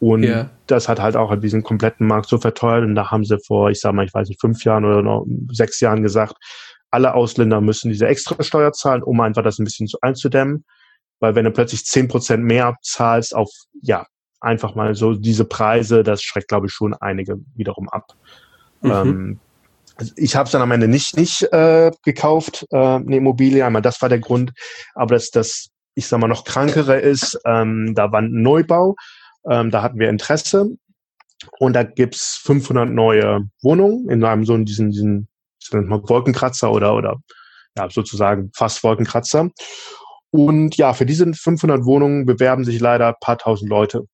Und 0.00 0.24
yeah. 0.24 0.50
das 0.66 0.88
hat 0.88 1.00
halt 1.00 1.16
auch 1.16 1.34
diesen 1.36 1.62
kompletten 1.62 2.06
Markt 2.06 2.28
so 2.28 2.38
verteuert. 2.38 2.82
Und 2.82 2.96
da 2.96 3.12
haben 3.12 3.24
sie 3.24 3.38
vor, 3.46 3.70
ich 3.70 3.78
sag 3.78 3.92
mal, 3.92 4.04
ich 4.04 4.14
weiß 4.14 4.28
nicht, 4.28 4.40
fünf 4.40 4.64
Jahren 4.64 4.84
oder 4.84 5.02
noch 5.02 5.24
sechs 5.52 5.78
Jahren 5.78 6.02
gesagt, 6.02 6.34
alle 6.90 7.14
Ausländer 7.14 7.60
müssen 7.60 7.90
diese 7.90 8.06
Extrasteuer 8.06 8.72
zahlen, 8.72 9.02
um 9.02 9.20
einfach 9.20 9.42
das 9.42 9.58
ein 9.58 9.64
bisschen 9.64 9.88
einzudämmen. 10.00 10.64
Weil 11.20 11.34
wenn 11.34 11.44
du 11.44 11.50
plötzlich 11.50 11.84
zehn 11.84 12.08
Prozent 12.08 12.44
mehr 12.44 12.76
zahlst 12.82 13.34
auf, 13.34 13.50
ja, 13.82 14.06
einfach 14.40 14.74
mal 14.74 14.94
so 14.94 15.14
diese 15.14 15.44
Preise, 15.44 16.02
das 16.02 16.22
schreckt, 16.22 16.48
glaube 16.48 16.66
ich, 16.66 16.72
schon 16.72 16.94
einige 16.94 17.38
wiederum 17.54 17.88
ab. 17.88 18.12
Mhm. 18.82 18.90
Ähm, 18.90 19.40
also 19.96 20.12
ich 20.16 20.36
habe 20.36 20.46
es 20.46 20.52
dann 20.52 20.62
am 20.62 20.70
Ende 20.70 20.86
nicht, 20.86 21.16
nicht 21.16 21.42
äh, 21.52 21.90
gekauft, 22.04 22.66
äh, 22.70 22.76
eine 22.76 23.16
Immobilie. 23.16 23.66
Einmal 23.66 23.82
das 23.82 24.00
war 24.00 24.08
der 24.08 24.20
Grund. 24.20 24.52
Aber 24.94 25.14
das, 25.14 25.30
das 25.30 25.70
ich 25.94 26.06
sag 26.06 26.20
mal, 26.20 26.28
noch 26.28 26.44
krankere 26.44 27.00
ist, 27.00 27.38
ähm, 27.44 27.94
da 27.96 28.12
war 28.12 28.20
ein 28.20 28.30
Neubau. 28.30 28.94
Ähm, 29.50 29.72
da 29.72 29.82
hatten 29.82 29.98
wir 29.98 30.08
Interesse. 30.08 30.68
Und 31.58 31.74
da 31.74 31.82
gibt's 31.82 32.36
500 32.44 32.88
neue 32.88 33.48
Wohnungen 33.62 34.08
in 34.08 34.22
einem 34.24 34.44
so 34.44 34.56
diesen, 34.58 34.90
diesen 34.90 35.27
Wolkenkratzer 35.72 36.70
oder, 36.70 36.94
oder 36.94 37.16
ja, 37.76 37.88
sozusagen 37.90 38.50
fast 38.54 38.82
Wolkenkratzer. 38.82 39.50
Und 40.30 40.76
ja, 40.76 40.92
für 40.92 41.06
diese 41.06 41.32
500 41.32 41.84
Wohnungen 41.84 42.26
bewerben 42.26 42.64
sich 42.64 42.80
leider 42.80 43.08
ein 43.08 43.14
paar 43.20 43.38
tausend 43.38 43.70
Leute. 43.70 44.04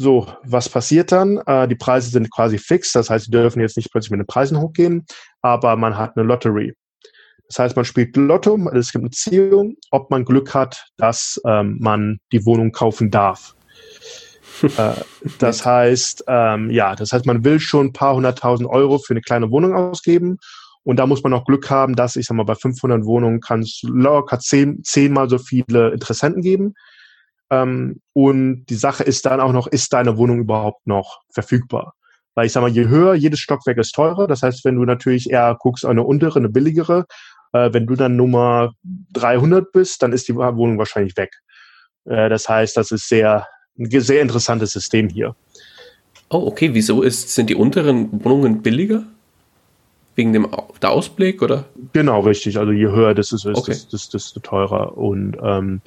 So, 0.00 0.32
was 0.44 0.68
passiert 0.68 1.10
dann? 1.10 1.38
Äh, 1.38 1.66
die 1.66 1.74
Preise 1.74 2.10
sind 2.10 2.30
quasi 2.30 2.58
fix, 2.58 2.92
das 2.92 3.10
heißt, 3.10 3.26
sie 3.26 3.30
dürfen 3.32 3.60
jetzt 3.60 3.76
nicht 3.76 3.90
plötzlich 3.90 4.12
mit 4.12 4.20
den 4.20 4.26
Preisen 4.26 4.60
hochgehen, 4.60 5.04
aber 5.42 5.74
man 5.76 5.98
hat 5.98 6.16
eine 6.16 6.24
Lottery. 6.24 6.74
Das 7.48 7.58
heißt, 7.58 7.76
man 7.76 7.84
spielt 7.84 8.16
Lotto, 8.16 8.56
es 8.74 8.92
gibt 8.92 9.02
eine 9.02 9.10
Ziehung, 9.10 9.74
ob 9.90 10.10
man 10.10 10.24
Glück 10.24 10.54
hat, 10.54 10.86
dass 10.98 11.40
ähm, 11.46 11.78
man 11.80 12.18
die 12.30 12.44
Wohnung 12.44 12.72
kaufen 12.72 13.10
darf. 13.10 13.56
Äh, 14.62 14.92
das 15.38 15.64
heißt, 15.64 16.24
ähm, 16.26 16.70
ja, 16.70 16.94
das 16.94 17.12
heißt, 17.12 17.26
man 17.26 17.44
will 17.44 17.60
schon 17.60 17.86
ein 17.86 17.92
paar 17.92 18.14
hunderttausend 18.14 18.68
Euro 18.68 18.98
für 18.98 19.12
eine 19.12 19.20
kleine 19.20 19.50
Wohnung 19.50 19.74
ausgeben. 19.74 20.38
Und 20.84 20.96
da 20.96 21.06
muss 21.06 21.22
man 21.22 21.34
auch 21.34 21.44
Glück 21.44 21.68
haben, 21.70 21.94
dass, 21.96 22.16
ich 22.16 22.26
sag 22.26 22.36
mal, 22.36 22.44
bei 22.44 22.54
500 22.54 23.04
Wohnungen 23.04 23.40
kann 23.40 23.60
es 23.60 23.82
locker 23.82 24.38
zehn, 24.38 24.82
zehnmal 24.84 25.28
so 25.28 25.38
viele 25.38 25.90
Interessenten 25.90 26.42
geben. 26.42 26.74
Ähm, 27.50 28.00
und 28.12 28.66
die 28.66 28.74
Sache 28.74 29.04
ist 29.04 29.26
dann 29.26 29.40
auch 29.40 29.52
noch, 29.52 29.66
ist 29.66 29.92
deine 29.92 30.16
Wohnung 30.16 30.40
überhaupt 30.40 30.86
noch 30.86 31.20
verfügbar? 31.30 31.94
Weil 32.34 32.46
ich 32.46 32.52
sag 32.52 32.60
mal, 32.60 32.70
je 32.70 32.88
höher, 32.88 33.14
jedes 33.14 33.40
Stockwerk 33.40 33.78
ist 33.78 33.92
teurer. 33.92 34.26
Das 34.26 34.42
heißt, 34.42 34.64
wenn 34.64 34.76
du 34.76 34.84
natürlich 34.84 35.30
eher 35.30 35.56
guckst, 35.58 35.84
eine 35.84 36.02
untere, 36.04 36.38
eine 36.38 36.48
billigere, 36.48 37.06
äh, 37.52 37.72
wenn 37.72 37.86
du 37.86 37.94
dann 37.94 38.16
Nummer 38.16 38.72
300 39.12 39.72
bist, 39.72 40.02
dann 40.02 40.12
ist 40.12 40.28
die 40.28 40.36
Wohnung 40.36 40.78
wahrscheinlich 40.78 41.16
weg. 41.16 41.32
Äh, 42.04 42.28
das 42.28 42.48
heißt, 42.48 42.76
das 42.76 42.90
ist 42.90 43.08
sehr, 43.08 43.46
ein 43.78 44.00
sehr 44.00 44.22
interessantes 44.22 44.72
System 44.72 45.08
hier. 45.08 45.34
Oh, 46.30 46.46
okay. 46.46 46.70
Wieso 46.74 47.02
ist, 47.02 47.34
sind 47.34 47.48
die 47.48 47.54
unteren 47.54 48.24
Wohnungen 48.24 48.62
billiger? 48.62 49.04
Wegen 50.14 50.32
dem 50.32 50.48
der 50.82 50.90
Ausblick 50.90 51.42
oder? 51.42 51.64
Genau, 51.92 52.20
richtig. 52.20 52.58
Also 52.58 52.72
je 52.72 52.88
höher 52.88 53.14
das 53.14 53.32
ist, 53.32 53.46
okay. 53.46 53.76
desto, 53.92 54.40
teurer. 54.40 54.98
Und 54.98 55.36
ähm, 55.42 55.80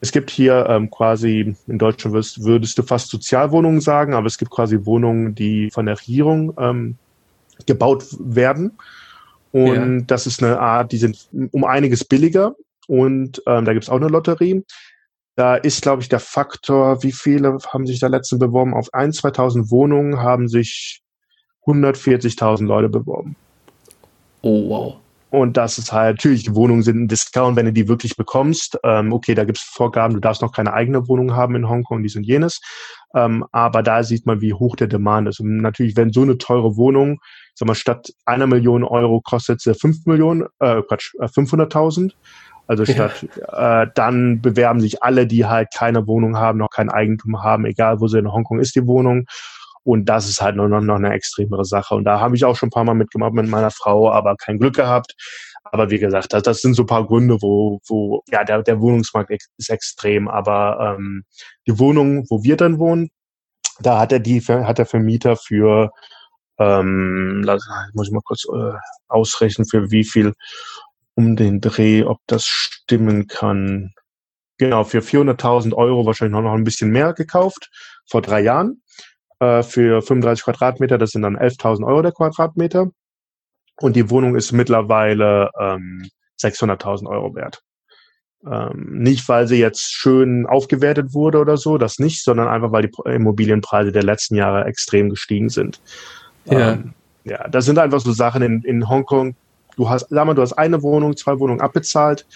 es 0.00 0.12
gibt 0.12 0.30
hier 0.30 0.66
ähm, 0.68 0.90
quasi, 0.90 1.56
in 1.66 1.78
Deutschland 1.78 2.14
würdest, 2.14 2.44
würdest, 2.44 2.78
du 2.78 2.82
fast 2.82 3.08
Sozialwohnungen 3.08 3.80
sagen, 3.80 4.14
aber 4.14 4.26
es 4.26 4.38
gibt 4.38 4.50
quasi 4.50 4.84
Wohnungen, 4.84 5.34
die 5.34 5.70
von 5.70 5.86
der 5.86 5.98
Regierung 5.98 6.52
ähm, 6.58 6.96
gebaut 7.66 8.04
werden. 8.18 8.72
Und 9.50 9.98
ja. 9.98 10.04
das 10.06 10.26
ist 10.26 10.42
eine 10.42 10.60
Art, 10.60 10.92
die 10.92 10.98
sind 10.98 11.28
um 11.50 11.64
einiges 11.64 12.04
billiger. 12.04 12.54
Und 12.86 13.42
ähm, 13.46 13.64
da 13.64 13.72
gibt 13.72 13.84
es 13.84 13.90
auch 13.90 13.96
eine 13.96 14.08
Lotterie. 14.08 14.62
Da 15.38 15.54
ist, 15.54 15.82
glaube 15.82 16.02
ich, 16.02 16.08
der 16.08 16.18
Faktor, 16.18 17.04
wie 17.04 17.12
viele 17.12 17.58
haben 17.72 17.86
sich 17.86 18.00
da 18.00 18.08
letztens 18.08 18.40
beworben? 18.40 18.74
Auf 18.74 18.92
1.000, 18.92 19.36
2.000 19.36 19.70
Wohnungen 19.70 20.18
haben 20.18 20.48
sich 20.48 21.00
140.000 21.64 22.66
Leute 22.66 22.88
beworben. 22.88 23.36
Oh, 24.42 24.68
wow. 24.68 24.96
und 25.30 25.56
das 25.56 25.78
ist 25.78 25.92
halt, 25.92 26.16
natürlich, 26.16 26.42
die 26.42 26.56
Wohnungen 26.56 26.82
sind 26.82 27.02
ein 27.02 27.06
Discount, 27.06 27.54
wenn 27.54 27.66
du 27.66 27.72
die 27.72 27.86
wirklich 27.86 28.16
bekommst. 28.16 28.80
Ähm, 28.82 29.12
okay, 29.12 29.36
da 29.36 29.44
gibt 29.44 29.58
es 29.58 29.64
Vorgaben, 29.64 30.14
du 30.14 30.20
darfst 30.20 30.42
noch 30.42 30.50
keine 30.50 30.72
eigene 30.72 31.06
Wohnung 31.06 31.36
haben 31.36 31.54
in 31.54 31.68
Hongkong, 31.68 32.02
dies 32.02 32.16
und 32.16 32.24
jenes. 32.24 32.60
Ähm, 33.14 33.44
aber 33.52 33.84
da 33.84 34.02
sieht 34.02 34.26
man, 34.26 34.40
wie 34.40 34.54
hoch 34.54 34.74
der 34.74 34.88
Demand 34.88 35.28
ist. 35.28 35.38
Und 35.38 35.58
natürlich, 35.58 35.96
wenn 35.96 36.12
so 36.12 36.22
eine 36.22 36.38
teure 36.38 36.76
Wohnung, 36.76 37.20
sag 37.54 37.68
mal, 37.68 37.76
statt 37.76 38.12
einer 38.24 38.48
Million 38.48 38.82
Euro 38.82 39.20
kostet 39.20 39.60
sie 39.60 39.74
fünf 39.74 40.04
Millionen, 40.04 40.48
äh, 40.58 40.82
Quatsch, 40.82 41.14
500.000. 41.20 42.12
Also 42.68 42.84
statt, 42.84 43.26
ja. 43.36 43.82
äh, 43.82 43.90
dann 43.94 44.42
bewerben 44.42 44.80
sich 44.80 45.02
alle, 45.02 45.26
die 45.26 45.46
halt 45.46 45.68
keine 45.74 46.06
Wohnung 46.06 46.36
haben, 46.36 46.58
noch 46.58 46.68
kein 46.68 46.90
Eigentum 46.90 47.42
haben, 47.42 47.64
egal 47.64 48.00
wo 48.00 48.08
sie 48.08 48.18
in 48.18 48.30
Hongkong 48.30 48.60
ist, 48.60 48.76
die 48.76 48.86
Wohnung. 48.86 49.24
Und 49.84 50.04
das 50.04 50.28
ist 50.28 50.42
halt 50.42 50.56
noch, 50.56 50.68
noch 50.68 50.96
eine 50.96 51.12
extremere 51.14 51.64
Sache. 51.64 51.94
Und 51.94 52.04
da 52.04 52.20
habe 52.20 52.36
ich 52.36 52.44
auch 52.44 52.56
schon 52.56 52.66
ein 52.66 52.70
paar 52.70 52.84
Mal 52.84 52.92
mitgemacht 52.92 53.32
mit 53.32 53.48
meiner 53.48 53.70
Frau, 53.70 54.12
aber 54.12 54.36
kein 54.36 54.58
Glück 54.58 54.76
gehabt. 54.76 55.14
Aber 55.64 55.90
wie 55.90 55.98
gesagt, 55.98 56.34
das, 56.34 56.42
das 56.42 56.60
sind 56.60 56.74
so 56.74 56.82
ein 56.82 56.86
paar 56.86 57.06
Gründe, 57.06 57.38
wo, 57.40 57.80
wo 57.88 58.22
ja, 58.28 58.44
der, 58.44 58.62
der 58.62 58.80
Wohnungsmarkt 58.82 59.30
ist 59.30 59.70
extrem. 59.70 60.28
Aber 60.28 60.96
ähm, 60.98 61.24
die 61.66 61.78
Wohnung, 61.78 62.26
wo 62.28 62.42
wir 62.42 62.58
dann 62.58 62.78
wohnen, 62.78 63.08
da 63.80 63.98
hat 63.98 64.12
er 64.12 64.20
die, 64.20 64.42
hat 64.42 64.76
der 64.76 64.84
Vermieter 64.84 65.36
für, 65.36 65.90
ähm, 66.58 67.40
muss 67.94 68.08
ich 68.08 68.12
mal 68.12 68.20
kurz 68.24 68.44
äh, 68.44 68.76
ausrechnen, 69.08 69.66
für 69.66 69.90
wie 69.90 70.04
viel 70.04 70.34
um 71.18 71.34
den 71.34 71.60
Dreh, 71.60 72.04
ob 72.04 72.20
das 72.28 72.44
stimmen 72.44 73.26
kann. 73.26 73.92
Genau, 74.56 74.84
für 74.84 75.00
400.000 75.00 75.74
Euro 75.74 76.06
wahrscheinlich 76.06 76.40
noch 76.40 76.52
ein 76.52 76.62
bisschen 76.62 76.92
mehr 76.92 77.12
gekauft, 77.12 77.70
vor 78.06 78.22
drei 78.22 78.40
Jahren 78.40 78.82
äh, 79.40 79.64
für 79.64 80.00
35 80.00 80.44
Quadratmeter. 80.44 80.96
Das 80.96 81.10
sind 81.10 81.22
dann 81.22 81.36
11.000 81.36 81.84
Euro 81.84 82.02
der 82.02 82.12
Quadratmeter. 82.12 82.92
Und 83.80 83.96
die 83.96 84.10
Wohnung 84.10 84.36
ist 84.36 84.52
mittlerweile 84.52 85.50
ähm, 85.58 86.08
600.000 86.40 87.08
Euro 87.08 87.34
wert. 87.34 87.62
Ähm, 88.48 88.86
nicht, 89.00 89.28
weil 89.28 89.48
sie 89.48 89.58
jetzt 89.58 89.92
schön 89.92 90.46
aufgewertet 90.46 91.14
wurde 91.14 91.38
oder 91.38 91.56
so, 91.56 91.78
das 91.78 91.98
nicht, 91.98 92.22
sondern 92.22 92.46
einfach, 92.46 92.70
weil 92.70 92.82
die 92.82 93.10
Immobilienpreise 93.12 93.90
der 93.90 94.04
letzten 94.04 94.36
Jahre 94.36 94.66
extrem 94.66 95.10
gestiegen 95.10 95.48
sind. 95.48 95.80
Ja, 96.44 96.74
ähm, 96.74 96.94
ja 97.24 97.48
das 97.48 97.64
sind 97.64 97.80
einfach 97.80 97.98
so 97.98 98.12
Sachen 98.12 98.42
in, 98.42 98.62
in 98.62 98.88
Hongkong. 98.88 99.34
Du 99.78 99.88
hast, 99.88 100.08
sag 100.10 100.26
mal, 100.26 100.34
du 100.34 100.42
hast 100.42 100.54
eine 100.54 100.82
Wohnung, 100.82 101.16
zwei 101.16 101.38
Wohnungen 101.38 101.60
abbezahlt, 101.60 102.26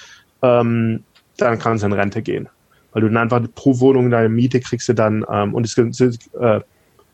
ähm, 0.43 1.03
dann 1.38 1.59
kannst 1.59 1.82
du 1.82 1.88
in 1.88 1.93
Rente 1.93 2.22
gehen. 2.22 2.49
Weil 2.93 3.03
du 3.03 3.09
dann 3.09 3.16
einfach 3.16 3.43
pro 3.55 3.80
Wohnung 3.80 4.11
deine 4.11 4.28
Miete 4.28 4.61
kriegst 4.61 4.88
du 4.88 4.93
dann, 4.95 5.26
ähm, 5.28 5.53
und 5.53 5.66
es 5.66 5.74
gibt, 5.74 6.01
äh, 6.01 6.61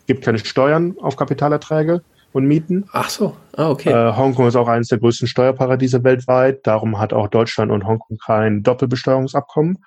gibt 0.07 0.23
keine 0.23 0.39
Steuern 0.39 0.95
auf 1.01 1.17
Kapitalerträge 1.17 2.03
und 2.35 2.45
Mieten. 2.45 2.85
Ach 2.93 3.09
so, 3.09 3.37
ah, 3.57 3.71
okay. 3.71 3.91
Äh, 3.91 4.15
Hongkong 4.15 4.49
ist 4.49 4.57
auch 4.57 4.69
eines 4.69 4.89
der 4.89 4.99
größten 4.99 5.27
Steuerparadiese 5.29 6.05
weltweit. 6.05 6.67
Darum 6.67 6.99
hat 6.99 7.15
auch 7.15 7.29
Deutschland 7.29 7.73
und 7.73 7.87
Hongkong 7.87 8.19
kein 8.19 8.63
Doppelbesteuerungsabkommen. 8.63 9.79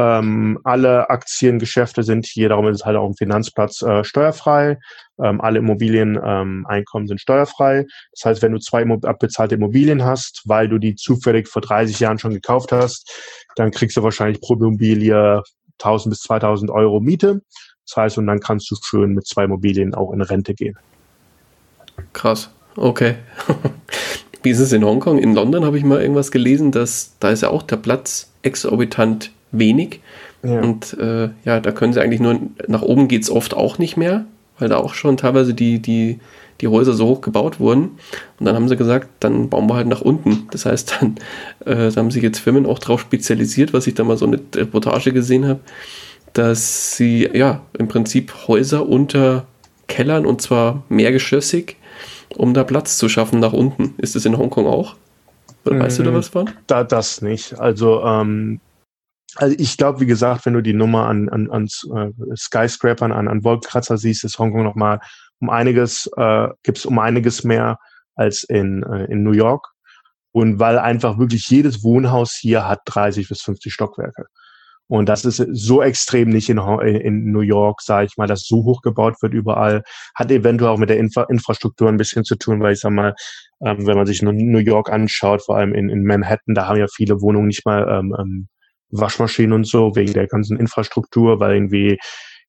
Ähm, 0.00 0.58
alle 0.64 1.10
Aktiengeschäfte 1.10 2.02
sind 2.02 2.24
hier, 2.24 2.48
darum 2.48 2.66
ist 2.68 2.80
es 2.80 2.86
halt 2.86 2.96
auch 2.96 3.06
im 3.06 3.14
Finanzplatz 3.14 3.82
äh, 3.82 4.02
steuerfrei. 4.02 4.78
Ähm, 5.22 5.42
alle 5.42 5.58
Immobilieneinkommen 5.58 7.04
ähm, 7.04 7.06
sind 7.06 7.20
steuerfrei. 7.20 7.84
Das 8.12 8.24
heißt, 8.24 8.42
wenn 8.42 8.52
du 8.52 8.58
zwei 8.58 8.82
abbezahlte 8.82 9.56
Immobilien 9.56 10.02
hast, 10.02 10.42
weil 10.46 10.68
du 10.68 10.78
die 10.78 10.94
zufällig 10.94 11.48
vor 11.48 11.60
30 11.60 12.00
Jahren 12.00 12.18
schon 12.18 12.32
gekauft 12.32 12.72
hast, 12.72 13.10
dann 13.56 13.72
kriegst 13.72 13.98
du 13.98 14.02
wahrscheinlich 14.02 14.40
pro 14.40 14.54
Immobilie 14.54 15.42
1000 15.78 16.12
bis 16.12 16.20
2000 16.20 16.70
Euro 16.70 17.00
Miete. 17.00 17.42
Das 17.86 17.96
heißt, 17.96 18.18
und 18.18 18.26
dann 18.26 18.40
kannst 18.40 18.70
du 18.70 18.76
schön 18.82 19.12
mit 19.12 19.26
zwei 19.26 19.44
Immobilien 19.44 19.94
auch 19.94 20.12
in 20.12 20.22
Rente 20.22 20.54
gehen. 20.54 20.78
Krass, 22.14 22.50
okay. 22.76 23.16
Wie 24.42 24.50
ist 24.50 24.60
es 24.60 24.72
in 24.72 24.82
Hongkong? 24.82 25.18
In 25.18 25.34
London 25.34 25.66
habe 25.66 25.76
ich 25.76 25.84
mal 25.84 26.00
irgendwas 26.00 26.30
gelesen, 26.30 26.72
dass 26.72 27.16
da 27.20 27.28
ist 27.28 27.42
ja 27.42 27.50
auch 27.50 27.62
der 27.62 27.76
Platz 27.76 28.32
exorbitant 28.42 29.32
wenig. 29.52 30.00
Ja. 30.42 30.60
Und 30.60 30.96
äh, 30.98 31.30
ja, 31.44 31.60
da 31.60 31.72
können 31.72 31.92
sie 31.92 32.00
eigentlich 32.00 32.20
nur, 32.20 32.38
nach 32.66 32.82
oben 32.82 33.08
geht 33.08 33.22
es 33.22 33.30
oft 33.30 33.54
auch 33.54 33.78
nicht 33.78 33.96
mehr, 33.96 34.24
weil 34.58 34.68
da 34.68 34.76
auch 34.76 34.94
schon 34.94 35.16
teilweise 35.16 35.54
die, 35.54 35.80
die, 35.80 36.18
die 36.60 36.68
Häuser 36.68 36.92
so 36.92 37.06
hoch 37.06 37.20
gebaut 37.20 37.60
wurden. 37.60 37.98
Und 38.38 38.46
dann 38.46 38.54
haben 38.54 38.68
sie 38.68 38.76
gesagt, 38.76 39.08
dann 39.20 39.48
bauen 39.48 39.68
wir 39.68 39.74
halt 39.74 39.86
nach 39.86 40.00
unten. 40.00 40.48
Das 40.50 40.66
heißt, 40.66 40.96
dann 41.00 41.16
äh, 41.64 41.90
da 41.90 41.96
haben 41.96 42.10
sich 42.10 42.22
jetzt 42.22 42.38
Firmen 42.38 42.66
auch 42.66 42.78
darauf 42.78 43.00
spezialisiert, 43.00 43.72
was 43.72 43.86
ich 43.86 43.94
da 43.94 44.04
mal 44.04 44.16
so 44.16 44.26
eine 44.26 44.40
Reportage 44.54 45.12
gesehen 45.12 45.46
habe, 45.46 45.60
dass 46.32 46.96
sie 46.96 47.28
ja 47.32 47.62
im 47.78 47.88
Prinzip 47.88 48.32
Häuser 48.46 48.88
unter 48.88 49.46
Kellern 49.88 50.24
und 50.24 50.40
zwar 50.40 50.84
mehrgeschossig, 50.88 51.76
um 52.36 52.54
da 52.54 52.64
Platz 52.64 52.96
zu 52.96 53.08
schaffen 53.08 53.40
nach 53.40 53.52
unten. 53.52 53.94
Ist 53.98 54.14
das 54.14 54.24
in 54.24 54.38
Hongkong 54.38 54.66
auch? 54.66 54.94
Weißt 55.64 55.98
du 55.98 56.04
da 56.04 56.10
mm, 56.10 56.14
was 56.14 56.28
von? 56.28 56.50
Da, 56.66 56.84
das 56.84 57.20
nicht. 57.20 57.58
Also, 57.58 58.02
ähm, 58.02 58.60
also 59.36 59.54
ich 59.58 59.76
glaube, 59.76 60.00
wie 60.00 60.06
gesagt, 60.06 60.46
wenn 60.46 60.54
du 60.54 60.62
die 60.62 60.72
Nummer 60.72 61.06
an, 61.06 61.28
an, 61.28 61.50
an 61.50 61.66
äh, 61.66 62.36
Skyscrapern, 62.36 63.12
an, 63.12 63.28
an 63.28 63.44
Wolkenkratzer 63.44 63.98
siehst, 63.98 64.24
ist 64.24 64.38
Hongkong 64.38 64.64
nochmal 64.64 65.00
um 65.40 65.50
einiges, 65.50 66.10
äh, 66.16 66.48
gibt 66.62 66.84
um 66.86 66.98
einiges 66.98 67.44
mehr 67.44 67.78
als 68.14 68.42
in, 68.44 68.82
äh, 68.82 69.04
in 69.06 69.22
New 69.22 69.32
York. 69.32 69.66
Und 70.32 70.60
weil 70.60 70.78
einfach 70.78 71.18
wirklich 71.18 71.48
jedes 71.48 71.82
Wohnhaus 71.82 72.34
hier 72.34 72.68
hat 72.68 72.80
30 72.84 73.28
bis 73.28 73.42
50 73.42 73.72
Stockwerke. 73.72 74.26
Und 74.86 75.08
das 75.08 75.24
ist 75.24 75.36
so 75.52 75.82
extrem 75.82 76.30
nicht 76.30 76.48
in, 76.48 76.58
in 76.58 77.30
New 77.30 77.42
York, 77.42 77.80
sage 77.80 78.06
ich 78.06 78.16
mal, 78.16 78.26
dass 78.26 78.46
so 78.46 78.64
hoch 78.64 78.82
gebaut 78.82 79.22
wird 79.22 79.34
überall. 79.34 79.82
Hat 80.16 80.32
eventuell 80.32 80.72
auch 80.72 80.78
mit 80.78 80.90
der 80.90 80.98
Infra 80.98 81.22
Infrastruktur 81.30 81.88
ein 81.88 81.96
bisschen 81.96 82.24
zu 82.24 82.34
tun, 82.34 82.60
weil 82.60 82.72
ich 82.72 82.80
sag 82.80 82.90
mal, 82.90 83.14
ähm, 83.64 83.86
wenn 83.86 83.96
man 83.96 84.06
sich 84.06 84.20
New 84.20 84.58
York 84.58 84.90
anschaut, 84.90 85.44
vor 85.44 85.56
allem 85.56 85.74
in, 85.74 85.90
in 85.90 86.04
Manhattan, 86.04 86.56
da 86.56 86.66
haben 86.66 86.78
ja 86.78 86.86
viele 86.92 87.20
Wohnungen 87.20 87.46
nicht 87.46 87.64
mal 87.64 87.88
ähm, 87.88 88.16
ähm, 88.18 88.48
Waschmaschinen 88.90 89.52
und 89.52 89.66
so, 89.66 89.94
wegen 89.96 90.12
der 90.12 90.26
ganzen 90.26 90.58
Infrastruktur, 90.58 91.40
weil 91.40 91.54
irgendwie 91.54 91.98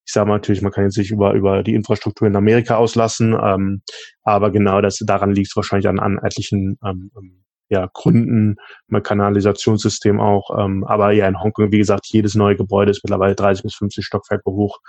ich 0.03 0.13
sage 0.13 0.27
mal 0.27 0.35
natürlich, 0.35 0.61
man 0.61 0.71
kann 0.71 0.85
jetzt 0.85 0.95
sich 0.95 1.11
über, 1.11 1.33
über 1.33 1.63
die 1.63 1.75
Infrastruktur 1.75 2.27
in 2.27 2.35
Amerika 2.35 2.75
auslassen, 2.77 3.37
ähm, 3.41 3.81
aber 4.23 4.51
genau 4.51 4.81
das 4.81 4.97
daran 4.97 5.31
liegt 5.31 5.55
wahrscheinlich 5.55 5.87
an, 5.87 5.99
an 5.99 6.17
etlichen 6.17 6.77
ähm, 6.83 7.11
ähm 7.15 7.37
ja, 7.71 7.89
Gründen, 7.93 8.57
mein 8.87 9.01
Kanalisationssystem 9.01 10.19
auch. 10.19 10.59
Ähm, 10.59 10.83
aber 10.83 11.13
ja, 11.13 11.25
in 11.25 11.39
Hongkong, 11.39 11.71
wie 11.71 11.77
gesagt, 11.77 12.05
jedes 12.07 12.35
neue 12.35 12.57
Gebäude 12.57 12.91
ist 12.91 13.01
mittlerweile 13.01 13.33
30 13.33 13.63
bis 13.63 13.75
50 13.75 14.05
Stockwerke 14.05 14.51
hoch. 14.51 14.79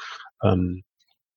Ähm, 0.43 0.83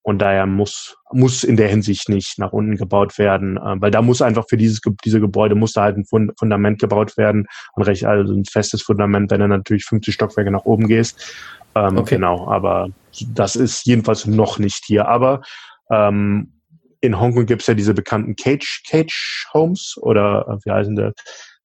und 0.06 0.20
daher 0.20 0.46
muss, 0.46 0.98
muss 1.12 1.44
in 1.44 1.58
der 1.58 1.68
Hinsicht 1.68 2.10
nicht 2.10 2.38
nach 2.38 2.52
unten 2.54 2.76
gebaut 2.76 3.18
werden, 3.18 3.58
äh, 3.58 3.82
weil 3.82 3.90
da 3.90 4.04
muss 4.04 4.22
einfach 4.22 4.46
für 4.48 4.56
dieses, 4.56 4.80
diese 5.04 5.20
Gebäude 5.20 5.56
muss 5.56 5.74
da 5.74 5.82
halt 5.82 5.98
ein 5.98 6.06
Fundament 6.06 6.80
gebaut 6.80 7.18
werden, 7.18 7.48
ein 7.76 7.82
recht, 7.82 8.06
also 8.06 8.32
ein 8.32 8.46
festes 8.46 8.84
Fundament, 8.84 9.32
wenn 9.32 9.40
du 9.40 9.48
natürlich 9.48 9.84
50 9.86 10.14
Stockwerke 10.14 10.52
nach 10.52 10.66
oben 10.66 10.88
gehst. 10.88 11.34
Ähm, 11.74 11.98
okay. 11.98 12.16
Genau, 12.18 12.48
aber 12.48 12.90
das 13.34 13.56
ist 13.56 13.88
jedenfalls 13.88 14.28
noch 14.28 14.60
nicht 14.60 14.84
hier. 14.86 15.08
Aber 15.08 15.42
ähm, 15.90 16.54
in 17.02 17.20
Hongkong 17.20 17.48
gibt 17.48 17.64
es 17.64 17.68
ja 17.68 17.74
diese 17.74 17.96
bekannten 17.96 18.36
Cage, 18.36 18.84
Cage 18.88 19.48
Homes 19.56 19.96
oder 20.00 20.46
äh, 20.48 20.66
wie 20.66 20.72
heißen 20.72 20.96
die 20.96 21.12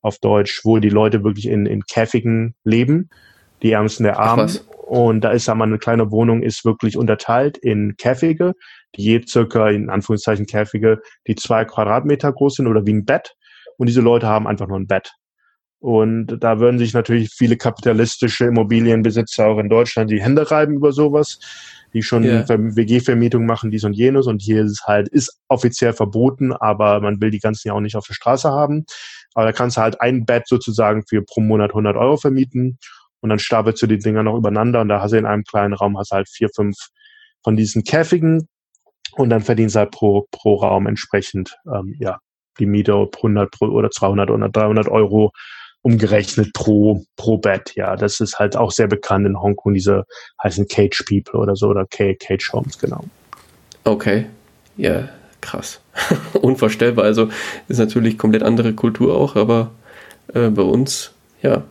auf 0.00 0.18
Deutsch, 0.18 0.62
wo 0.64 0.78
die 0.78 0.88
Leute 0.88 1.24
wirklich 1.24 1.46
in, 1.46 1.66
in 1.66 1.84
Käfigen 1.84 2.54
leben, 2.64 3.10
die 3.62 3.72
Ärmsten 3.72 4.04
der 4.04 4.18
Armen. 4.18 4.50
Und 4.86 5.22
da 5.22 5.30
ist 5.30 5.48
einmal 5.48 5.68
eine 5.68 5.78
kleine 5.78 6.10
Wohnung, 6.10 6.42
ist 6.42 6.64
wirklich 6.64 6.96
unterteilt 6.96 7.56
in 7.58 7.96
Käfige, 7.96 8.54
die 8.96 9.02
je 9.02 9.22
circa, 9.26 9.70
in 9.70 9.88
Anführungszeichen 9.88 10.46
Käfige, 10.46 11.00
die 11.28 11.36
zwei 11.36 11.64
Quadratmeter 11.64 12.32
groß 12.32 12.56
sind 12.56 12.66
oder 12.66 12.84
wie 12.86 12.94
ein 12.94 13.04
Bett. 13.04 13.34
Und 13.76 13.86
diese 13.86 14.00
Leute 14.00 14.26
haben 14.26 14.48
einfach 14.48 14.66
nur 14.66 14.78
ein 14.78 14.88
Bett. 14.88 15.12
Und 15.78 16.26
da 16.40 16.58
würden 16.58 16.78
sich 16.78 16.92
natürlich 16.92 17.30
viele 17.32 17.56
kapitalistische 17.56 18.46
Immobilienbesitzer 18.46 19.46
auch 19.46 19.58
in 19.58 19.70
Deutschland 19.70 20.10
die 20.10 20.20
Hände 20.20 20.50
reiben 20.50 20.74
über 20.74 20.92
sowas 20.92 21.38
die 21.92 22.02
schon 22.02 22.24
yeah. 22.24 22.46
WG-Vermietung 22.48 23.46
machen, 23.46 23.70
dies 23.70 23.84
und 23.84 23.94
jenes. 23.94 24.26
Und 24.26 24.42
hier 24.42 24.64
ist 24.64 24.72
es 24.72 24.86
halt, 24.86 25.08
ist 25.08 25.40
offiziell 25.48 25.92
verboten, 25.92 26.52
aber 26.52 27.00
man 27.00 27.20
will 27.20 27.30
die 27.30 27.40
ganzen 27.40 27.68
ja 27.68 27.74
auch 27.74 27.80
nicht 27.80 27.96
auf 27.96 28.06
der 28.06 28.14
Straße 28.14 28.50
haben. 28.50 28.84
Aber 29.34 29.46
da 29.46 29.52
kannst 29.52 29.76
du 29.76 29.80
halt 29.80 30.00
ein 30.00 30.24
Bett 30.24 30.46
sozusagen 30.46 31.02
für 31.08 31.22
pro 31.22 31.40
Monat 31.40 31.70
100 31.70 31.96
Euro 31.96 32.16
vermieten 32.16 32.78
und 33.20 33.30
dann 33.30 33.38
stapelst 33.38 33.82
du 33.82 33.86
die 33.86 33.98
Dinger 33.98 34.22
noch 34.22 34.36
übereinander 34.36 34.80
und 34.80 34.88
da 34.88 35.00
hast 35.00 35.12
du 35.12 35.18
in 35.18 35.26
einem 35.26 35.44
kleinen 35.44 35.74
Raum 35.74 35.98
hast 35.98 36.10
halt 36.10 36.28
vier, 36.28 36.48
fünf 36.54 36.76
von 37.42 37.56
diesen 37.56 37.84
Käfigen 37.84 38.48
und 39.12 39.30
dann 39.30 39.42
verdienst 39.42 39.74
du 39.74 39.80
halt 39.80 39.90
pro, 39.90 40.26
pro 40.30 40.56
Raum 40.56 40.86
entsprechend, 40.86 41.56
ähm, 41.66 41.94
ja, 41.98 42.18
die 42.58 42.66
Miete 42.66 42.92
100 42.92 43.60
oder 43.62 43.90
200 43.90 44.30
oder 44.30 44.48
300 44.48 44.88
Euro 44.88 45.32
umgerechnet 45.82 46.52
pro, 46.52 47.04
pro 47.16 47.38
Bett. 47.38 47.72
Ja, 47.74 47.96
das 47.96 48.20
ist 48.20 48.38
halt 48.38 48.56
auch 48.56 48.70
sehr 48.70 48.86
bekannt 48.86 49.26
in 49.26 49.40
Hongkong, 49.40 49.74
diese 49.74 50.04
heißen 50.42 50.68
Cage 50.68 51.04
People 51.08 51.40
oder 51.40 51.56
so 51.56 51.68
oder 51.68 51.86
Cage 51.86 52.52
Homes, 52.52 52.78
genau. 52.78 53.04
Okay, 53.84 54.26
ja, 54.76 55.08
krass. 55.40 55.80
Unvorstellbar. 56.40 57.04
Also 57.04 57.30
ist 57.68 57.78
natürlich 57.78 58.18
komplett 58.18 58.42
andere 58.42 58.74
Kultur 58.74 59.16
auch, 59.16 59.36
aber 59.36 59.70
äh, 60.34 60.48
bei 60.48 60.62
uns, 60.62 61.12
ja, 61.42 61.64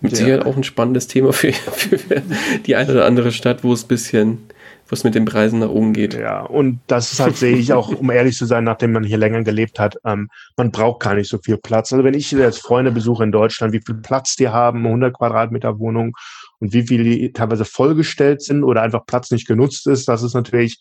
Mit 0.00 0.12
ja. 0.12 0.18
Sicherheit 0.18 0.46
auch 0.46 0.56
ein 0.56 0.64
spannendes 0.64 1.06
Thema 1.06 1.32
für, 1.32 1.52
für 1.52 2.22
die 2.66 2.76
eine 2.76 2.92
oder 2.92 3.04
andere 3.06 3.32
Stadt, 3.32 3.64
wo 3.64 3.72
es 3.72 3.84
ein 3.84 3.88
bisschen 3.88 4.38
wo 4.88 4.94
es 4.94 5.04
mit 5.04 5.14
den 5.14 5.26
Preisen 5.26 5.58
nach 5.58 5.68
oben 5.68 5.92
geht. 5.92 6.14
Ja, 6.14 6.40
und 6.40 6.80
das 6.86 7.12
ist 7.12 7.20
halt, 7.20 7.36
sehe 7.36 7.56
ich 7.56 7.74
auch, 7.74 7.90
um 7.90 8.10
ehrlich 8.10 8.36
zu 8.36 8.46
sein, 8.46 8.64
nachdem 8.64 8.92
man 8.92 9.04
hier 9.04 9.18
länger 9.18 9.44
gelebt 9.44 9.78
hat, 9.78 9.98
ähm, 10.04 10.30
man 10.56 10.70
braucht 10.70 11.00
gar 11.00 11.14
nicht 11.14 11.28
so 11.28 11.38
viel 11.38 11.58
Platz. 11.58 11.92
Also 11.92 12.04
wenn 12.04 12.14
ich 12.14 12.30
jetzt 12.30 12.62
Freunde 12.62 12.90
besuche 12.90 13.24
in 13.24 13.32
Deutschland, 13.32 13.74
wie 13.74 13.82
viel 13.84 13.96
Platz 13.96 14.36
die 14.36 14.48
haben, 14.48 14.86
100 14.86 15.14
Quadratmeter 15.14 15.78
Wohnung 15.78 16.16
und 16.58 16.72
wie 16.72 16.86
viel 16.86 17.04
die 17.04 17.32
teilweise 17.32 17.66
vollgestellt 17.66 18.42
sind 18.42 18.64
oder 18.64 18.82
einfach 18.82 19.04
Platz 19.04 19.30
nicht 19.30 19.46
genutzt 19.46 19.86
ist, 19.86 20.08
das 20.08 20.22
ist 20.22 20.34
natürlich 20.34 20.80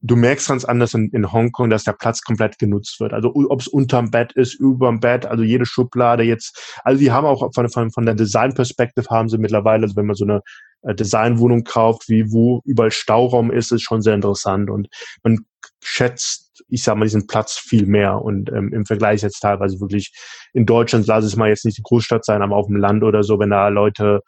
du 0.00 0.16
merkst 0.16 0.48
ganz 0.48 0.64
anders 0.64 0.94
in, 0.94 1.10
in 1.10 1.32
Hongkong, 1.32 1.70
dass 1.70 1.84
der 1.84 1.92
Platz 1.92 2.22
komplett 2.22 2.58
genutzt 2.58 3.00
wird. 3.00 3.12
Also 3.12 3.32
ob 3.34 3.60
es 3.60 3.68
unterm 3.68 4.10
Bett 4.10 4.32
ist, 4.32 4.54
überm 4.54 5.00
Bett, 5.00 5.26
also 5.26 5.42
jede 5.42 5.66
Schublade 5.66 6.22
jetzt. 6.22 6.80
Also 6.84 7.00
die 7.00 7.10
haben 7.10 7.26
auch 7.26 7.50
von, 7.54 7.68
von, 7.68 7.90
von 7.90 8.06
der 8.06 8.14
Design-Perspektive 8.14 9.08
haben 9.10 9.28
sie 9.28 9.38
mittlerweile, 9.38 9.84
also 9.84 9.96
wenn 9.96 10.06
man 10.06 10.16
so 10.16 10.24
eine 10.24 10.42
äh, 10.82 10.94
Designwohnung 10.94 11.64
kauft, 11.64 12.08
wie 12.08 12.30
wo 12.30 12.60
überall 12.64 12.90
Stauraum 12.90 13.50
ist, 13.50 13.72
ist 13.72 13.82
schon 13.82 14.02
sehr 14.02 14.14
interessant 14.14 14.70
und 14.70 14.88
man 15.22 15.46
schätzt, 15.82 16.62
ich 16.68 16.82
sag 16.82 16.96
mal, 16.96 17.04
diesen 17.04 17.26
Platz 17.26 17.58
viel 17.58 17.86
mehr 17.86 18.20
und 18.22 18.50
ähm, 18.50 18.72
im 18.72 18.86
Vergleich 18.86 19.22
jetzt 19.22 19.40
teilweise 19.40 19.80
wirklich 19.80 20.12
in 20.52 20.66
Deutschland, 20.66 21.06
lass 21.06 21.24
es 21.24 21.36
mal 21.36 21.48
jetzt 21.48 21.64
nicht 21.64 21.78
die 21.78 21.82
Großstadt 21.82 22.24
sein, 22.24 22.42
aber 22.42 22.56
auf 22.56 22.66
dem 22.66 22.76
Land 22.76 23.02
oder 23.02 23.22
so, 23.22 23.38
wenn 23.38 23.50
da 23.50 23.68
Leute 23.68 24.20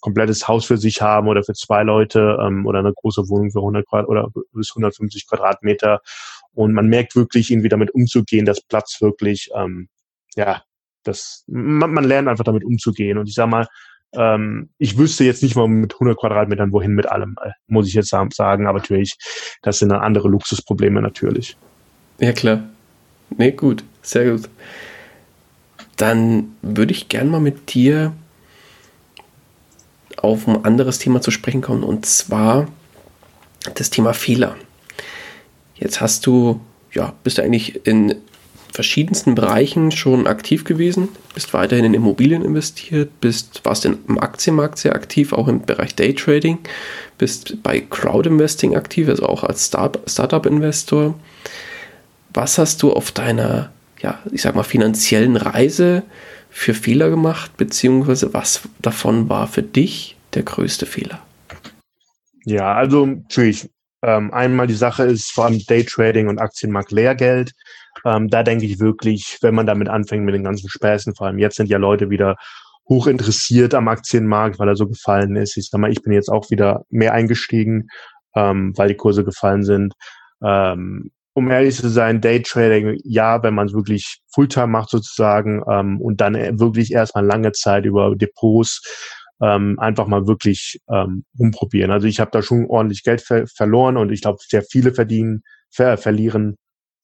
komplettes 0.00 0.48
Haus 0.48 0.64
für 0.64 0.76
sich 0.76 1.02
haben 1.02 1.28
oder 1.28 1.42
für 1.42 1.54
zwei 1.54 1.82
Leute 1.82 2.38
ähm, 2.40 2.66
oder 2.66 2.80
eine 2.80 2.92
große 2.92 3.28
Wohnung 3.28 3.50
für 3.50 3.60
100 3.60 3.86
Quadrat 3.86 4.08
oder 4.08 4.28
bis 4.52 4.70
150 4.70 5.26
Quadratmeter 5.28 6.00
und 6.52 6.72
man 6.72 6.88
merkt 6.88 7.16
wirklich 7.16 7.50
irgendwie 7.50 7.68
damit 7.68 7.90
umzugehen, 7.92 8.46
dass 8.46 8.60
Platz 8.60 9.00
wirklich 9.00 9.50
ähm, 9.54 9.88
ja 10.36 10.62
das 11.02 11.44
man, 11.46 11.92
man 11.92 12.04
lernt 12.04 12.28
einfach 12.28 12.44
damit 12.44 12.64
umzugehen 12.64 13.18
und 13.18 13.28
ich 13.28 13.34
sag 13.34 13.48
mal 13.48 13.66
ähm, 14.12 14.70
ich 14.78 14.98
wüsste 14.98 15.24
jetzt 15.24 15.42
nicht 15.42 15.56
mal 15.56 15.68
mit 15.68 15.94
100 15.94 16.18
Quadratmetern 16.18 16.72
wohin 16.72 16.94
mit 16.94 17.06
allem, 17.06 17.36
äh, 17.44 17.50
muss 17.68 17.86
ich 17.86 17.94
jetzt 17.94 18.08
sagen. 18.08 18.66
Aber 18.66 18.78
natürlich, 18.78 19.16
das 19.62 19.78
sind 19.78 19.90
dann 19.90 20.00
andere 20.00 20.28
Luxusprobleme 20.28 21.00
natürlich. 21.00 21.56
Ja, 22.18 22.32
klar. 22.32 22.64
Nee, 23.36 23.52
gut. 23.52 23.84
Sehr 24.02 24.32
gut. 24.32 24.48
Dann 25.96 26.56
würde 26.62 26.92
ich 26.92 27.08
gern 27.08 27.28
mal 27.28 27.40
mit 27.40 27.74
dir 27.74 28.12
auf 30.22 30.46
ein 30.46 30.64
anderes 30.64 30.98
Thema 30.98 31.20
zu 31.20 31.30
sprechen 31.30 31.60
kommen. 31.60 31.82
Und 31.82 32.06
zwar 32.06 32.68
das 33.74 33.90
Thema 33.90 34.14
Fehler. 34.14 34.56
Jetzt 35.74 36.00
hast 36.00 36.26
du, 36.26 36.60
ja, 36.92 37.14
bist 37.24 37.38
du 37.38 37.42
eigentlich 37.42 37.86
in 37.86 38.16
verschiedensten 38.72 39.34
Bereichen 39.34 39.90
schon 39.90 40.26
aktiv 40.26 40.64
gewesen, 40.64 41.08
bist 41.34 41.52
weiterhin 41.54 41.84
in 41.86 41.94
Immobilien 41.94 42.44
investiert, 42.44 43.20
bist, 43.20 43.60
warst 43.64 43.84
im 43.84 44.18
Aktienmarkt 44.18 44.78
sehr 44.78 44.94
aktiv, 44.94 45.32
auch 45.32 45.48
im 45.48 45.62
Bereich 45.62 45.94
Daytrading, 45.96 46.58
bist 47.18 47.62
bei 47.62 47.80
Crowdinvesting 47.80 48.76
aktiv, 48.76 49.08
also 49.08 49.26
auch 49.26 49.42
als 49.42 49.66
Startup-Investor. 49.66 51.18
Was 52.32 52.58
hast 52.58 52.82
du 52.82 52.92
auf 52.92 53.10
deiner, 53.10 53.72
ja, 54.00 54.20
ich 54.30 54.42
sag 54.42 54.54
mal, 54.54 54.62
finanziellen 54.62 55.36
Reise 55.36 56.04
für 56.50 56.74
Fehler 56.74 57.10
gemacht, 57.10 57.56
beziehungsweise 57.56 58.34
was 58.34 58.62
davon 58.80 59.28
war 59.28 59.46
für 59.46 59.62
dich 59.62 60.16
der 60.34 60.42
größte 60.42 60.86
Fehler? 60.86 61.20
Ja, 62.44 62.74
also 62.74 63.06
natürlich. 63.06 63.68
Ähm, 64.02 64.32
einmal 64.32 64.66
die 64.66 64.74
Sache 64.74 65.04
ist 65.04 65.30
vor 65.30 65.44
allem 65.44 65.60
Daytrading 65.66 66.28
und 66.28 66.38
Aktienmarkt 66.38 66.90
Lehrgeld. 66.90 67.52
Ähm, 68.04 68.28
da 68.28 68.42
denke 68.42 68.64
ich 68.64 68.80
wirklich, 68.80 69.38
wenn 69.42 69.54
man 69.54 69.66
damit 69.66 69.88
anfängt 69.88 70.24
mit 70.24 70.34
den 70.34 70.44
ganzen 70.44 70.70
Späßen, 70.70 71.14
vor 71.14 71.26
allem 71.26 71.38
jetzt 71.38 71.56
sind 71.56 71.68
ja 71.68 71.76
Leute 71.76 72.08
wieder 72.08 72.36
hoch 72.88 73.06
interessiert 73.06 73.74
am 73.74 73.88
Aktienmarkt, 73.88 74.58
weil 74.58 74.68
er 74.68 74.76
so 74.76 74.88
gefallen 74.88 75.36
ist. 75.36 75.56
Ich 75.56 75.68
sag 75.68 75.80
mal, 75.80 75.92
ich 75.92 76.02
bin 76.02 76.12
jetzt 76.12 76.30
auch 76.30 76.50
wieder 76.50 76.84
mehr 76.88 77.12
eingestiegen, 77.12 77.88
ähm, 78.34 78.72
weil 78.76 78.88
die 78.88 78.96
Kurse 78.96 79.24
gefallen 79.24 79.64
sind. 79.64 79.94
Ähm, 80.42 81.10
um 81.40 81.50
ehrlich 81.50 81.76
zu 81.76 81.88
sein, 81.88 82.20
Daytrading, 82.20 83.00
ja, 83.02 83.42
wenn 83.42 83.54
man 83.54 83.66
es 83.66 83.72
wirklich 83.72 84.18
Fulltime 84.30 84.66
macht 84.66 84.90
sozusagen 84.90 85.62
ähm, 85.66 85.98
und 85.98 86.20
dann 86.20 86.34
wirklich 86.60 86.92
erstmal 86.92 87.24
lange 87.24 87.52
Zeit 87.52 87.86
über 87.86 88.14
Depots 88.14 88.82
ähm, 89.40 89.78
einfach 89.78 90.06
mal 90.06 90.26
wirklich 90.26 90.78
ähm, 90.92 91.24
umprobieren. 91.38 91.90
Also 91.90 92.06
ich 92.06 92.20
habe 92.20 92.30
da 92.30 92.42
schon 92.42 92.66
ordentlich 92.66 93.04
Geld 93.04 93.22
ver 93.22 93.46
verloren 93.46 93.96
und 93.96 94.12
ich 94.12 94.20
glaube, 94.20 94.38
sehr 94.46 94.62
viele 94.62 94.92
verdienen, 94.92 95.42
ver 95.70 95.96
verlieren 95.96 96.56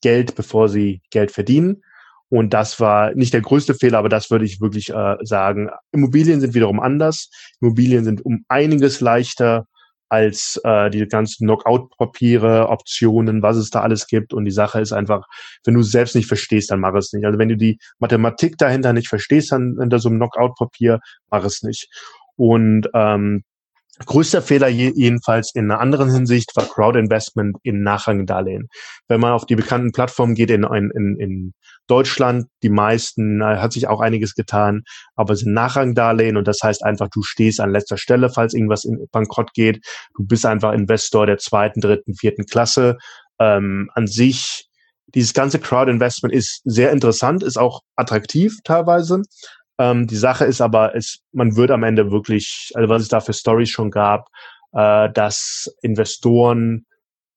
Geld, 0.03 0.34
bevor 0.34 0.68
sie 0.68 1.01
Geld 1.11 1.30
verdienen. 1.30 1.82
Und 2.28 2.53
das 2.53 2.78
war 2.78 3.14
nicht 3.14 3.32
der 3.32 3.41
größte 3.41 3.74
Fehler, 3.74 3.99
aber 3.99 4.11
das 4.11 4.30
würde 4.30 4.45
ich 4.45 4.61
wirklich 4.61 4.91
äh, 4.91 5.16
sagen. 5.22 5.70
Immobilien 5.93 6.43
sind 6.43 6.53
wiederum 6.53 6.78
anders. 6.78 7.30
Immobilien 7.62 8.05
sind 8.05 8.22
um 8.22 8.45
einiges 8.49 9.01
leichter 9.01 9.66
als 10.09 10.61
äh, 10.65 10.91
die 10.91 11.07
ganzen 11.07 11.47
Knockout-Papiere, 11.47 12.69
Optionen, 12.69 13.43
was 13.43 13.57
es 13.57 13.71
da 13.71 13.81
alles 13.81 14.07
gibt. 14.07 14.33
Und 14.33 14.45
die 14.45 14.51
Sache 14.51 14.81
ist 14.81 14.93
einfach, 14.93 15.27
wenn 15.65 15.75
du 15.75 15.81
es 15.81 15.91
selbst 15.91 16.15
nicht 16.15 16.29
verstehst, 16.29 16.71
dann 16.71 16.81
mach 16.81 16.95
es 16.95 17.13
nicht. 17.13 17.25
Also 17.25 17.39
wenn 17.39 17.49
du 17.49 17.57
die 17.57 17.79
Mathematik 17.99 18.57
dahinter 18.59 18.93
nicht 18.93 19.09
verstehst, 19.09 19.53
dann 19.53 19.77
hinter 19.81 19.99
so 19.99 20.09
einem 20.09 20.19
Knockout-Papier, 20.19 21.01
mach 21.31 21.45
es 21.45 21.63
nicht. 21.63 21.89
Und 22.37 22.89
ähm, 22.95 23.43
Größter 24.05 24.43
Fehler 24.43 24.69
jedenfalls 24.69 25.55
in 25.55 25.71
einer 25.71 25.81
anderen 25.81 26.13
Hinsicht 26.13 26.55
war 26.55 26.67
Crowd-Investment 26.67 27.57
in 27.63 27.83
Nachrangdarlehen. 27.83 28.69
Wenn 29.09 29.21
man 29.21 29.33
auf 29.33 29.47
die 29.47 29.57
bekannten 29.57 29.93
Plattformen 29.93 30.35
geht 30.35 30.51
in, 30.51 30.65
in, 30.65 31.17
in 31.19 31.55
Deutschland, 31.87 32.47
die 32.62 32.68
meisten, 32.68 33.43
hat 33.45 33.72
sich 33.72 33.89
auch 33.89 34.01
einiges 34.01 34.34
getan, 34.34 34.82
aber 35.14 35.37
sind 35.37 35.53
Nachrangdarlehen 35.53 36.37
und 36.37 36.47
das 36.47 36.59
heißt 36.62 36.84
einfach, 36.84 37.09
du 37.09 37.22
stehst 37.22 37.61
an 37.61 37.70
letzter 37.70 37.97
Stelle, 37.97 38.28
falls 38.30 38.55
irgendwas 38.55 38.84
in 38.84 39.07
bankrott 39.12 39.53
geht. 39.55 39.84
Du 40.16 40.24
bist 40.24 40.47
einfach 40.47 40.72
Investor 40.72 41.26
der 41.26 41.39
zweiten, 41.39 41.80
dritten, 41.80 42.14
vierten 42.14 42.47
Klasse. 42.47 42.99
Ähm, 43.39 43.91
an 43.95 44.07
sich, 44.07 44.68
dieses 45.14 45.34
ganze 45.34 45.59
Crowd-Investment 45.59 46.34
ist 46.34 46.62
sehr 46.64 46.91
interessant, 46.91 47.43
ist 47.43 47.59
auch 47.59 47.80
attraktiv 47.95 48.59
teilweise, 48.64 49.22
ähm, 49.78 50.07
die 50.07 50.16
Sache 50.16 50.45
ist 50.45 50.61
aber, 50.61 50.95
es, 50.95 51.20
man 51.32 51.57
wird 51.57 51.70
am 51.70 51.82
Ende 51.82 52.11
wirklich, 52.11 52.70
also 52.74 52.89
was 52.89 53.03
es 53.03 53.09
da 53.09 53.20
für 53.20 53.32
Stories 53.32 53.70
schon 53.70 53.91
gab, 53.91 54.28
äh, 54.72 55.11
dass 55.12 55.74
Investoren 55.82 56.87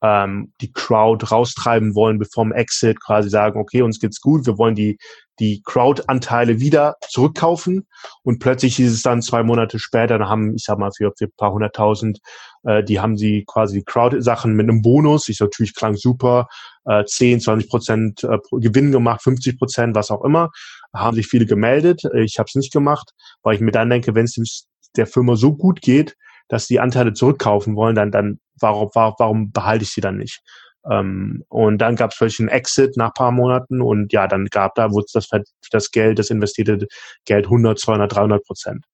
ähm, 0.01 0.53
die 0.61 0.71
Crowd 0.71 1.25
raustreiben 1.25 1.95
wollen, 1.95 2.19
bevor 2.19 2.43
im 2.43 2.51
Exit 2.51 3.01
quasi 3.01 3.29
sagen, 3.29 3.59
okay, 3.59 3.81
uns 3.81 3.99
geht's 3.99 4.21
gut, 4.21 4.45
wir 4.45 4.57
wollen 4.57 4.75
die, 4.75 4.97
die 5.39 5.61
Crowd-Anteile 5.63 6.59
wieder 6.59 6.95
zurückkaufen. 7.09 7.87
Und 8.23 8.39
plötzlich 8.39 8.75
hieß 8.77 8.91
es 8.91 9.01
dann 9.01 9.21
zwei 9.21 9.43
Monate 9.43 9.79
später, 9.79 10.17
dann 10.17 10.29
haben, 10.29 10.55
ich 10.55 10.63
sag 10.63 10.77
mal, 10.77 10.91
für, 10.95 11.11
für 11.17 11.25
ein 11.25 11.33
paar 11.37 11.51
hunderttausend, 11.51 12.19
äh, 12.63 12.83
die 12.83 12.99
haben 12.99 13.17
sie 13.17 13.43
quasi 13.45 13.83
Crowd-Sachen 13.83 14.53
mit 14.53 14.69
einem 14.69 14.81
Bonus, 14.81 15.27
ich 15.27 15.39
natürlich 15.39 15.75
klang 15.75 15.95
super, 15.95 16.47
äh, 16.85 17.03
10, 17.05 17.41
20 17.41 17.69
Prozent 17.69 18.23
äh, 18.23 18.37
Gewinn 18.51 18.91
gemacht, 18.91 19.21
50 19.21 19.57
Prozent, 19.57 19.95
was 19.95 20.11
auch 20.11 20.23
immer. 20.23 20.49
Haben 20.93 21.15
sich 21.15 21.27
viele 21.27 21.45
gemeldet. 21.45 22.01
Ich 22.15 22.39
habe 22.39 22.47
es 22.47 22.55
nicht 22.55 22.73
gemacht, 22.73 23.11
weil 23.43 23.55
ich 23.55 23.61
mir 23.61 23.71
dann 23.71 23.89
denke, 23.89 24.15
wenn 24.15 24.25
es 24.25 24.67
der 24.95 25.05
Firma 25.05 25.35
so 25.35 25.55
gut 25.55 25.81
geht, 25.81 26.15
dass 26.49 26.67
die 26.67 26.79
Anteile 26.79 27.13
zurückkaufen 27.13 27.75
wollen, 27.75 27.95
dann, 27.95 28.11
dann 28.11 28.39
warum, 28.59 28.89
warum, 28.93 29.15
warum 29.17 29.51
behalte 29.51 29.83
ich 29.83 29.91
sie 29.91 30.01
dann 30.01 30.17
nicht? 30.17 30.41
Ähm, 30.89 31.43
und 31.47 31.77
dann 31.79 31.95
gab 31.95 32.11
es 32.11 32.17
vielleicht 32.17 32.39
einen 32.39 32.49
Exit 32.49 32.97
nach 32.97 33.13
paar 33.13 33.31
Monaten 33.31 33.81
und 33.81 34.11
ja, 34.11 34.27
dann 34.27 34.45
gab 34.47 34.75
da, 34.75 34.91
wurde 34.91 35.07
das, 35.13 35.29
das 35.71 35.91
Geld, 35.91 36.19
das 36.19 36.29
investierte 36.29 36.87
Geld 37.25 37.45
100, 37.45 37.79
200, 37.79 38.13
300 38.13 38.43
Prozent. 38.43 38.85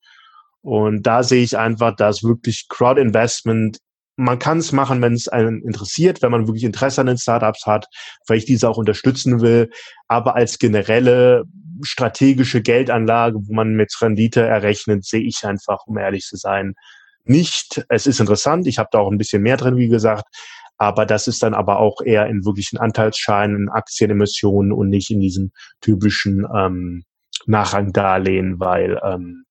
Und 0.62 1.04
da 1.04 1.24
sehe 1.24 1.44
ich 1.44 1.58
einfach, 1.58 1.96
dass 1.96 2.24
wirklich 2.24 2.68
Crowd 2.70 3.00
Investment 3.00 3.80
man 4.18 4.40
kann 4.40 4.60
es 4.60 4.72
machen, 4.72 5.02
wenn 5.02 5.14
es 5.14 5.28
einen 5.28 5.62
interessiert, 5.62 6.22
wenn 6.22 6.32
man 6.32 6.48
wirklich 6.48 6.64
Interesse 6.64 7.02
an 7.02 7.08
den 7.08 7.18
Startups 7.18 7.66
hat, 7.66 7.88
weil 8.28 8.38
ich 8.38 8.46
diese 8.46 8.70
auch 8.70 8.78
unterstützen 8.78 9.42
will. 9.42 9.70
Aber 10.08 10.36
als 10.36 10.58
generelle 10.58 11.44
strategische 11.82 12.62
Geldanlage, 12.62 13.38
wo 13.42 13.54
man 13.54 13.74
mit 13.74 13.94
Rendite 14.02 14.42
errechnet, 14.42 15.06
sehe 15.06 15.24
ich 15.24 15.46
einfach, 15.46 15.86
um 15.86 15.98
ehrlich 15.98 16.24
zu 16.24 16.38
sein, 16.38 16.76
nicht. 17.30 17.86
Es 17.90 18.08
ist 18.08 18.20
interessant, 18.20 18.68
ich 18.68 18.78
habe 18.78 18.90
da 18.92 19.00
auch 19.00 19.12
ein 19.12 19.18
bisschen 19.18 19.42
mehr 19.42 19.58
drin, 19.58 19.78
wie 19.78 19.88
gesagt, 19.88 20.26
aber 20.78 21.06
das 21.06 21.28
ist 21.28 21.42
dann 21.44 21.54
aber 21.54 21.80
auch 21.80 22.02
eher 22.02 22.28
in 22.28 22.46
wirklichen 22.46 22.78
Anteilsscheinen, 22.78 23.70
Aktienemissionen 23.70 24.72
und 24.72 24.90
nicht 24.90 25.10
in 25.10 25.22
diesen 25.22 25.54
typischen 25.82 26.46
ähm, 26.54 27.04
Nachrangdarlehen, 27.46 28.60
weil 28.60 29.00
ähm, 29.04 29.46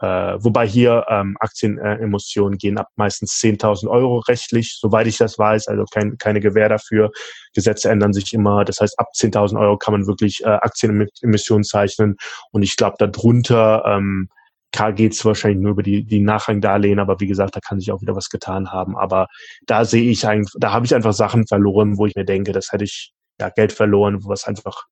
äh, 0.00 0.42
wobei 0.42 0.66
hier 0.66 1.04
ähm, 1.08 1.36
Aktienemissionen 1.40 2.56
gehen 2.56 2.78
ab 2.78 2.88
meistens 2.96 3.38
10.000 3.42 3.88
Euro 3.88 4.20
rechtlich, 4.20 4.78
soweit 4.80 5.06
ich 5.06 5.18
das 5.18 5.38
weiß, 5.38 5.68
also 5.68 5.84
kein, 5.84 6.16
keine 6.16 6.40
Gewähr 6.40 6.70
dafür. 6.70 7.10
Gesetze 7.54 7.90
ändern 7.90 8.14
sich 8.14 8.32
immer. 8.32 8.64
Das 8.64 8.80
heißt, 8.80 8.98
ab 8.98 9.08
10.000 9.14 9.60
Euro 9.60 9.76
kann 9.76 9.92
man 9.92 10.06
wirklich 10.06 10.42
äh, 10.42 10.48
Aktienemissionen 10.48 11.64
zeichnen. 11.64 12.16
Und 12.50 12.62
ich 12.62 12.76
glaube, 12.76 12.96
darunter 12.98 13.84
ähm, 13.86 14.30
geht 14.72 15.12
es 15.12 15.24
wahrscheinlich 15.24 15.60
nur 15.60 15.72
über 15.72 15.82
die, 15.82 16.04
die 16.04 16.20
Nachrangdarlehen, 16.20 16.98
aber 16.98 17.20
wie 17.20 17.26
gesagt, 17.26 17.56
da 17.56 17.60
kann 17.60 17.80
sich 17.80 17.92
auch 17.92 18.00
wieder 18.00 18.14
was 18.14 18.28
getan 18.28 18.70
haben. 18.70 18.96
Aber 18.96 19.26
da 19.66 19.84
sehe 19.84 20.10
ich 20.10 20.26
eigentlich, 20.26 20.52
da 20.58 20.72
habe 20.72 20.86
ich 20.86 20.94
einfach 20.94 21.12
Sachen 21.12 21.46
verloren, 21.46 21.98
wo 21.98 22.06
ich 22.06 22.14
mir 22.14 22.24
denke, 22.24 22.52
das 22.52 22.72
hätte 22.72 22.84
ich 22.84 23.12
ja 23.40 23.48
Geld 23.50 23.72
verloren, 23.72 24.18
was 24.24 24.44
einfach 24.44 24.84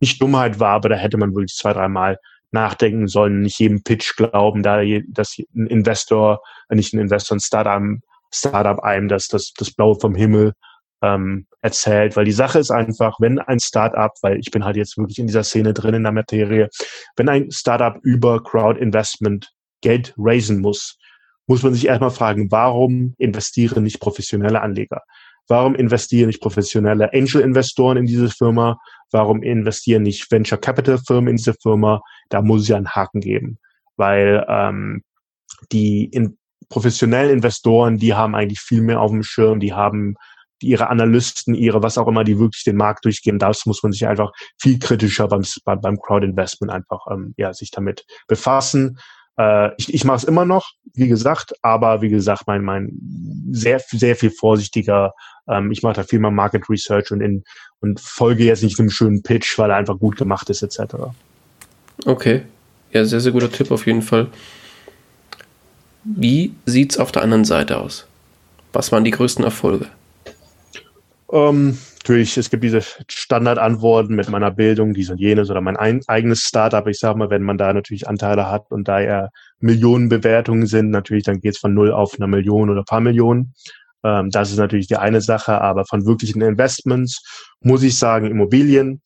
nicht 0.00 0.20
Dummheit 0.20 0.58
war, 0.58 0.72
aber 0.72 0.88
da 0.88 0.96
hätte 0.96 1.16
man 1.16 1.34
wirklich 1.34 1.54
zwei, 1.54 1.72
dreimal 1.72 2.18
nachdenken 2.52 3.06
sollen, 3.06 3.42
nicht 3.42 3.60
jedem 3.60 3.82
Pitch 3.82 4.16
glauben, 4.16 4.62
da 4.62 4.82
dass 5.08 5.36
ein 5.54 5.66
Investor, 5.66 6.40
äh, 6.68 6.74
nicht 6.74 6.92
ein 6.92 6.98
Investor, 6.98 7.36
ein 7.36 7.40
Startup, 7.40 7.82
Startup 8.32 8.80
einem 8.80 9.08
das, 9.08 9.28
das, 9.28 9.52
das 9.56 9.72
Blaue 9.72 9.98
vom 10.00 10.14
Himmel 10.14 10.52
ähm, 11.02 11.46
erzählt, 11.62 12.16
weil 12.16 12.24
die 12.24 12.32
Sache 12.32 12.58
ist 12.58 12.70
einfach, 12.70 13.20
wenn 13.20 13.38
ein 13.38 13.60
Startup, 13.60 14.12
weil 14.22 14.38
ich 14.38 14.50
bin 14.50 14.64
halt 14.64 14.76
jetzt 14.76 14.96
wirklich 14.96 15.18
in 15.18 15.26
dieser 15.26 15.44
Szene 15.44 15.74
drin 15.74 15.94
in 15.94 16.02
der 16.02 16.12
Materie, 16.12 16.68
wenn 17.16 17.28
ein 17.28 17.50
Startup 17.50 17.98
über 18.02 18.42
Crowd 18.42 18.80
Investment 18.80 19.50
Geld 19.82 20.14
raisen 20.16 20.60
muss, 20.60 20.98
muss 21.46 21.62
man 21.62 21.74
sich 21.74 21.86
erstmal 21.86 22.10
fragen, 22.10 22.50
warum 22.50 23.14
investieren 23.18 23.82
nicht 23.82 24.00
professionelle 24.00 24.60
Anleger? 24.60 25.02
Warum 25.48 25.74
investieren 25.74 26.28
nicht 26.28 26.40
professionelle 26.40 27.12
Angel-Investoren 27.12 27.96
in 27.96 28.06
diese 28.06 28.28
Firma? 28.28 28.78
Warum 29.10 29.42
investieren 29.42 30.04
nicht 30.04 30.30
Venture 30.30 30.58
Capital-Firmen 30.58 31.30
in 31.30 31.36
diese 31.36 31.54
Firma? 31.54 32.02
Da 32.28 32.40
muss 32.40 32.62
es 32.62 32.68
ja 32.68 32.76
einen 32.76 32.90
Haken 32.90 33.20
geben, 33.20 33.58
weil 33.96 34.46
ähm, 34.48 35.02
die 35.72 36.04
in 36.04 36.38
professionellen 36.68 37.32
Investoren, 37.32 37.98
die 37.98 38.14
haben 38.14 38.36
eigentlich 38.36 38.60
viel 38.60 38.80
mehr 38.80 39.00
auf 39.00 39.10
dem 39.10 39.24
Schirm, 39.24 39.58
die 39.58 39.72
haben 39.72 40.14
ihre 40.62 40.88
Analysten, 40.88 41.54
ihre 41.54 41.82
was 41.82 41.98
auch 41.98 42.08
immer, 42.08 42.24
die 42.24 42.38
wirklich 42.38 42.64
den 42.64 42.76
Markt 42.76 43.04
durchgehen. 43.04 43.38
Das 43.38 43.66
muss 43.66 43.82
man 43.82 43.92
sich 43.92 44.06
einfach 44.06 44.32
viel 44.58 44.78
kritischer 44.78 45.28
beim, 45.28 45.42
beim 45.64 46.00
Crowd 46.00 46.24
Investment 46.24 46.72
einfach 46.72 47.06
ähm, 47.10 47.34
ja, 47.36 47.52
sich 47.52 47.70
damit 47.70 48.04
befassen. 48.26 48.98
Äh, 49.38 49.70
ich 49.78 49.92
ich 49.92 50.04
mache 50.04 50.18
es 50.18 50.24
immer 50.24 50.44
noch, 50.44 50.70
wie 50.94 51.08
gesagt, 51.08 51.54
aber 51.62 52.02
wie 52.02 52.10
gesagt, 52.10 52.44
mein, 52.46 52.62
mein 52.62 52.92
sehr, 53.50 53.80
sehr 53.80 54.16
viel 54.16 54.30
vorsichtiger. 54.30 55.12
Ähm, 55.48 55.70
ich 55.72 55.82
mache 55.82 55.94
da 55.94 56.02
viel 56.04 56.18
mehr 56.18 56.30
Market 56.30 56.68
Research 56.68 57.10
und, 57.10 57.20
in, 57.20 57.44
und 57.80 58.00
folge 58.00 58.44
jetzt 58.44 58.62
nicht 58.62 58.78
einem 58.78 58.90
schönen 58.90 59.22
Pitch, 59.22 59.58
weil 59.58 59.70
er 59.70 59.76
einfach 59.76 59.98
gut 59.98 60.16
gemacht 60.16 60.50
ist, 60.50 60.62
etc. 60.62 60.94
Okay. 62.04 62.42
Ja, 62.92 63.04
sehr, 63.04 63.20
sehr 63.20 63.32
guter 63.32 63.50
Tipp 63.50 63.70
auf 63.70 63.86
jeden 63.86 64.02
Fall. 64.02 64.28
Wie 66.04 66.54
sieht's 66.66 66.98
auf 66.98 67.12
der 67.12 67.22
anderen 67.22 67.44
Seite 67.44 67.78
aus? 67.78 68.06
Was 68.72 68.90
waren 68.90 69.04
die 69.04 69.10
größten 69.10 69.44
Erfolge? 69.44 69.86
Ähm, 71.32 71.78
natürlich, 71.98 72.36
es 72.36 72.50
gibt 72.50 72.64
diese 72.64 72.80
Standardantworten 73.08 74.14
mit 74.14 74.28
meiner 74.28 74.50
Bildung, 74.50 74.94
dies 74.94 75.10
und 75.10 75.18
jenes 75.18 75.50
oder 75.50 75.60
mein 75.60 75.76
ein, 75.76 76.00
eigenes 76.08 76.40
Startup. 76.40 76.86
Ich 76.88 76.98
sage 76.98 77.18
mal, 77.18 77.30
wenn 77.30 77.42
man 77.42 77.58
da 77.58 77.72
natürlich 77.72 78.08
Anteile 78.08 78.50
hat 78.50 78.70
und 78.70 78.88
da 78.88 79.00
ja 79.00 79.28
Millionen 79.60 80.08
Bewertungen 80.08 80.66
sind, 80.66 80.90
natürlich, 80.90 81.24
dann 81.24 81.40
geht 81.40 81.54
es 81.54 81.60
von 81.60 81.74
null 81.74 81.92
auf 81.92 82.14
eine 82.16 82.26
Million 82.26 82.70
oder 82.70 82.82
paar 82.82 83.00
Millionen. 83.00 83.54
Ähm, 84.02 84.30
das 84.30 84.50
ist 84.50 84.58
natürlich 84.58 84.88
die 84.88 84.96
eine 84.96 85.20
Sache, 85.20 85.60
aber 85.60 85.84
von 85.84 86.04
wirklichen 86.04 86.42
Investments 86.42 87.22
muss 87.60 87.82
ich 87.82 87.98
sagen, 87.98 88.26
Immobilien. 88.26 89.00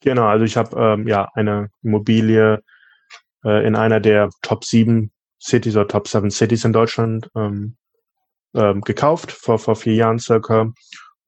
Genau, 0.00 0.26
also 0.26 0.44
ich 0.44 0.56
habe 0.56 0.76
ähm, 0.76 1.06
ja 1.06 1.28
eine 1.34 1.68
Immobilie 1.82 2.62
äh, 3.44 3.66
in 3.66 3.76
einer 3.76 4.00
der 4.00 4.30
Top 4.42 4.64
7 4.64 5.12
Cities 5.40 5.76
oder 5.76 5.88
Top 5.88 6.08
7 6.08 6.30
Cities 6.30 6.64
in 6.64 6.72
Deutschland 6.72 7.30
ähm, 7.36 7.76
ähm, 8.54 8.80
gekauft, 8.80 9.32
vor, 9.32 9.58
vor 9.58 9.76
vier 9.76 9.94
Jahren 9.94 10.18
circa. 10.18 10.72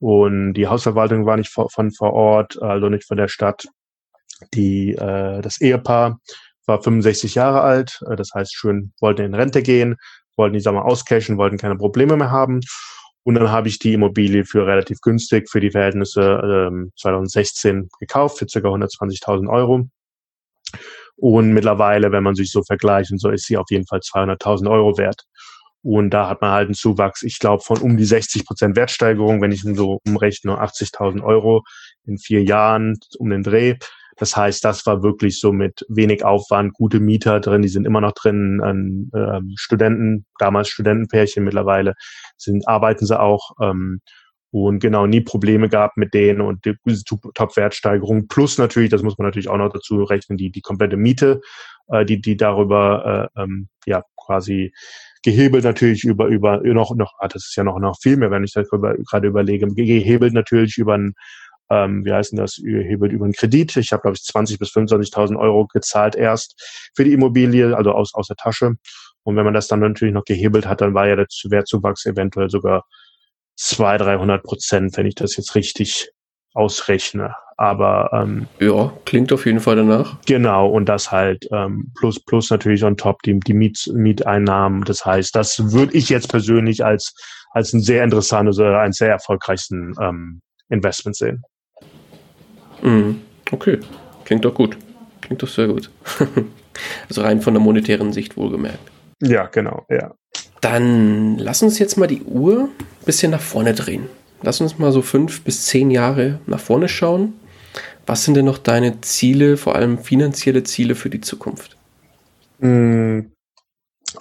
Und 0.05 0.53
die 0.53 0.67
Hausverwaltung 0.67 1.25
war 1.25 1.35
nicht 1.35 1.49
von 1.49 1.89
vor 1.89 2.13
Ort, 2.13 2.61
also 2.61 2.89
nicht 2.89 3.07
von 3.07 3.17
der 3.17 3.27
Stadt. 3.27 3.65
Die, 4.53 4.91
äh, 4.91 5.41
das 5.41 5.59
Ehepaar 5.59 6.19
war 6.67 6.83
65 6.83 7.33
Jahre 7.33 7.61
alt, 7.61 8.03
äh, 8.07 8.15
das 8.15 8.29
heißt 8.31 8.53
schön, 8.53 8.93
wollten 9.01 9.23
in 9.23 9.33
Rente 9.33 9.63
gehen, 9.63 9.95
wollten 10.37 10.53
die 10.53 10.59
Sommer 10.59 10.85
auscashen, 10.85 11.39
wollten 11.39 11.57
keine 11.57 11.75
Probleme 11.75 12.17
mehr 12.17 12.29
haben. 12.29 12.59
Und 13.23 13.33
dann 13.33 13.49
habe 13.49 13.67
ich 13.67 13.79
die 13.79 13.93
Immobilie 13.93 14.45
für 14.45 14.67
relativ 14.67 15.01
günstig 15.01 15.49
für 15.49 15.59
die 15.59 15.71
Verhältnisse 15.71 16.67
ähm, 16.69 16.91
2016 16.99 17.89
gekauft, 17.99 18.37
für 18.37 18.45
ca. 18.45 18.59
120.000 18.59 19.51
Euro. 19.51 19.89
Und 21.15 21.51
mittlerweile, 21.51 22.11
wenn 22.11 22.21
man 22.21 22.35
sich 22.35 22.51
so 22.51 22.61
vergleicht, 22.61 23.11
und 23.11 23.17
so 23.17 23.31
ist 23.31 23.47
sie 23.47 23.57
auf 23.57 23.71
jeden 23.71 23.87
Fall 23.87 24.01
200.000 24.01 24.69
Euro 24.69 24.99
wert. 24.99 25.23
Und 25.85 26.09
da 26.09 26.27
hat 26.27 26.41
man 26.41 26.49
halt 26.49 26.65
einen 26.65 26.73
Zuwachs, 26.73 27.21
ich 27.21 27.37
glaube, 27.37 27.61
von 27.61 27.77
um 27.77 27.95
die 27.95 28.05
60 28.05 28.43
Prozent 28.43 28.75
Wertsteigerung, 28.75 29.39
wenn 29.39 29.51
ich 29.51 29.61
so 29.61 29.99
umrechne, 30.03 30.59
80.000 30.59 31.21
Euro 31.23 31.61
in 32.07 32.17
vier 32.17 32.41
Jahren 32.43 32.97
um 33.19 33.29
den 33.29 33.43
Dreh. 33.43 33.75
Das 34.17 34.35
heißt, 34.35 34.65
das 34.65 34.83
war 34.87 35.03
wirklich 35.03 35.39
so 35.39 35.51
mit 35.51 35.85
wenig 35.87 36.25
Aufwand, 36.25 36.73
gute 36.73 36.99
Mieter 36.99 37.39
drin, 37.39 37.61
die 37.61 37.67
sind 37.67 37.85
immer 37.85 38.01
noch 38.01 38.13
drin, 38.13 38.61
ähm, 38.65 39.11
ähm 39.13 39.53
Studenten, 39.57 40.25
damals 40.39 40.69
Studentenpärchen, 40.69 41.43
mittlerweile 41.43 41.93
sind, 42.35 42.67
arbeiten 42.67 43.05
sie 43.05 43.19
auch. 43.19 43.51
Ähm, 43.61 44.01
und 44.49 44.79
genau 44.79 45.05
nie 45.05 45.21
Probleme 45.21 45.69
gehabt 45.69 45.97
mit 45.97 46.13
denen 46.13 46.39
und 46.41 46.65
die 46.65 46.75
Top-Wertsteigerung. 47.33 48.27
Plus 48.27 48.57
natürlich, 48.57 48.89
das 48.89 49.03
muss 49.03 49.17
man 49.17 49.27
natürlich 49.27 49.49
auch 49.49 49.57
noch 49.57 49.71
dazu 49.71 50.01
rechnen, 50.03 50.37
die, 50.37 50.49
die 50.49 50.61
komplette 50.61 50.95
Miete, 50.95 51.41
äh, 51.89 52.05
die, 52.05 52.21
die 52.21 52.37
darüber 52.37 53.29
äh, 53.35 53.43
ähm, 53.43 53.67
ja 53.85 54.01
quasi 54.15 54.73
gehebelt 55.25 55.63
natürlich 55.63 56.03
über, 56.03 56.27
über 56.27 56.61
noch, 56.61 56.95
noch, 56.95 57.13
ah, 57.17 57.27
das 57.27 57.47
ist 57.47 57.55
ja 57.55 57.63
noch, 57.63 57.79
noch 57.79 57.97
viel 57.99 58.15
mehr, 58.15 58.29
wenn 58.29 58.43
ich 58.43 58.53
darüber 58.53 58.95
gerade 58.95 59.27
überlege, 59.27 59.65
gehebelt 59.67 60.33
natürlich 60.33 60.77
über 60.77 60.93
ein, 60.93 61.15
ähm, 61.71 62.05
wie 62.05 62.13
heißt 62.13 62.31
denn 62.31 62.37
das, 62.37 62.57
gehebelt 62.57 63.11
über 63.11 63.25
einen 63.25 63.33
Kredit. 63.33 63.75
Ich 63.75 63.91
habe, 63.91 64.03
glaube 64.03 64.17
ich, 64.17 64.21
20.000 64.21 64.59
bis 64.59 64.69
25.000 64.69 65.37
Euro 65.37 65.65
gezahlt 65.65 66.15
erst 66.15 66.91
für 66.95 67.03
die 67.03 67.13
Immobilie, 67.13 67.75
also 67.75 67.91
aus, 67.91 68.13
aus 68.13 68.27
der 68.27 68.37
Tasche. 68.37 68.73
Und 69.23 69.35
wenn 69.35 69.45
man 69.45 69.55
das 69.55 69.67
dann 69.67 69.79
natürlich 69.79 70.13
noch 70.13 70.25
gehebelt 70.25 70.67
hat, 70.67 70.81
dann 70.81 70.93
war 70.93 71.07
ja 71.07 71.15
der 71.15 71.25
Wertzuwachs 71.25 72.05
eventuell 72.05 72.51
sogar 72.51 72.85
200, 73.55 74.07
300 74.07 74.43
Prozent, 74.43 74.95
wenn 74.95 75.07
ich 75.07 75.15
das 75.15 75.37
jetzt 75.37 75.55
richtig 75.55 76.11
ausrechne. 76.53 77.33
Aber 77.57 78.09
ähm, 78.13 78.47
ja, 78.59 78.91
klingt 79.05 79.31
auf 79.31 79.45
jeden 79.45 79.61
Fall 79.61 79.77
danach. 79.77 80.17
Genau, 80.25 80.67
und 80.67 80.89
das 80.89 81.11
halt 81.11 81.47
ähm, 81.51 81.91
plus 81.97 82.19
plus 82.19 82.49
natürlich 82.49 82.83
on 82.83 82.97
top 82.97 83.21
die, 83.23 83.39
die 83.39 83.53
Miet, 83.53 83.89
Mieteinnahmen. 83.93 84.83
Das 84.83 85.05
heißt, 85.05 85.33
das 85.35 85.71
würde 85.71 85.93
ich 85.93 86.09
jetzt 86.09 86.29
persönlich 86.29 86.83
als 86.83 87.13
als 87.51 87.71
ein 87.71 87.81
sehr 87.81 88.03
interessantes 88.03 88.59
oder 88.59 88.81
ein 88.81 88.91
sehr 88.91 89.09
erfolgreichsten 89.09 89.95
ähm, 90.01 90.41
Investment 90.69 91.15
sehen. 91.15 91.43
Mhm. 92.81 93.21
Okay, 93.51 93.79
klingt 94.25 94.43
doch 94.43 94.53
gut. 94.53 94.77
Klingt 95.21 95.41
doch 95.41 95.47
sehr 95.47 95.67
gut. 95.67 95.89
also 97.07 97.21
rein 97.21 97.41
von 97.41 97.53
der 97.53 97.61
monetären 97.61 98.11
Sicht 98.11 98.35
wohlgemerkt. 98.35 98.91
Ja, 99.21 99.45
genau, 99.45 99.85
ja. 99.89 100.13
Dann 100.59 101.37
lass 101.37 101.63
uns 101.63 101.79
jetzt 101.79 101.97
mal 101.97 102.07
die 102.07 102.23
Uhr 102.23 102.63
ein 102.63 103.05
bisschen 103.05 103.31
nach 103.31 103.41
vorne 103.41 103.73
drehen. 103.73 104.07
Lass 104.41 104.61
uns 104.61 104.77
mal 104.77 104.91
so 104.91 105.01
fünf 105.01 105.43
bis 105.43 105.65
zehn 105.65 105.91
Jahre 105.91 106.39
nach 106.45 106.59
vorne 106.59 106.89
schauen. 106.89 107.33
Was 108.05 108.23
sind 108.23 108.35
denn 108.35 108.45
noch 108.45 108.59
deine 108.59 109.01
Ziele, 109.01 109.57
vor 109.57 109.75
allem 109.75 109.97
finanzielle 109.97 110.63
Ziele 110.63 110.95
für 110.95 111.09
die 111.09 111.21
Zukunft? 111.21 111.75
Hm, 112.59 113.31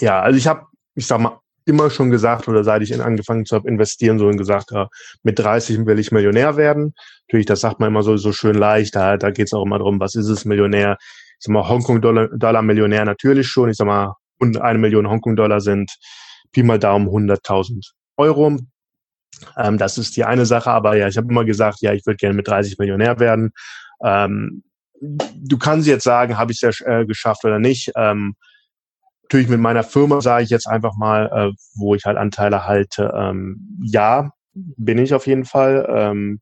ja, 0.00 0.20
also 0.20 0.38
ich 0.38 0.46
habe, 0.46 0.66
ich 0.94 1.06
sag 1.06 1.20
mal, 1.20 1.38
immer 1.66 1.90
schon 1.90 2.10
gesagt 2.10 2.46
oder 2.48 2.62
seit 2.62 2.82
ich 2.82 3.00
angefangen 3.00 3.44
habe 3.50 3.68
investieren, 3.68 4.18
so 4.18 4.28
gesagt, 4.30 4.70
ja, 4.72 4.88
mit 5.22 5.38
30 5.38 5.86
will 5.86 5.98
ich 5.98 6.12
Millionär 6.12 6.56
werden. 6.56 6.94
Natürlich, 7.26 7.46
das 7.46 7.60
sagt 7.60 7.80
man 7.80 7.88
immer 7.88 8.02
so, 8.02 8.16
so 8.16 8.32
schön 8.32 8.54
leicht, 8.54 8.94
da, 8.96 9.16
da 9.16 9.30
geht 9.30 9.46
es 9.46 9.54
auch 9.54 9.64
immer 9.64 9.78
darum, 9.78 10.00
was 10.00 10.14
ist 10.14 10.28
es 10.28 10.44
Millionär? 10.44 10.96
Ich 11.00 11.46
sag 11.46 11.52
mal, 11.52 11.68
Hongkong-Dollar-Millionär 11.68 13.04
natürlich 13.04 13.48
schon. 13.48 13.70
Ich 13.70 13.76
sag 13.76 13.86
mal, 13.86 14.14
eine 14.40 14.78
Million 14.78 15.08
Hongkong-Dollar 15.08 15.60
sind 15.60 15.90
Pi 16.52 16.62
mal 16.62 16.78
Daumen 16.78 17.08
100.000 17.08 17.92
Euro. 18.16 18.58
Ähm, 19.56 19.78
das 19.78 19.98
ist 19.98 20.16
die 20.16 20.24
eine 20.24 20.46
Sache, 20.46 20.70
aber 20.70 20.96
ja, 20.96 21.08
ich 21.08 21.16
habe 21.16 21.28
immer 21.28 21.44
gesagt, 21.44 21.80
ja, 21.80 21.92
ich 21.92 22.06
würde 22.06 22.16
gerne 22.16 22.34
mit 22.34 22.48
30 22.48 22.78
Millionär 22.78 23.18
werden. 23.20 23.52
Ähm, 24.02 24.62
du 25.00 25.58
kannst 25.58 25.86
jetzt 25.86 26.04
sagen, 26.04 26.38
habe 26.38 26.52
ich 26.52 26.62
es 26.62 26.78
ja 26.78 27.00
äh, 27.00 27.06
geschafft 27.06 27.44
oder 27.44 27.58
nicht. 27.58 27.92
Ähm, 27.96 28.34
natürlich 29.22 29.48
mit 29.48 29.60
meiner 29.60 29.82
Firma 29.82 30.20
sage 30.20 30.44
ich 30.44 30.50
jetzt 30.50 30.68
einfach 30.68 30.96
mal, 30.96 31.30
äh, 31.32 31.52
wo 31.74 31.94
ich 31.94 32.04
halt 32.04 32.16
Anteile 32.16 32.66
halte, 32.66 33.12
ähm, 33.16 33.78
ja, 33.82 34.30
bin 34.54 34.98
ich 34.98 35.14
auf 35.14 35.26
jeden 35.26 35.44
Fall. 35.44 35.86
Ähm, 35.88 36.40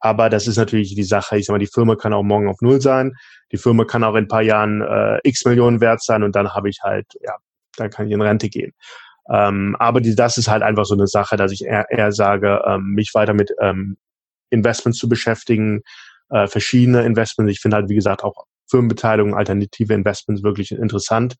aber 0.00 0.28
das 0.28 0.46
ist 0.46 0.58
natürlich 0.58 0.94
die 0.94 1.02
Sache. 1.02 1.38
Ich 1.38 1.46
sag 1.46 1.54
mal, 1.54 1.58
die 1.58 1.66
Firma 1.66 1.96
kann 1.96 2.12
auch 2.12 2.22
morgen 2.22 2.48
auf 2.48 2.60
Null 2.60 2.80
sein. 2.82 3.14
Die 3.52 3.56
Firma 3.56 3.84
kann 3.84 4.04
auch 4.04 4.14
in 4.16 4.24
ein 4.24 4.28
paar 4.28 4.42
Jahren 4.42 4.82
äh, 4.82 5.18
x 5.22 5.46
Millionen 5.46 5.80
wert 5.80 6.02
sein 6.02 6.22
und 6.22 6.36
dann 6.36 6.52
habe 6.52 6.68
ich 6.68 6.80
halt, 6.82 7.06
ja, 7.22 7.36
dann 7.76 7.88
kann 7.88 8.06
ich 8.06 8.12
in 8.12 8.20
Rente 8.20 8.50
gehen. 8.50 8.72
Ähm, 9.30 9.76
aber 9.78 10.00
die, 10.00 10.14
das 10.14 10.38
ist 10.38 10.48
halt 10.48 10.62
einfach 10.62 10.84
so 10.84 10.94
eine 10.94 11.06
Sache, 11.06 11.36
dass 11.36 11.52
ich 11.52 11.64
eher, 11.64 11.86
eher 11.90 12.12
sage, 12.12 12.62
ähm, 12.66 12.92
mich 12.94 13.12
weiter 13.14 13.34
mit 13.34 13.52
ähm, 13.60 13.96
Investments 14.50 14.98
zu 14.98 15.08
beschäftigen, 15.08 15.82
äh, 16.30 16.46
verschiedene 16.46 17.04
Investments. 17.04 17.52
Ich 17.52 17.60
finde 17.60 17.76
halt, 17.76 17.88
wie 17.88 17.94
gesagt, 17.94 18.22
auch 18.22 18.44
Firmenbeteiligung, 18.68 19.34
alternative 19.34 19.94
Investments 19.94 20.42
wirklich 20.42 20.72
interessant 20.72 21.36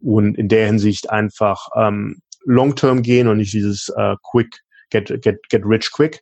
und 0.00 0.36
in 0.36 0.48
der 0.48 0.66
Hinsicht 0.66 1.10
einfach 1.10 1.68
ähm, 1.76 2.20
Long-Term 2.44 3.02
gehen 3.02 3.28
und 3.28 3.38
nicht 3.38 3.52
dieses 3.52 3.88
äh, 3.96 4.16
Quick, 4.30 4.60
get, 4.90 5.22
get, 5.22 5.38
get 5.48 5.62
rich 5.64 5.90
quick 5.92 6.20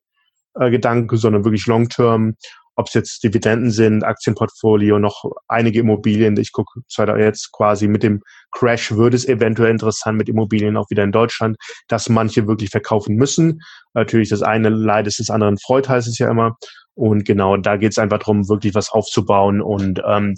äh, 0.55 0.71
Gedanke, 0.71 1.17
sondern 1.17 1.45
wirklich 1.45 1.67
Long-Term 1.67 2.37
ob 2.77 2.87
es 2.89 2.95
jetzt 2.95 3.23
Dividenden 3.23 3.70
sind, 3.70 4.05
Aktienportfolio, 4.05 4.99
noch 4.99 5.25
einige 5.49 5.81
Immobilien. 5.81 6.37
Ich 6.37 6.53
gucke 6.53 6.81
jetzt 7.18 7.53
quasi 7.53 7.89
mit 7.89 8.03
dem 8.03 8.23
Crash 8.53 8.93
wird 8.93 9.14
es 9.14 9.27
eventuell 9.27 9.70
interessant 9.70 10.18
mit 10.18 10.29
Immobilien 10.29 10.77
auch 10.77 10.91
wieder 10.91 11.05
in 11.05 11.12
Deutschland, 11.12 11.57
dass 11.89 12.09
manche 12.09 12.47
wirklich 12.47 12.70
verkaufen 12.70 13.16
müssen. 13.16 13.61
Natürlich 13.95 14.29
das 14.29 14.43
eine 14.43 14.68
Leid 14.68 15.07
ist 15.07 15.18
des 15.18 15.31
anderen 15.31 15.59
Freud, 15.59 15.89
heißt 15.89 16.09
es 16.09 16.18
ja 16.18 16.31
immer. 16.31 16.57
Und 16.95 17.25
genau, 17.25 17.57
da 17.57 17.77
geht 17.77 17.93
es 17.93 17.99
einfach 17.99 18.18
darum, 18.18 18.49
wirklich 18.49 18.75
was 18.75 18.91
aufzubauen 18.91 19.62
und 19.62 20.03
ähm, 20.07 20.35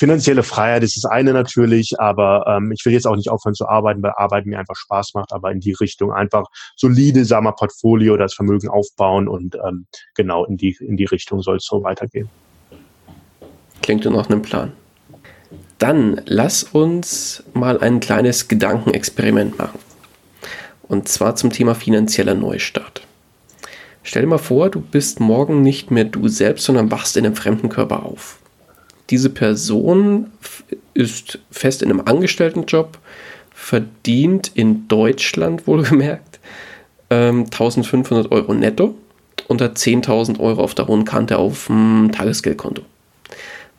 finanzielle 0.00 0.42
Freiheit 0.42 0.82
ist 0.82 0.96
das 0.96 1.04
eine 1.04 1.34
natürlich, 1.34 2.00
aber 2.00 2.46
ähm, 2.48 2.72
ich 2.72 2.86
will 2.86 2.94
jetzt 2.94 3.06
auch 3.06 3.16
nicht 3.16 3.28
aufhören 3.28 3.54
zu 3.54 3.68
arbeiten, 3.68 4.02
weil 4.02 4.14
Arbeiten 4.16 4.48
mir 4.48 4.58
einfach 4.58 4.74
Spaß 4.74 5.12
macht, 5.12 5.30
aber 5.30 5.52
in 5.52 5.60
die 5.60 5.74
Richtung 5.74 6.10
einfach 6.10 6.46
solide, 6.74 7.26
sagen 7.26 7.44
wir, 7.44 7.52
Portfolio, 7.52 8.16
das 8.16 8.32
Vermögen 8.32 8.70
aufbauen 8.70 9.28
und 9.28 9.56
ähm, 9.56 9.84
genau 10.14 10.46
in 10.46 10.56
die, 10.56 10.74
in 10.80 10.96
die 10.96 11.04
Richtung 11.04 11.42
soll 11.42 11.58
es 11.58 11.66
so 11.66 11.82
weitergehen. 11.82 12.30
Klingt 13.82 14.06
nach 14.06 14.30
einem 14.30 14.40
Plan. 14.40 14.72
Dann 15.76 16.22
lass 16.24 16.62
uns 16.62 17.44
mal 17.52 17.78
ein 17.80 18.00
kleines 18.00 18.48
Gedankenexperiment 18.48 19.58
machen. 19.58 19.80
Und 20.88 21.08
zwar 21.08 21.36
zum 21.36 21.50
Thema 21.50 21.74
finanzieller 21.74 22.34
Neustart. 22.34 23.06
Stell 24.02 24.22
dir 24.22 24.28
mal 24.28 24.38
vor, 24.38 24.70
du 24.70 24.80
bist 24.80 25.20
morgen 25.20 25.60
nicht 25.60 25.90
mehr 25.90 26.04
du 26.04 26.28
selbst, 26.28 26.64
sondern 26.64 26.90
wachst 26.90 27.18
in 27.18 27.26
einem 27.26 27.36
fremden 27.36 27.68
Körper 27.68 28.04
auf. 28.06 28.38
Diese 29.10 29.30
Person 29.30 30.30
ist 30.94 31.38
fest 31.50 31.82
in 31.82 31.90
einem 31.90 32.02
Angestelltenjob, 32.04 32.98
verdient 33.52 34.52
in 34.54 34.88
Deutschland 34.88 35.66
wohlgemerkt 35.66 36.40
ähm, 37.10 37.44
1500 37.44 38.30
Euro 38.32 38.54
netto 38.54 38.94
und 39.48 39.60
hat 39.60 39.76
10.000 39.76 40.38
Euro 40.38 40.62
auf 40.62 40.74
der 40.74 40.86
hohen 40.86 41.04
Kante 41.04 41.38
auf 41.38 41.66
dem 41.66 42.10
Tagesgeldkonto. 42.12 42.82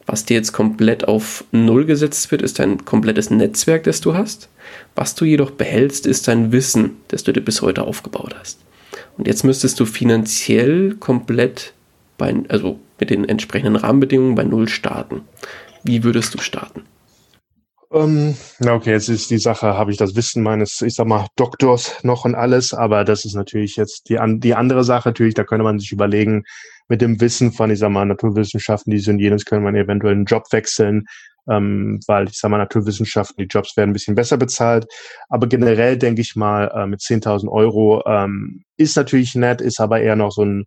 Was 0.06 0.26
dir 0.26 0.36
jetzt 0.36 0.52
komplett 0.52 1.08
auf 1.08 1.46
Null 1.52 1.86
gesetzt 1.86 2.32
wird, 2.32 2.42
ist 2.42 2.60
dein 2.60 2.84
komplettes 2.84 3.30
Netzwerk, 3.30 3.84
das 3.84 4.02
du 4.02 4.14
hast. 4.14 4.50
Was 4.96 5.16
du 5.16 5.26
jedoch 5.26 5.52
behältst, 5.52 6.06
ist 6.06 6.28
dein 6.28 6.52
Wissen, 6.52 6.98
das 7.08 7.24
du 7.24 7.32
dir 7.32 7.42
bis 7.42 7.62
heute 7.62 7.84
aufgebaut 7.84 8.36
hast. 8.38 8.60
Und 9.18 9.28
jetzt 9.28 9.44
müsstest 9.44 9.80
du 9.80 9.86
finanziell 9.86 10.96
komplett 11.00 11.74
bei, 12.18 12.36
also 12.50 12.80
mit 13.02 13.10
den 13.10 13.28
entsprechenden 13.28 13.76
Rahmenbedingungen 13.76 14.36
bei 14.36 14.44
Null 14.44 14.70
starten. 14.70 15.24
Wie 15.84 16.04
würdest 16.06 16.34
du 16.34 16.38
starten? 16.38 16.84
Ähm, 17.92 18.36
na 18.60 18.76
okay, 18.76 18.92
jetzt 18.92 19.10
ist 19.10 19.32
die 19.32 19.40
Sache, 19.40 19.74
habe 19.74 19.92
ich 19.92 19.98
das 19.98 20.16
Wissen 20.16 20.44
meines, 20.44 20.82
ich 20.82 20.94
sag 20.96 21.08
mal, 21.08 21.28
Doktors 21.36 22.02
noch 22.04 22.24
und 22.24 22.36
alles, 22.36 22.74
aber 22.74 23.04
das 23.04 23.26
ist 23.26 23.34
natürlich 23.34 23.76
jetzt 23.76 24.08
die, 24.08 24.18
die 24.40 24.56
andere 24.56 24.86
Sache, 24.86 25.10
natürlich, 25.10 25.34
da 25.34 25.44
könnte 25.44 25.64
man 25.64 25.80
sich 25.80 25.92
überlegen, 25.92 26.44
mit 26.88 27.02
dem 27.02 27.20
Wissen 27.20 27.52
von, 27.52 27.72
ich 27.72 27.80
sag 27.80 27.90
mal, 27.90 28.06
Naturwissenschaften, 28.06 28.92
dies 28.92 29.08
und 29.08 29.20
jenes, 29.20 29.46
könnte 29.46 29.64
man 29.64 29.76
eventuell 29.76 30.14
einen 30.14 30.26
Job 30.26 30.44
wechseln, 30.52 31.06
ähm, 31.50 32.00
weil 32.08 32.28
ich 32.28 32.38
sag 32.38 32.52
mal, 32.52 32.60
Naturwissenschaften, 32.60 33.42
die 33.42 33.48
Jobs 33.52 33.76
werden 33.76 33.90
ein 33.90 33.94
bisschen 33.94 34.16
besser 34.16 34.38
bezahlt. 34.38 34.86
Aber 35.28 35.48
generell 35.48 35.98
denke 35.98 36.22
ich 36.22 36.36
mal, 36.36 36.72
äh, 36.74 36.86
mit 36.86 37.02
10.000 37.02 37.50
Euro 37.50 38.04
ähm, 38.06 38.64
ist 38.78 38.96
natürlich 38.96 39.36
nett, 39.36 39.60
ist 39.60 39.80
aber 39.82 40.02
eher 40.02 40.16
noch 40.16 40.32
so 40.32 40.44
ein, 40.44 40.66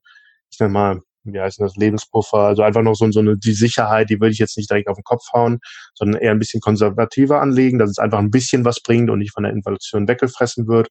ich 0.50 0.58
sag 0.58 0.70
mal, 0.70 1.00
wie 1.24 1.40
heißt 1.40 1.60
das, 1.60 1.76
Lebenspuffer, 1.76 2.38
also 2.38 2.62
einfach 2.62 2.82
noch 2.82 2.94
so, 2.94 3.10
so 3.10 3.20
eine, 3.20 3.36
die 3.36 3.52
Sicherheit, 3.52 4.10
die 4.10 4.20
würde 4.20 4.32
ich 4.32 4.38
jetzt 4.38 4.56
nicht 4.56 4.70
direkt 4.70 4.88
auf 4.88 4.96
den 4.96 5.04
Kopf 5.04 5.24
hauen, 5.32 5.60
sondern 5.94 6.20
eher 6.20 6.30
ein 6.30 6.38
bisschen 6.38 6.60
konservativer 6.60 7.40
anlegen, 7.40 7.78
dass 7.78 7.90
es 7.90 7.98
einfach 7.98 8.18
ein 8.18 8.30
bisschen 8.30 8.64
was 8.64 8.80
bringt 8.80 9.10
und 9.10 9.18
nicht 9.18 9.32
von 9.32 9.44
der 9.44 9.52
Inflation 9.52 10.08
weggefressen 10.08 10.68
wird. 10.68 10.88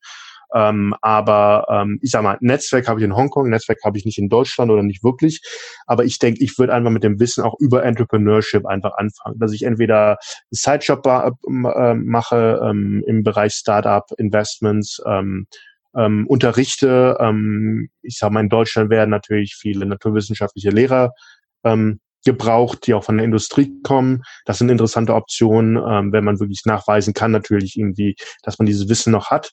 Ähm, 0.54 0.94
aber 1.02 1.66
ähm, 1.70 2.00
ich 2.02 2.12
sag 2.12 2.22
mal, 2.22 2.38
Netzwerk 2.40 2.88
habe 2.88 3.00
ich 3.00 3.06
in 3.06 3.16
Hongkong, 3.16 3.50
Netzwerk 3.50 3.80
habe 3.84 3.98
ich 3.98 4.06
nicht 4.06 4.20
in 4.20 4.30
Deutschland 4.30 4.70
oder 4.70 4.84
nicht 4.84 5.04
wirklich. 5.04 5.42
Aber 5.88 6.06
ich 6.06 6.20
denke, 6.20 6.44
ich 6.44 6.58
würde 6.60 6.74
einfach 6.74 6.92
mit 6.92 7.04
dem 7.04 7.20
Wissen 7.20 7.44
auch 7.44 7.56
über 7.60 7.84
Entrepreneurship 7.84 8.66
einfach 8.66 8.94
anfangen, 8.98 9.40
dass 9.40 9.52
ich 9.52 9.64
entweder 9.64 10.10
einen 10.10 10.18
Sidejob 10.52 11.06
äh, 11.08 11.96
mache 11.96 12.62
ähm, 12.64 13.04
im 13.08 13.24
Bereich 13.24 13.54
Startup, 13.54 14.06
Investments, 14.18 15.02
ähm, 15.08 15.48
ähm, 15.96 16.28
unterrichte. 16.28 17.18
Ähm, 17.20 17.90
ich 18.02 18.18
sage 18.18 18.34
mal, 18.34 18.42
in 18.42 18.50
Deutschland 18.50 18.90
werden 18.90 19.10
natürlich 19.10 19.56
viele 19.56 19.86
naturwissenschaftliche 19.86 20.70
Lehrer 20.70 21.14
ähm, 21.64 22.00
gebraucht, 22.26 22.88
die 22.88 22.94
auch 22.94 23.04
von 23.04 23.18
der 23.18 23.26
Industrie 23.26 23.72
kommen. 23.84 24.24
Das 24.46 24.58
sind 24.58 24.70
interessante 24.70 25.14
Optionen, 25.14 25.78
ähm, 25.78 26.12
wenn 26.12 26.24
man 26.24 26.40
wirklich 26.40 26.62
nachweisen 26.66 27.14
kann, 27.14 27.32
natürlich 27.32 27.78
irgendwie, 27.78 28.16
dass 28.44 28.60
man 28.60 28.66
dieses 28.66 28.90
Wissen 28.90 29.12
noch 29.12 29.30
hat 29.30 29.52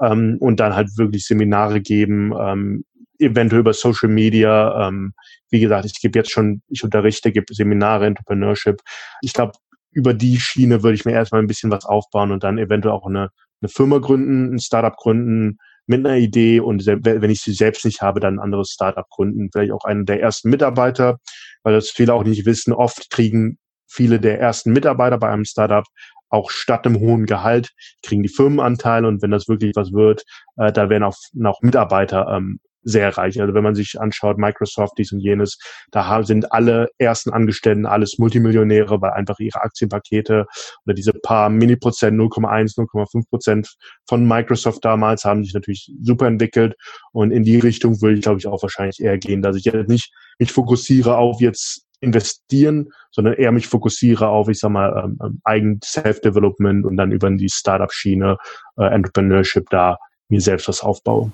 ähm, 0.00 0.36
und 0.40 0.60
dann 0.60 0.74
halt 0.74 0.96
wirklich 0.96 1.26
Seminare 1.26 1.80
geben, 1.80 2.32
ähm, 2.38 2.84
eventuell 3.18 3.60
über 3.60 3.72
Social 3.72 4.08
Media. 4.08 4.88
Ähm, 4.88 5.14
wie 5.50 5.60
gesagt, 5.60 5.84
ich 5.84 6.00
gebe 6.00 6.18
jetzt 6.18 6.30
schon, 6.30 6.62
ich 6.68 6.84
unterrichte, 6.84 7.32
gebe 7.32 7.52
Seminare, 7.52 8.06
Entrepreneurship. 8.06 8.80
Ich 9.20 9.32
glaube, 9.32 9.52
über 9.90 10.14
die 10.14 10.40
Schiene 10.40 10.82
würde 10.82 10.94
ich 10.94 11.04
mir 11.04 11.12
erstmal 11.12 11.42
ein 11.42 11.46
bisschen 11.46 11.70
was 11.70 11.84
aufbauen 11.84 12.32
und 12.32 12.44
dann 12.44 12.58
eventuell 12.58 12.94
auch 12.94 13.06
eine, 13.06 13.30
eine 13.60 13.68
Firma 13.68 13.98
gründen, 13.98 14.54
ein 14.54 14.60
Startup 14.60 14.96
gründen 14.96 15.58
mit 15.92 16.06
einer 16.06 16.16
Idee 16.16 16.60
und 16.60 16.86
wenn 16.86 17.30
ich 17.30 17.42
sie 17.42 17.52
selbst 17.52 17.84
nicht 17.84 18.02
habe, 18.02 18.20
dann 18.20 18.36
ein 18.36 18.40
anderes 18.40 18.70
Startup 18.70 19.08
gründen. 19.10 19.50
Vielleicht 19.52 19.72
auch 19.72 19.84
einen 19.84 20.06
der 20.06 20.20
ersten 20.20 20.50
Mitarbeiter, 20.50 21.18
weil 21.62 21.74
das 21.74 21.90
viele 21.90 22.14
auch 22.14 22.24
nicht 22.24 22.46
wissen. 22.46 22.72
Oft 22.72 23.10
kriegen 23.10 23.58
viele 23.86 24.18
der 24.18 24.40
ersten 24.40 24.72
Mitarbeiter 24.72 25.18
bei 25.18 25.28
einem 25.28 25.44
Startup 25.44 25.84
auch 26.30 26.50
statt 26.50 26.86
dem 26.86 26.98
hohen 26.98 27.26
Gehalt 27.26 27.72
kriegen 28.02 28.22
die 28.22 28.28
Firmenanteile 28.30 29.06
und 29.06 29.20
wenn 29.20 29.30
das 29.30 29.48
wirklich 29.48 29.76
was 29.76 29.92
wird, 29.92 30.24
äh, 30.56 30.72
da 30.72 30.88
werden 30.88 31.04
auch 31.04 31.16
noch 31.34 31.60
Mitarbeiter 31.60 32.26
ähm, 32.28 32.58
sehr 32.82 33.16
reich. 33.16 33.40
Also 33.40 33.54
wenn 33.54 33.62
man 33.62 33.74
sich 33.74 34.00
anschaut, 34.00 34.38
Microsoft, 34.38 34.94
dies 34.98 35.12
und 35.12 35.20
jenes, 35.20 35.58
da 35.90 36.22
sind 36.24 36.52
alle 36.52 36.88
ersten 36.98 37.30
Angestellten 37.30 37.86
alles 37.86 38.18
Multimillionäre, 38.18 39.00
weil 39.00 39.12
einfach 39.12 39.38
ihre 39.38 39.62
Aktienpakete 39.62 40.46
oder 40.84 40.94
diese 40.94 41.12
paar 41.12 41.48
Mini-Prozent, 41.48 42.18
0,1, 42.18 42.76
0,5 42.76 43.28
Prozent 43.28 43.74
von 44.06 44.26
Microsoft 44.26 44.84
damals 44.84 45.24
haben 45.24 45.44
sich 45.44 45.54
natürlich 45.54 45.92
super 46.02 46.26
entwickelt 46.26 46.74
und 47.12 47.30
in 47.30 47.44
die 47.44 47.58
Richtung 47.58 48.00
würde 48.02 48.16
ich, 48.16 48.22
glaube 48.22 48.38
ich, 48.38 48.46
auch 48.46 48.62
wahrscheinlich 48.62 49.00
eher 49.00 49.18
gehen, 49.18 49.42
dass 49.42 49.56
ich 49.56 49.64
jetzt 49.64 49.88
nicht 49.88 50.12
mich 50.38 50.52
fokussiere 50.52 51.16
auf 51.16 51.40
jetzt 51.40 51.86
investieren, 52.02 52.90
sondern 53.10 53.34
eher 53.34 53.52
mich 53.52 53.68
fokussiere 53.68 54.28
auf, 54.28 54.48
ich 54.48 54.58
sag 54.58 54.70
mal, 54.70 55.04
ähm, 55.04 55.18
ähm, 55.22 55.40
eigen 55.44 55.80
Self-Development 55.82 56.84
und 56.84 56.96
dann 56.96 57.12
über 57.12 57.30
die 57.30 57.48
Startup-Schiene, 57.48 58.36
äh, 58.76 58.84
Entrepreneurship 58.86 59.70
da 59.70 59.98
mir 60.28 60.40
selbst 60.40 60.68
was 60.68 60.82
aufbaue. 60.82 61.30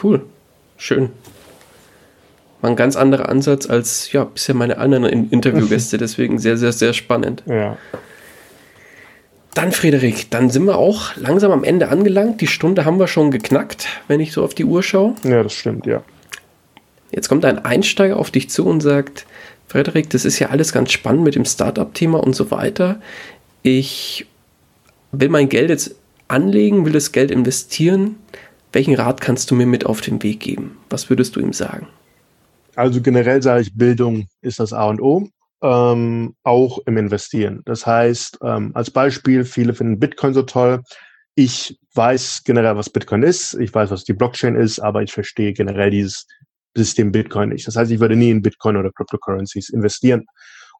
Cool. 0.00 0.22
Schön. 0.76 1.10
War 2.60 2.70
ein 2.70 2.76
ganz 2.76 2.96
anderer 2.96 3.28
Ansatz 3.28 3.68
als 3.68 4.12
ja, 4.12 4.24
bisher 4.24 4.54
meine 4.54 4.78
anderen 4.78 5.04
Interviewgäste, 5.04 5.98
deswegen 5.98 6.38
sehr, 6.38 6.56
sehr, 6.56 6.72
sehr 6.72 6.92
spannend. 6.92 7.42
Ja. 7.46 7.76
Dann, 9.54 9.72
Frederik, 9.72 10.30
dann 10.30 10.50
sind 10.50 10.64
wir 10.64 10.78
auch 10.78 11.16
langsam 11.16 11.50
am 11.50 11.64
Ende 11.64 11.88
angelangt. 11.88 12.40
Die 12.40 12.46
Stunde 12.46 12.84
haben 12.84 12.98
wir 13.00 13.08
schon 13.08 13.30
geknackt, 13.30 13.88
wenn 14.06 14.20
ich 14.20 14.32
so 14.32 14.44
auf 14.44 14.54
die 14.54 14.64
Uhr 14.64 14.82
schaue. 14.82 15.14
Ja, 15.24 15.42
das 15.42 15.54
stimmt, 15.54 15.86
ja. 15.86 16.02
Jetzt 17.10 17.28
kommt 17.28 17.44
ein 17.44 17.64
Einsteiger 17.64 18.16
auf 18.16 18.30
dich 18.30 18.48
zu 18.50 18.64
und 18.66 18.80
sagt, 18.80 19.26
Frederik, 19.66 20.10
das 20.10 20.24
ist 20.24 20.38
ja 20.38 20.50
alles 20.50 20.72
ganz 20.72 20.92
spannend 20.92 21.24
mit 21.24 21.34
dem 21.34 21.44
Startup-Thema 21.44 22.22
und 22.22 22.36
so 22.36 22.50
weiter. 22.50 23.00
Ich 23.62 24.26
will 25.10 25.28
mein 25.28 25.48
Geld 25.48 25.70
jetzt 25.70 25.96
anlegen, 26.28 26.84
will 26.84 26.92
das 26.92 27.10
Geld 27.10 27.30
investieren. 27.30 28.16
Welchen 28.72 28.94
Rat 28.94 29.20
kannst 29.20 29.50
du 29.50 29.54
mir 29.54 29.66
mit 29.66 29.84
auf 29.86 30.00
den 30.00 30.22
Weg 30.22 30.40
geben? 30.40 30.78
Was 30.90 31.10
würdest 31.10 31.34
du 31.34 31.40
ihm 31.40 31.52
sagen? 31.52 31.88
Also 32.76 33.00
generell 33.00 33.42
sage 33.42 33.62
ich, 33.62 33.76
Bildung 33.76 34.28
ist 34.42 34.60
das 34.60 34.72
A 34.72 34.88
und 34.88 35.00
O, 35.00 35.28
ähm, 35.62 36.34
auch 36.44 36.78
im 36.86 36.96
Investieren. 36.96 37.62
Das 37.64 37.84
heißt, 37.84 38.38
ähm, 38.44 38.70
als 38.74 38.90
Beispiel, 38.90 39.44
viele 39.44 39.74
finden 39.74 39.98
Bitcoin 39.98 40.34
so 40.34 40.42
toll. 40.42 40.82
Ich 41.34 41.78
weiß 41.94 42.42
generell, 42.44 42.76
was 42.76 42.90
Bitcoin 42.90 43.24
ist. 43.24 43.54
Ich 43.54 43.74
weiß, 43.74 43.90
was 43.90 44.04
die 44.04 44.12
Blockchain 44.12 44.54
ist, 44.54 44.78
aber 44.78 45.02
ich 45.02 45.12
verstehe 45.12 45.52
generell 45.52 45.90
dieses 45.90 46.26
System 46.76 47.10
Bitcoin 47.10 47.48
nicht. 47.48 47.66
Das 47.66 47.76
heißt, 47.76 47.90
ich 47.90 47.98
würde 47.98 48.14
nie 48.14 48.30
in 48.30 48.42
Bitcoin 48.42 48.76
oder 48.76 48.92
Cryptocurrencies 48.92 49.70
investieren. 49.70 50.26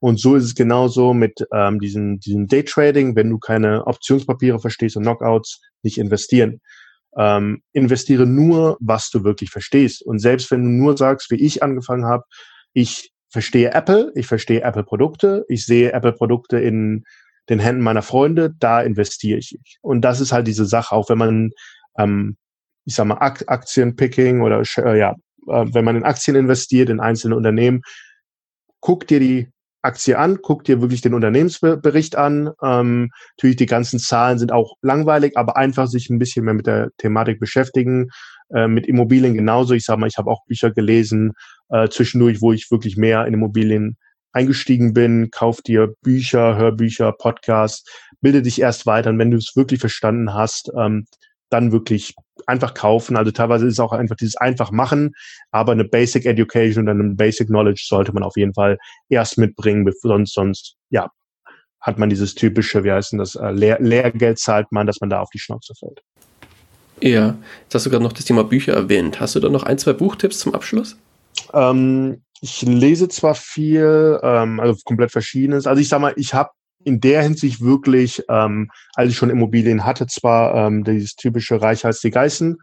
Und 0.00 0.18
so 0.18 0.36
ist 0.36 0.44
es 0.44 0.54
genauso 0.54 1.12
mit 1.12 1.44
ähm, 1.52 1.78
diesem, 1.80 2.20
diesem 2.20 2.46
Daytrading, 2.46 3.16
wenn 3.16 3.28
du 3.28 3.38
keine 3.38 3.86
Optionspapiere 3.86 4.60
verstehst 4.60 4.96
und 4.96 5.02
Knockouts, 5.02 5.60
nicht 5.82 5.98
investieren. 5.98 6.60
Ähm, 7.16 7.62
investiere 7.72 8.26
nur, 8.26 8.76
was 8.80 9.10
du 9.10 9.24
wirklich 9.24 9.50
verstehst. 9.50 10.02
Und 10.02 10.20
selbst 10.20 10.50
wenn 10.50 10.62
du 10.62 10.68
nur 10.68 10.96
sagst, 10.96 11.30
wie 11.30 11.44
ich 11.44 11.62
angefangen 11.62 12.06
habe, 12.06 12.24
ich 12.72 13.10
verstehe 13.28 13.72
Apple, 13.72 14.12
ich 14.14 14.26
verstehe 14.26 14.62
Apple-Produkte, 14.62 15.44
ich 15.48 15.64
sehe 15.64 15.92
Apple-Produkte 15.92 16.58
in 16.58 17.04
den 17.48 17.58
Händen 17.58 17.82
meiner 17.82 18.02
Freunde, 18.02 18.52
da 18.58 18.80
investiere 18.80 19.38
ich. 19.38 19.58
Und 19.82 20.02
das 20.02 20.20
ist 20.20 20.32
halt 20.32 20.46
diese 20.46 20.66
Sache, 20.66 20.94
auch 20.94 21.08
wenn 21.08 21.18
man, 21.18 21.50
ähm, 21.98 22.36
ich 22.84 22.94
sag 22.94 23.06
mal, 23.06 23.18
Aktienpicking 23.18 24.40
oder 24.40 24.62
äh, 24.78 24.98
ja, 24.98 25.16
äh, 25.48 25.66
wenn 25.72 25.84
man 25.84 25.96
in 25.96 26.04
Aktien 26.04 26.36
investiert, 26.36 26.90
in 26.90 27.00
einzelne 27.00 27.36
Unternehmen, 27.36 27.82
guck 28.80 29.06
dir 29.06 29.20
die 29.20 29.48
Aktie 29.82 30.18
an, 30.18 30.38
guck 30.42 30.64
dir 30.64 30.80
wirklich 30.80 31.00
den 31.00 31.14
Unternehmensbericht 31.14 32.16
an. 32.16 32.50
Ähm, 32.62 33.10
natürlich, 33.36 33.56
die 33.56 33.66
ganzen 33.66 33.98
Zahlen 33.98 34.38
sind 34.38 34.52
auch 34.52 34.74
langweilig, 34.82 35.36
aber 35.36 35.56
einfach 35.56 35.86
sich 35.86 36.10
ein 36.10 36.18
bisschen 36.18 36.44
mehr 36.44 36.54
mit 36.54 36.66
der 36.66 36.90
Thematik 36.98 37.40
beschäftigen. 37.40 38.08
Äh, 38.52 38.68
mit 38.68 38.86
Immobilien 38.86 39.34
genauso. 39.34 39.74
Ich 39.74 39.84
sage 39.84 40.00
mal, 40.00 40.08
ich 40.08 40.18
habe 40.18 40.30
auch 40.30 40.44
Bücher 40.46 40.70
gelesen 40.70 41.32
äh, 41.68 41.88
zwischendurch, 41.88 42.40
wo 42.40 42.52
ich 42.52 42.70
wirklich 42.70 42.96
mehr 42.96 43.26
in 43.26 43.34
Immobilien 43.34 43.96
eingestiegen 44.32 44.92
bin. 44.92 45.30
Kauf 45.30 45.62
dir 45.62 45.94
Bücher, 46.02 46.56
Hörbücher, 46.56 47.12
Podcasts, 47.12 47.84
bilde 48.20 48.42
dich 48.42 48.60
erst 48.60 48.86
weiter. 48.86 49.10
Und 49.10 49.18
wenn 49.18 49.30
du 49.30 49.36
es 49.36 49.52
wirklich 49.54 49.80
verstanden 49.80 50.34
hast, 50.34 50.70
ähm, 50.76 51.06
dann 51.50 51.72
wirklich 51.72 52.14
einfach 52.46 52.74
kaufen. 52.74 53.16
Also 53.16 53.30
teilweise 53.30 53.66
ist 53.66 53.74
es 53.74 53.80
auch 53.80 53.92
einfach 53.92 54.16
dieses 54.16 54.36
einfach 54.36 54.70
machen, 54.70 55.12
aber 55.50 55.72
eine 55.72 55.84
Basic 55.84 56.24
Education 56.24 56.88
und 56.88 57.00
eine 57.00 57.14
Basic 57.14 57.48
Knowledge 57.48 57.84
sollte 57.86 58.12
man 58.12 58.22
auf 58.22 58.36
jeden 58.36 58.54
Fall 58.54 58.78
erst 59.08 59.38
mitbringen, 59.38 59.88
sonst, 60.00 60.34
sonst, 60.34 60.76
ja, 60.90 61.10
hat 61.80 61.98
man 61.98 62.10
dieses 62.10 62.34
typische, 62.34 62.84
wie 62.84 62.92
heißt 62.92 63.12
denn 63.12 63.18
das, 63.18 63.34
äh, 63.34 63.50
Lehr 63.50 63.78
Lehrgeld 63.80 64.38
zahlt 64.38 64.70
man, 64.70 64.86
dass 64.86 65.00
man 65.00 65.10
da 65.10 65.20
auf 65.20 65.30
die 65.30 65.38
Schnauze 65.38 65.74
fällt. 65.74 66.02
Ja, 67.00 67.38
jetzt 67.62 67.74
hast 67.74 67.86
du 67.86 67.90
gerade 67.90 68.04
noch 68.04 68.12
das 68.12 68.26
Thema 68.26 68.44
Bücher 68.44 68.74
erwähnt. 68.74 69.20
Hast 69.20 69.34
du 69.34 69.40
da 69.40 69.48
noch 69.48 69.62
ein, 69.62 69.78
zwei 69.78 69.94
Buchtipps 69.94 70.38
zum 70.38 70.54
Abschluss? 70.54 70.98
Ähm, 71.54 72.22
ich 72.42 72.62
lese 72.62 73.08
zwar 73.08 73.34
viel, 73.34 74.18
ähm, 74.22 74.60
also 74.60 74.78
komplett 74.84 75.10
verschiedenes. 75.10 75.66
Also 75.66 75.80
ich 75.80 75.88
sag 75.88 76.00
mal, 76.00 76.12
ich 76.16 76.34
habe 76.34 76.50
in 76.84 77.00
der 77.00 77.22
Hinsicht 77.22 77.60
wirklich, 77.60 78.22
ähm, 78.28 78.70
als 78.94 79.10
ich 79.10 79.16
schon 79.16 79.30
Immobilien 79.30 79.84
hatte, 79.84 80.06
zwar 80.06 80.54
ähm, 80.54 80.84
dieses 80.84 81.14
typische 81.14 81.60
Reich 81.60 81.84
heißt 81.84 82.02
die 82.02 82.10
Geißen 82.10 82.56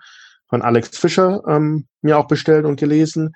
von 0.50 0.62
Alex 0.62 0.98
Fischer 0.98 1.42
ähm, 1.48 1.88
mir 2.02 2.18
auch 2.18 2.28
bestellt 2.28 2.66
und 2.66 2.80
gelesen. 2.80 3.34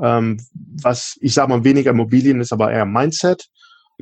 Ähm, 0.00 0.38
was 0.82 1.16
ich 1.20 1.34
sag 1.34 1.48
mal 1.48 1.64
weniger 1.64 1.90
Immobilien 1.90 2.40
ist, 2.40 2.52
aber 2.52 2.72
eher 2.72 2.86
Mindset. 2.86 3.48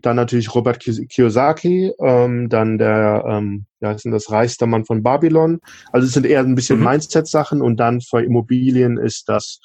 Dann 0.03 0.16
natürlich 0.16 0.55
Robert 0.55 0.81
Kiyosaki, 0.81 1.93
ähm, 2.01 2.49
dann 2.49 2.78
der, 2.78 3.22
ähm, 3.26 3.66
ja, 3.81 3.93
ist 3.93 4.07
das 4.07 4.31
reichste 4.31 4.66
Mann 4.66 4.87
von 4.87 5.03
Babylon. 5.03 5.61
Also 5.93 6.07
es 6.07 6.14
sind 6.14 6.24
eher 6.24 6.41
ein 6.41 6.55
bisschen 6.55 6.78
mhm. 6.78 6.85
Mindset-Sachen 6.85 7.61
und 7.61 7.78
dann 7.78 8.01
für 8.01 8.22
Immobilien 8.22 8.97
ist 8.97 9.28
das 9.28 9.61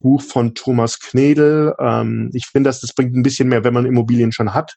Buch 0.00 0.20
von 0.20 0.54
Thomas 0.54 1.00
Knedel. 1.00 1.74
Ähm, 1.78 2.30
ich 2.34 2.46
finde, 2.46 2.68
dass 2.68 2.80
das 2.80 2.92
bringt 2.92 3.16
ein 3.16 3.22
bisschen 3.22 3.48
mehr, 3.48 3.64
wenn 3.64 3.72
man 3.72 3.86
Immobilien 3.86 4.32
schon 4.32 4.52
hat, 4.52 4.74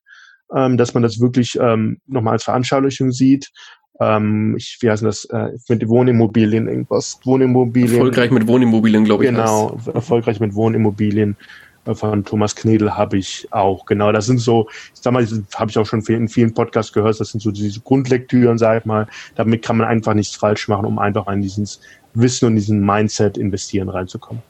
ähm, 0.53 0.77
dass 0.77 0.93
man 0.93 1.03
das 1.03 1.19
wirklich 1.19 1.57
ähm, 1.59 1.99
nochmal 2.07 2.33
als 2.33 2.43
Veranschaulichung 2.43 3.11
sieht. 3.11 3.51
Ähm, 3.99 4.55
ich, 4.57 4.77
wie 4.81 4.89
heißt 4.89 5.03
das, 5.03 5.25
äh, 5.25 5.51
mit 5.69 5.87
Wohnimmobilien 5.87 6.67
irgendwas, 6.67 7.19
Wohnimmobilien. 7.23 7.93
Erfolgreich 7.93 8.31
mit 8.31 8.47
Wohnimmobilien, 8.47 9.05
glaube 9.05 9.23
ich. 9.23 9.29
Genau, 9.29 9.77
heißt. 9.77 9.87
erfolgreich 9.95 10.39
mit 10.39 10.53
Wohnimmobilien 10.53 11.37
äh, 11.85 11.95
von 11.95 12.25
Thomas 12.25 12.55
Knedel 12.55 12.97
habe 12.97 13.17
ich 13.17 13.47
auch. 13.51 13.85
Genau, 13.85 14.11
das 14.11 14.25
sind 14.25 14.39
so, 14.39 14.67
ich 14.93 14.99
sag 15.01 15.13
mal, 15.13 15.25
habe 15.55 15.71
ich 15.71 15.77
auch 15.77 15.85
schon 15.85 16.01
in 16.01 16.27
vielen 16.27 16.53
Podcasts 16.53 16.91
gehört, 16.91 17.19
das 17.19 17.29
sind 17.29 17.39
so 17.39 17.51
diese 17.51 17.79
Grundlektüren, 17.79 18.57
sag 18.57 18.81
ich 18.81 18.85
mal. 18.85 19.07
Damit 19.35 19.63
kann 19.63 19.77
man 19.77 19.87
einfach 19.87 20.13
nichts 20.13 20.35
falsch 20.35 20.67
machen, 20.67 20.85
um 20.85 20.99
einfach 20.99 21.27
in 21.29 21.41
dieses 21.41 21.79
Wissen 22.13 22.47
und 22.47 22.55
diesen 22.55 22.85
Mindset 22.85 23.37
investieren 23.37 23.87
reinzukommen. 23.87 24.43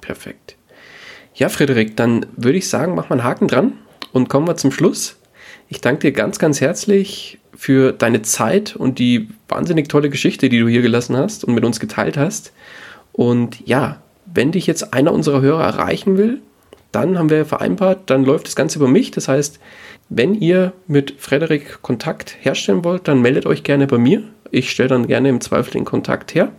Perfekt. 0.00 0.56
Ja, 1.34 1.50
Frederik, 1.50 1.96
dann 1.96 2.26
würde 2.36 2.58
ich 2.58 2.68
sagen, 2.68 2.94
mach 2.94 3.10
mal 3.10 3.16
einen 3.16 3.24
Haken 3.24 3.46
dran 3.46 3.74
und 4.12 4.28
kommen 4.28 4.46
wir 4.46 4.56
zum 4.56 4.72
Schluss. 4.72 5.16
Ich 5.68 5.80
danke 5.80 6.00
dir 6.00 6.12
ganz, 6.12 6.38
ganz 6.38 6.60
herzlich 6.60 7.38
für 7.56 7.92
deine 7.92 8.22
Zeit 8.22 8.74
und 8.74 8.98
die 8.98 9.28
wahnsinnig 9.48 9.88
tolle 9.88 10.10
Geschichte, 10.10 10.48
die 10.48 10.58
du 10.58 10.68
hier 10.68 10.82
gelassen 10.82 11.16
hast 11.16 11.44
und 11.44 11.54
mit 11.54 11.64
uns 11.64 11.78
geteilt 11.78 12.16
hast. 12.16 12.52
Und 13.12 13.66
ja, 13.66 14.00
wenn 14.26 14.52
dich 14.52 14.66
jetzt 14.66 14.94
einer 14.94 15.12
unserer 15.12 15.40
Hörer 15.40 15.64
erreichen 15.64 16.16
will, 16.16 16.40
dann 16.92 17.18
haben 17.18 17.30
wir 17.30 17.44
vereinbart, 17.44 18.10
dann 18.10 18.24
läuft 18.24 18.46
das 18.46 18.56
Ganze 18.56 18.78
über 18.78 18.88
mich. 18.88 19.10
Das 19.10 19.28
heißt, 19.28 19.60
wenn 20.08 20.34
ihr 20.34 20.72
mit 20.86 21.14
Frederik 21.18 21.82
Kontakt 21.82 22.36
herstellen 22.40 22.84
wollt, 22.84 23.06
dann 23.06 23.22
meldet 23.22 23.46
euch 23.46 23.62
gerne 23.62 23.86
bei 23.86 23.98
mir. 23.98 24.22
Ich 24.50 24.70
stelle 24.70 24.88
dann 24.88 25.06
gerne 25.06 25.28
im 25.28 25.40
Zweifel 25.40 25.72
den 25.72 25.84
Kontakt 25.84 26.34
her. 26.34 26.50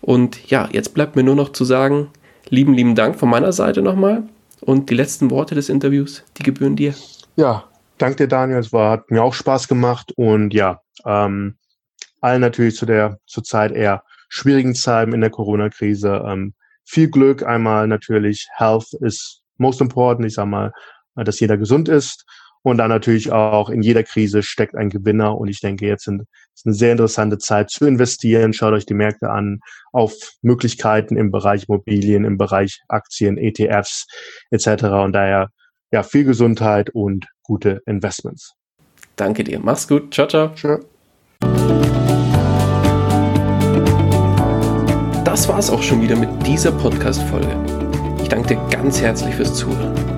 Und 0.00 0.48
ja, 0.50 0.68
jetzt 0.72 0.94
bleibt 0.94 1.16
mir 1.16 1.22
nur 1.22 1.34
noch 1.34 1.52
zu 1.52 1.64
sagen, 1.64 2.08
lieben, 2.48 2.72
lieben 2.72 2.94
Dank 2.94 3.18
von 3.18 3.28
meiner 3.28 3.52
Seite 3.52 3.82
nochmal. 3.82 4.22
Und 4.60 4.90
die 4.90 4.94
letzten 4.94 5.30
Worte 5.30 5.54
des 5.54 5.68
Interviews, 5.68 6.24
die 6.36 6.42
gebühren 6.42 6.76
dir. 6.76 6.94
Ja, 7.36 7.64
danke 7.98 8.16
dir, 8.16 8.28
Daniel. 8.28 8.58
Es 8.58 8.72
war, 8.72 8.92
hat 8.92 9.10
mir 9.10 9.22
auch 9.22 9.34
Spaß 9.34 9.68
gemacht. 9.68 10.12
Und 10.16 10.52
ja, 10.52 10.80
ähm, 11.04 11.56
allen 12.20 12.40
natürlich 12.40 12.76
zu 12.76 12.86
der 12.86 13.18
zurzeit 13.26 13.72
eher 13.72 14.02
schwierigen 14.28 14.74
Zeiten 14.74 15.12
in 15.12 15.20
der 15.20 15.30
Corona-Krise. 15.30 16.24
Ähm, 16.26 16.54
viel 16.84 17.08
Glück. 17.10 17.42
Einmal 17.42 17.86
natürlich, 17.86 18.48
Health 18.56 18.92
ist 19.00 19.42
most 19.56 19.80
important. 19.80 20.26
Ich 20.26 20.34
sag 20.34 20.46
mal, 20.46 20.72
dass 21.14 21.40
jeder 21.40 21.56
gesund 21.56 21.88
ist. 21.88 22.24
Und 22.62 22.78
dann 22.78 22.88
natürlich 22.88 23.32
auch 23.32 23.70
in 23.70 23.82
jeder 23.82 24.02
Krise 24.02 24.42
steckt 24.42 24.74
ein 24.74 24.90
Gewinner. 24.90 25.36
Und 25.38 25.48
ich 25.48 25.60
denke, 25.60 25.86
jetzt 25.86 26.04
sind, 26.04 26.22
ist 26.54 26.66
eine 26.66 26.74
sehr 26.74 26.92
interessante 26.92 27.38
Zeit 27.38 27.70
zu 27.70 27.86
investieren. 27.86 28.52
Schaut 28.52 28.72
euch 28.72 28.86
die 28.86 28.94
Märkte 28.94 29.30
an 29.30 29.60
auf 29.92 30.14
Möglichkeiten 30.42 31.16
im 31.16 31.30
Bereich 31.30 31.64
Immobilien, 31.68 32.24
im 32.24 32.36
Bereich 32.36 32.80
Aktien, 32.88 33.38
ETFs 33.38 34.06
etc. 34.50 34.84
Und 34.84 35.12
daher 35.12 35.48
ja 35.90 36.02
viel 36.02 36.24
Gesundheit 36.24 36.90
und 36.90 37.26
gute 37.42 37.80
Investments. 37.86 38.54
Danke 39.16 39.44
dir. 39.44 39.58
Mach's 39.60 39.88
gut. 39.88 40.12
Ciao, 40.14 40.26
ciao. 40.26 40.54
Ciao. 40.54 40.78
Das 45.24 45.48
war's 45.48 45.70
auch 45.70 45.82
schon 45.82 46.02
wieder 46.02 46.16
mit 46.16 46.28
dieser 46.46 46.72
Podcast-Folge. 46.72 47.54
Ich 48.22 48.28
danke 48.28 48.56
dir 48.56 48.68
ganz 48.70 49.00
herzlich 49.00 49.34
fürs 49.34 49.54
Zuhören. 49.54 50.17